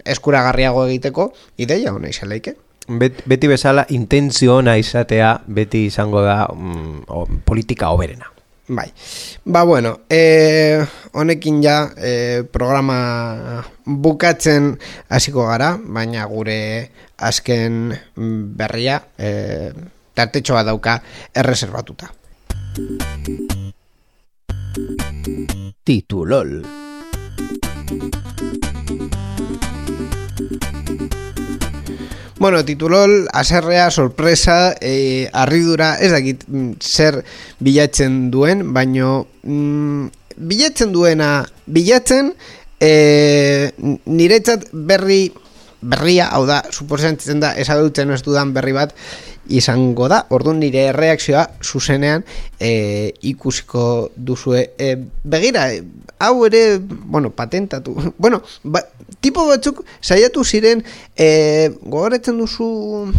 eskuragarriago 0.05 0.85
egiteko 0.89 1.31
ideia 1.57 1.93
hona 1.93 2.09
izan 2.09 2.29
leike. 2.29 2.55
Bet, 2.87 3.21
beti 3.29 3.47
bezala 3.47 3.85
intentzio 3.93 4.57
ona 4.57 4.75
izatea 4.79 5.35
beti 5.47 5.85
izango 5.85 6.23
da 6.25 6.47
mm, 6.49 7.03
o, 7.07 7.25
politika 7.45 7.91
oberena. 7.93 8.31
Bai. 8.71 8.87
Ba, 9.45 9.63
bueno, 9.63 9.99
e, 10.09 10.79
honekin 11.11 11.59
ja 11.63 11.89
e, 11.97 12.43
programa 12.47 13.63
bukatzen 13.85 14.77
hasiko 15.09 15.43
gara, 15.49 15.73
baina 15.75 16.25
gure 16.31 16.57
azken 17.19 17.91
berria 18.55 19.01
e, 19.17 19.71
tartetxoa 20.15 20.63
dauka 20.63 21.01
erreserbatuta. 21.35 22.13
Titulol. 25.83 26.61
Bueno, 32.41 32.65
titulol, 32.65 33.27
aserrea, 33.33 33.91
sorpresa, 33.91 34.73
e, 34.81 35.29
arridura, 35.31 35.99
ez 36.01 36.09
dakit 36.09 36.41
mm, 36.47 36.79
zer 36.81 37.19
bilatzen 37.61 38.15
duen, 38.33 38.63
baino 38.73 39.27
mm, 39.45 40.07
bilatzen 40.49 40.89
duena 40.89 41.27
bilatzen, 41.69 42.31
e, 42.81 43.69
niretzat 44.09 44.71
berri 44.73 45.27
berria, 45.81 46.31
hau 46.33 46.47
da, 46.49 46.63
suposatzen 46.73 47.45
da, 47.45 47.51
ezagutzen 47.61 48.09
ez 48.09 48.23
dudan 48.25 48.55
berri 48.57 48.73
bat, 48.73 48.97
izango 49.53 50.07
da, 50.09 50.23
orduan 50.33 50.57
nire 50.61 50.87
reakzioa 50.97 51.45
zuzenean 51.61 52.25
e, 52.57 53.11
ikusiko 53.29 53.83
duzue. 54.15 54.63
E, 54.81 54.95
begira, 55.21 55.67
hau 56.17 56.45
ere, 56.49 56.79
bueno, 56.81 57.29
patentatu. 57.37 57.93
bueno, 58.17 58.41
ba, 58.63 58.81
tipo 59.19 59.45
batzuk 59.49 59.83
saiatu 60.01 60.43
ziren, 60.43 60.83
e, 61.15 61.69
gogoretzen 61.83 62.37
duzu 62.39 63.11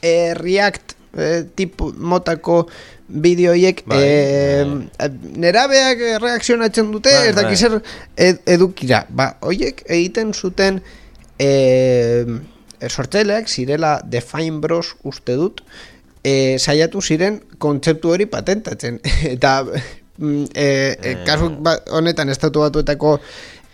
e, 0.00 0.34
React 0.38 0.96
e, 1.16 1.30
tipo 1.54 1.92
motako 1.96 2.66
bideoiek 3.06 3.84
Bai, 3.86 4.02
e, 4.02 5.08
nerabeak 5.38 6.04
reakzionatzen 6.22 6.90
dute 6.90 7.12
Bai, 7.12 7.28
ez 7.30 7.34
dakiz 7.36 7.60
bai. 7.68 7.80
ed, 8.16 8.40
edukira 8.56 9.04
ba, 9.08 9.34
oiek 9.46 9.84
egiten 9.86 10.32
zuten 10.34 10.80
e, 11.38 11.50
sortzaileak 12.88 13.48
zirela 13.48 14.00
Define 14.04 14.58
Bros 14.60 14.96
uste 15.06 15.36
dut 15.38 15.62
e, 16.26 16.58
saiatu 16.58 17.02
ziren 17.02 17.38
kontzeptu 17.62 18.12
hori 18.14 18.26
patentatzen. 18.30 18.98
Eta 19.34 19.60
mm, 19.62 20.44
e, 20.54 20.66
e, 20.66 21.14
kasu 21.28 21.52
ba, 21.62 21.76
honetan 21.98 22.32
estatu 22.34 22.64
batuetako 22.64 23.18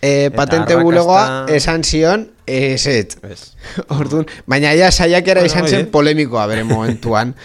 e, 0.03 0.31
patente 0.35 0.75
arrakasta- 0.75 0.83
bulegoa 0.83 1.47
esan 1.49 1.85
zion 1.85 2.29
eset 2.47 3.17
Ez. 3.23 3.53
Orduan, 3.99 4.27
baina 4.47 4.75
ja 4.75 4.91
saiakera 4.91 5.41
Bueno, 5.41 5.55
izan 5.55 5.69
zen 5.69 5.91
polemikoa 5.91 6.47
bere 6.51 6.65
momentuan. 6.65 7.35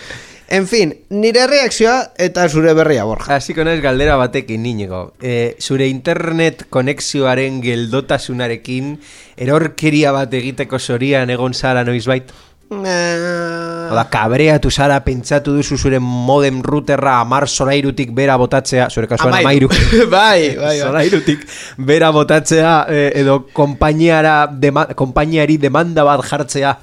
En 0.49 0.63
fin, 0.65 0.93
nire 1.11 1.41
reakzioa 1.45 2.13
eta 2.23 2.45
zure 2.47 2.71
berria, 2.73 3.03
Borja. 3.03 3.35
Hasiko 3.35 3.65
naiz 3.67 3.81
galdera 3.83 4.15
batekin 4.15 4.61
niñego. 4.63 5.11
E, 5.19 5.57
zure 5.59 5.89
internet 5.91 6.63
konexioaren 6.71 7.59
geldotasunarekin 7.61 8.93
erorkeria 9.35 10.13
bat 10.15 10.31
egiteko 10.33 10.79
zorian 10.79 11.29
egon 11.35 11.53
zara 11.53 11.83
noizbait? 11.83 12.31
Eh, 12.69 13.87
Oda, 13.91 14.03
kabreatu 14.11 14.69
zara 14.71 14.99
pentsatu 15.05 15.53
duzu 15.55 15.77
zure 15.77 15.99
modem 16.03 16.61
routerra 16.63 17.19
amar 17.21 17.47
solairutik 17.47 18.11
bera 18.11 18.35
botatzea, 18.37 18.89
zure 18.89 19.07
kasuan 19.07 19.33
Amairu. 19.39 19.69
amairu. 19.71 20.09
bai, 20.15 20.49
bai, 20.57 20.65
bai. 20.65 20.79
Solairutik 20.81 21.45
bera 21.77 22.11
botatzea 22.11 22.73
eh, 22.89 23.11
edo 23.21 23.45
konpainiara 23.55 24.47
dema, 24.51 24.85
konpainiari 24.99 25.57
demanda 25.57 26.03
bat 26.03 26.25
jartzea. 26.27 26.75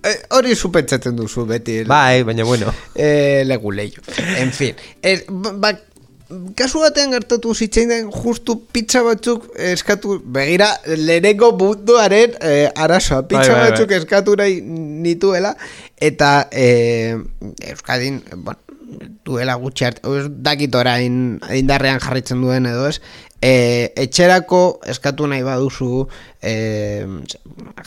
Eh, 0.00 0.14
hori 0.38 0.54
supentsatzen 0.56 1.16
duzu 1.18 1.44
beti. 1.44 1.82
Bai, 1.84 2.22
baina 2.24 2.44
bueno. 2.44 2.70
eh, 2.94 3.42
legu 3.44 3.72
leio. 3.74 4.00
En 4.38 4.52
fin, 4.52 4.78
ez, 5.02 5.24
ba, 5.28 5.52
ba, 5.52 5.74
kasu 6.56 6.80
batean 6.84 7.12
gertatu 7.14 7.54
zitzaidan 7.54 8.10
justu 8.14 8.56
pizza 8.72 9.02
batzuk 9.06 9.48
eskatu, 9.70 10.20
begira, 10.24 10.70
lehenengo 10.86 11.52
munduaren 11.58 12.36
eh, 12.40 12.70
arazoa, 12.74 13.22
pizza 13.28 13.46
Bai, 13.46 13.54
bai, 13.54 13.60
bai. 13.60 13.70
batzuk 13.70 13.94
eskatu 13.98 14.36
nahi 14.40 14.60
nituela, 14.62 15.54
eta 16.00 16.48
eh, 16.52 17.16
Euskadin, 17.70 18.22
bueno, 18.36 18.60
duela 19.24 19.54
gutxi 19.54 19.86
dakit 20.42 20.74
orain 20.74 21.38
indarrean 21.54 22.00
jarritzen 22.02 22.40
duen 22.42 22.66
edo 22.66 22.88
ez, 22.88 22.98
e, 23.40 23.92
etxerako 24.04 24.80
eskatu 24.90 25.28
nahi 25.30 25.44
baduzu 25.46 26.06
e, 26.42 26.54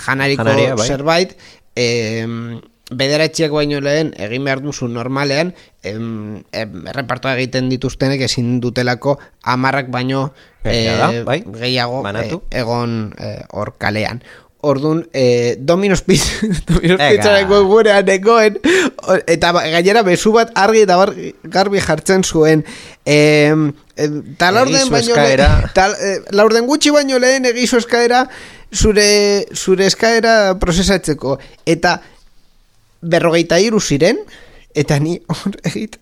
janariko 0.06 0.44
Janaria, 0.44 0.76
bai. 0.80 0.88
zerbait 0.88 1.36
e, 1.76 1.88
bederatxiak 3.00 3.52
baino 3.52 3.82
lehen 3.84 4.14
egin 4.22 4.46
behar 4.46 4.62
duzu 4.64 4.88
normalean 4.88 5.54
em, 5.84 6.44
em, 6.52 6.80
errepartoa 6.88 7.36
egiten 7.38 7.70
dituztenek 7.72 8.22
ezin 8.30 8.60
dutelako 8.64 9.20
amarrak 9.44 9.91
baino 9.94 10.32
Egia 10.64 10.96
da, 10.96 11.10
bai. 11.28 11.41
gehiago 11.44 12.04
e, 12.08 12.30
egon 12.56 13.14
e, 13.20 13.34
hor 13.52 13.76
kalean 13.78 14.24
Orduan, 14.66 15.10
eh, 15.12 15.58
Domino's 15.60 16.04
Pizza, 16.04 16.48
Domino's 16.68 17.68
gurean 17.68 18.08
egoen, 18.08 18.62
eta 19.28 19.52
ba- 19.52 19.66
gainera 19.68 20.06
bezu 20.08 20.32
bat 20.32 20.54
argi 20.56 20.86
eta 20.86 20.96
bar, 20.96 21.12
garbi 21.44 21.82
jartzen 21.84 22.24
zuen. 22.24 22.64
Eh, 23.04 23.52
eh, 23.98 24.08
ta 24.39 24.54
laurden 24.56 24.88
baino 24.88 25.18
lehen, 25.20 25.68
ta, 25.76 25.89
eh, 26.00 26.22
laurden 26.32 26.64
gutxi 26.72 26.96
baino 26.96 27.20
lehen 27.20 27.44
egizu 27.52 27.82
eskaera 27.84 28.24
zure, 28.72 29.10
zure 29.52 29.91
eskaera 29.91 30.56
prozesatzeko. 30.64 31.41
Eta 31.68 31.98
berrogeita 33.04 33.60
iru 33.60 33.82
ziren, 33.82 34.24
eta 34.74 34.99
ni 34.99 35.20
hor 35.28 35.60
egiten. 35.68 36.01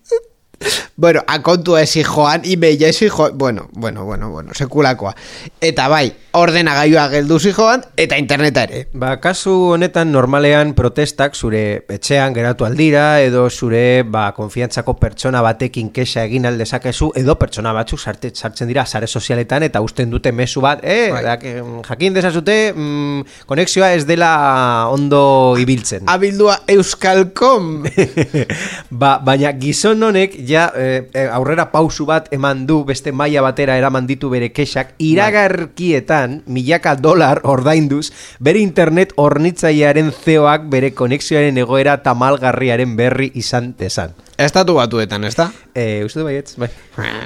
Bueno, 0.95 1.23
akontua 1.27 1.81
ezi 1.81 2.03
joan, 2.05 2.41
imeia 2.45 2.89
ezi 2.89 3.07
joan, 3.09 3.37
bueno, 3.37 3.69
bueno, 3.73 4.05
bueno, 4.05 4.29
bueno, 4.29 4.53
sekulakoa. 4.53 5.15
Eta 5.61 5.87
bai, 5.89 6.11
ordenagailua 6.37 7.07
geldu 7.09 7.39
joan, 7.55 7.81
eta 7.97 8.17
interneta 8.17 8.63
ere. 8.67 8.83
Ba, 8.93 9.15
kasu 9.19 9.73
honetan 9.73 10.11
normalean 10.11 10.73
protestak 10.77 11.35
zure 11.35 11.85
etxean 11.89 12.35
geratu 12.35 12.65
aldira 12.65 13.21
edo 13.21 13.49
zure 13.49 14.03
ba, 14.03 14.31
konfiantzako 14.37 14.93
pertsona 14.99 15.41
batekin 15.41 15.89
kexa 15.89 16.25
egin 16.27 16.45
aldezakezu 16.45 17.11
edo 17.15 17.35
pertsona 17.39 17.73
batzuk 17.73 17.99
sarte, 17.99 18.31
sartzen 18.35 18.69
dira 18.69 18.85
sare 18.85 19.07
sozialetan 19.07 19.63
eta 19.63 19.81
usten 19.81 20.11
dute 20.11 20.31
mezu 20.31 20.61
bat 20.61 20.83
eh, 20.83 21.09
Bai. 21.11 21.37
em, 21.49 21.81
jakin 21.87 22.13
dezazute 22.13 22.73
mm, 22.75 23.45
konexioa 23.49 23.93
ez 23.95 24.05
dela 24.05 24.87
ondo 24.91 25.57
ibiltzen. 25.57 26.05
Abildua 26.11 26.59
Euskalcom. 26.67 27.87
ba, 29.01 29.17
baina 29.25 29.53
gizon 29.57 30.03
honek 30.03 30.37
ja 30.51 30.67
eh, 30.75 31.07
eh, 31.13 31.27
aurrera 31.31 31.69
pausu 31.71 32.05
bat 32.05 32.27
eman 32.35 32.65
du 32.67 32.81
beste 32.85 33.13
maila 33.15 33.43
batera 33.45 33.77
eraman 33.79 34.07
ditu 34.09 34.29
bere 34.29 34.51
kexak 34.51 34.93
iragarkietan 34.99 36.41
milaka 36.45 36.95
dolar 36.99 37.41
ordainduz 37.47 38.11
bere 38.39 38.59
internet 38.59 39.15
hornitzailearen 39.15 40.11
zeoak 40.11 40.67
bere 40.73 40.91
konexioaren 40.97 41.57
egoera 41.63 42.01
tamalgarriaren 42.03 42.97
berri 42.99 43.31
izan 43.39 43.73
dezan. 43.79 44.17
Estatu 44.41 44.73
batuetan, 44.79 45.23
ez 45.27 45.35
da? 45.37 45.51
Eh, 45.77 46.01
uste 46.05 46.19
du 46.21 46.25
baietz? 46.25 46.55
Bai. 46.57 46.69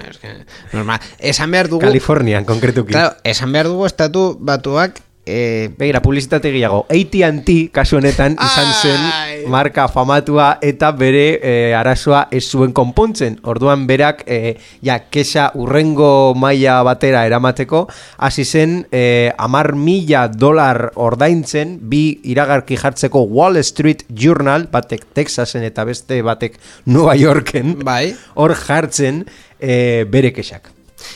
Es 0.09 0.17
que, 0.19 0.33
Normal. 0.73 0.99
Esan 1.17 1.51
behar 1.51 1.69
dugu... 1.71 1.85
Kalifornian 1.85 2.45
konkretuki. 2.45 2.91
Claro, 2.91 3.15
esan 3.23 3.55
behar 3.55 3.71
dugu 3.71 3.87
estatu 3.87 4.33
batuak... 4.39 4.99
Eh, 5.25 5.71
Begira, 5.75 6.01
publizitate 6.03 6.51
gehiago. 6.53 6.85
AT&T 6.85 7.71
kasu 7.73 7.97
honetan 7.97 8.35
izan 8.37 8.67
zen 8.77 9.05
Ai. 9.09 9.37
marka 9.49 9.87
famatua 9.89 10.59
eta 10.61 10.91
bere 10.93 11.39
e, 11.41 11.53
arazoa 11.73 12.27
ez 12.29 12.43
zuen 12.45 12.73
konpontzen. 12.77 13.39
Orduan 13.41 13.87
berak, 13.89 14.21
e, 14.27 14.55
ja, 14.85 14.99
kesa 15.09 15.47
urrengo 15.57 16.35
maila 16.37 16.77
batera 16.85 17.25
eramateko, 17.25 17.87
hasi 18.17 18.45
zen 18.45 18.77
e, 18.91 19.31
amar 19.37 19.73
mila 19.73 20.27
dolar 20.29 20.91
ordaintzen 20.93 21.79
bi 21.81 22.19
iragarki 22.23 22.77
jartzeko 22.77 23.25
Wall 23.25 23.57
Street 23.63 24.05
Journal, 24.09 24.67
batek 24.71 25.07
Texasen 25.17 25.65
eta 25.65 25.85
beste 25.89 26.21
batek 26.21 26.59
Nueva 26.85 27.15
Yorken, 27.17 27.79
Bai. 27.83 28.13
hor 28.35 28.53
jartzen 28.53 29.23
e, 29.59 30.05
bere 30.05 30.31
kesak. 30.33 30.69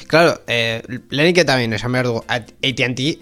Claro, 0.09 0.33
eh, 0.47 0.81
lehenik 1.09 1.37
eta 1.45 1.55
behin 1.55 1.73
esan 1.73 1.93
behar 1.93 2.09
dugu 2.09 2.23
at- 2.27 2.51
AT&T 2.61 3.19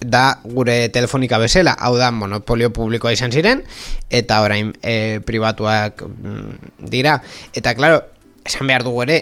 da 0.00 0.38
gure 0.44 0.88
telefonika 0.94 1.38
bezala, 1.38 1.74
hau 1.78 1.96
da 1.98 2.10
monopolio 2.14 2.70
publikoa 2.70 3.12
izan 3.12 3.32
ziren, 3.32 3.64
eta 4.10 4.42
orain 4.44 4.72
eh, 4.82 5.18
pribatuak 5.26 6.04
mm, 6.06 6.76
dira. 6.90 7.18
Eta, 7.54 7.74
claro, 7.74 8.02
esan 8.46 8.70
behar 8.70 8.86
dugu 8.86 9.02
ere, 9.06 9.18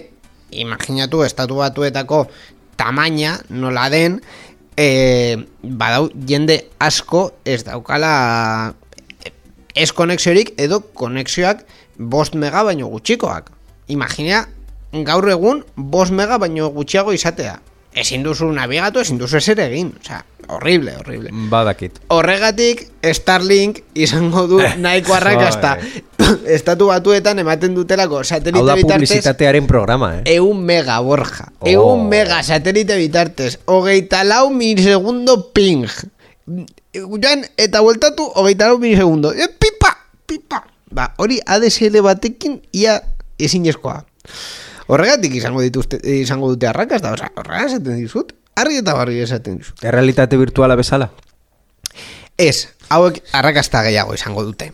imaginatu 0.50 1.24
estatu 1.24 1.62
batuetako 1.62 2.26
tamaina 2.76 3.38
nola 3.48 3.88
den, 3.90 4.20
e, 4.76 5.36
badau 5.62 6.10
jende 6.28 6.60
asko 6.78 7.30
ez 7.44 7.62
daukala 7.64 8.74
eh, 9.24 9.32
ez 9.74 9.90
konexiorik 9.92 10.52
edo 10.60 10.82
konexioak 10.94 11.64
bost 11.96 12.36
mega 12.36 12.62
baino 12.64 12.90
gutxikoak. 12.92 13.50
Imagina, 13.88 14.44
gaur 14.92 15.28
egun 15.30 15.64
bost 15.76 16.12
mega 16.12 16.38
baino 16.38 16.68
gutxiago 16.74 17.16
izatea. 17.16 17.58
Ezin 17.96 18.24
duzu 18.26 18.50
navigatu, 18.52 19.00
ezin 19.00 19.16
duzu 19.16 19.38
eser 19.38 19.60
egin. 19.64 19.94
Osea, 19.96 20.18
horrible, 20.52 20.92
horrible. 20.98 21.30
Badakit. 21.48 21.96
Horregatik 22.12 22.82
Starlink 23.16 23.80
izango 23.96 24.42
du 24.50 24.58
nahiko 24.82 25.14
arrakasta. 25.16 25.78
Estatu 26.58 26.90
batuetan 26.90 27.40
ematen 27.40 27.72
dutelako 27.76 28.20
Hau 28.20 28.26
satelite 28.26 28.66
da 28.68 28.76
bitartez 28.76 29.08
publizitatearen 29.08 29.70
programa, 29.70 30.10
eh? 30.18 30.36
eun 30.36 30.60
mega 30.68 30.98
borja. 31.00 31.48
Oh. 31.58 31.70
Eun 31.72 32.04
mega 32.12 32.42
satelite 32.44 33.00
bitartez. 33.00 33.54
Hogeita 33.64 34.22
lau 34.28 34.50
milisegundo 34.52 35.38
ping. 35.56 35.88
Joan, 36.92 37.48
eta 37.56 37.80
bueltatu 37.80 38.28
hogeita 38.36 38.68
lau 38.68 38.78
milisegundo. 38.82 39.32
E, 39.32 39.48
pipa, 39.48 39.94
pipa. 40.28 40.66
Ba, 40.92 41.14
hori 41.16 41.40
ADSL 41.46 42.02
batekin 42.04 42.60
ia 42.76 43.00
ezinezkoa. 43.40 44.02
Horregatik 44.86 45.34
izango 45.34 45.62
dituzte, 45.64 45.98
izango 46.20 46.52
dute 46.52 46.68
arrakasta, 46.70 47.12
osea, 47.16 47.32
horrega 47.34 47.64
esaten 47.66 47.98
dizut, 47.98 48.32
argi 48.54 48.82
eta 48.84 48.94
barri 48.94 49.18
esaten 49.24 49.58
dizut. 49.58 49.82
Errealitate 49.82 50.38
virtuala 50.38 50.76
bezala? 50.78 51.10
Ez, 52.38 52.68
hauek 52.94 53.18
arrakasta 53.34 53.82
gehiago 53.88 54.14
izango 54.14 54.44
dute. 54.46 54.70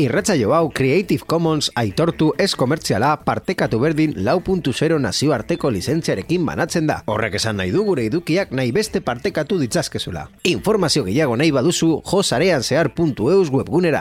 Irratsaio 0.00 0.54
hau 0.56 0.70
Creative 0.72 1.26
Commons 1.28 1.68
aitortu 1.76 2.30
ez 2.40 2.54
komertziala 2.56 3.10
partekatu 3.26 3.82
berdin 3.82 4.14
lau 4.24 4.38
puntu 4.40 4.72
zero 4.72 4.96
nazioarteko 4.98 5.68
lizentziarekin 5.74 6.46
banatzen 6.48 6.88
da. 6.88 7.02
Horrek 7.04 7.36
esan 7.36 7.60
nahi 7.60 7.74
du 7.74 7.84
gure 7.84 8.08
edukiak 8.08 8.56
nahi 8.56 8.72
beste 8.72 9.04
partekatu 9.04 9.60
ditzazkezula. 9.60 10.30
Informazio 10.48 11.04
gehiago 11.04 11.36
nahi 11.36 11.52
baduzu 11.52 11.98
josareanzehar.eus 12.08 13.50
webgunera. 13.52 14.00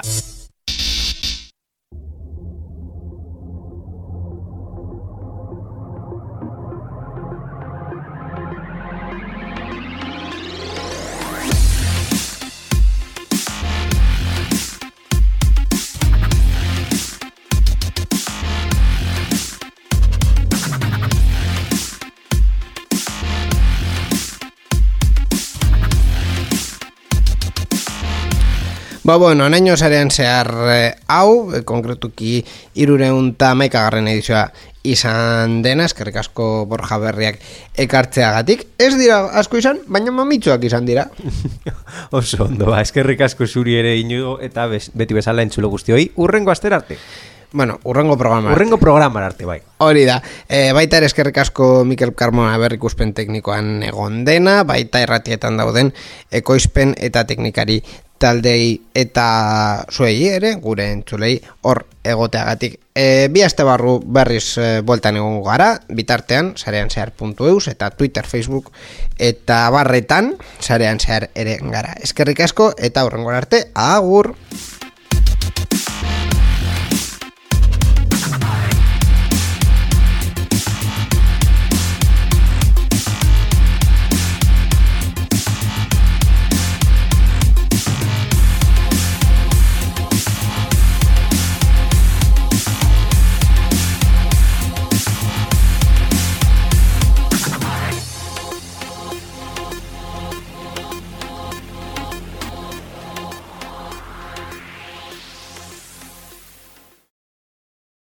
Ba, 29.10 29.16
bueno, 29.18 29.50
naino 29.50 29.74
zarean 29.76 30.12
zehar 30.14 30.50
eh, 30.70 30.94
hau, 31.10 31.50
eh, 31.58 31.64
konkretuki 31.66 32.44
irureun 32.78 33.32
eta 33.32 33.56
maikagarren 33.58 34.06
edizioa 34.12 34.44
izan 34.86 35.64
dena, 35.66 35.88
eskerrik 35.90 36.20
asko 36.22 36.68
borja 36.70 37.00
berriak 37.02 37.40
ekartzeagatik. 37.86 38.68
Ez 38.78 38.92
dira 39.00 39.18
asko 39.42 39.58
izan, 39.58 39.80
baina 39.90 40.14
mamitsuak 40.14 40.70
izan 40.70 40.86
dira. 40.86 41.08
Oso 42.20 42.44
ondo, 42.46 42.70
ba, 42.70 42.84
eskerrik 42.86 43.26
asko 43.26 43.50
zuri 43.50 43.80
ere 43.82 43.96
inigo 43.98 44.38
eta 44.46 44.68
bez, 44.70 44.92
beti 44.94 45.18
bezala 45.18 45.42
entzulo 45.42 45.74
guztioi, 45.74 46.12
urrengo 46.22 46.54
aster 46.54 46.78
arte. 46.78 47.02
Bueno, 47.52 47.80
urrengo 47.84 48.18
programa. 48.18 48.52
Urrengo 48.52 48.78
programar 48.78 49.24
arte, 49.24 49.46
bai. 49.46 49.62
Hori 49.78 50.04
da, 50.06 50.20
e, 50.48 50.70
baita 50.78 51.00
ere 51.00 51.08
eskerrik 51.10 51.40
asko 51.42 51.84
Mikel 51.86 52.14
Carmona 52.14 52.58
berrikuspen 52.62 53.16
teknikoan 53.18 53.82
egon 53.88 54.22
dena, 54.26 54.62
baita 54.70 55.02
erratietan 55.02 55.58
dauden 55.58 55.90
ekoizpen 56.30 56.94
eta 56.98 57.26
teknikari 57.26 57.82
taldei 58.20 58.76
eta 58.94 59.86
zuei 59.90 60.28
ere, 60.28 60.54
gure 60.62 60.92
entzulei 60.92 61.40
hor 61.66 61.86
egoteagatik. 62.04 62.76
E, 62.94 63.30
bi 63.34 63.42
aste 63.42 63.66
barru 63.66 63.98
berriz 64.04 64.58
e, 64.60 64.68
bueltan 64.86 65.18
egon 65.18 65.40
gara, 65.42 65.72
bitartean, 65.90 66.52
sarean 66.60 66.92
zehar.eus 66.92 67.72
eta 67.72 67.90
Twitter, 67.96 68.28
Facebook 68.28 68.70
eta 69.18 69.64
barretan, 69.74 70.36
sarean 70.60 71.00
zehar 71.00 71.32
ere 71.34 71.58
gara. 71.64 71.96
Eskerrik 72.04 72.44
asko 72.46 72.76
eta 72.78 73.08
hurrengo 73.08 73.34
arte, 73.34 73.70
agur! 73.74 74.36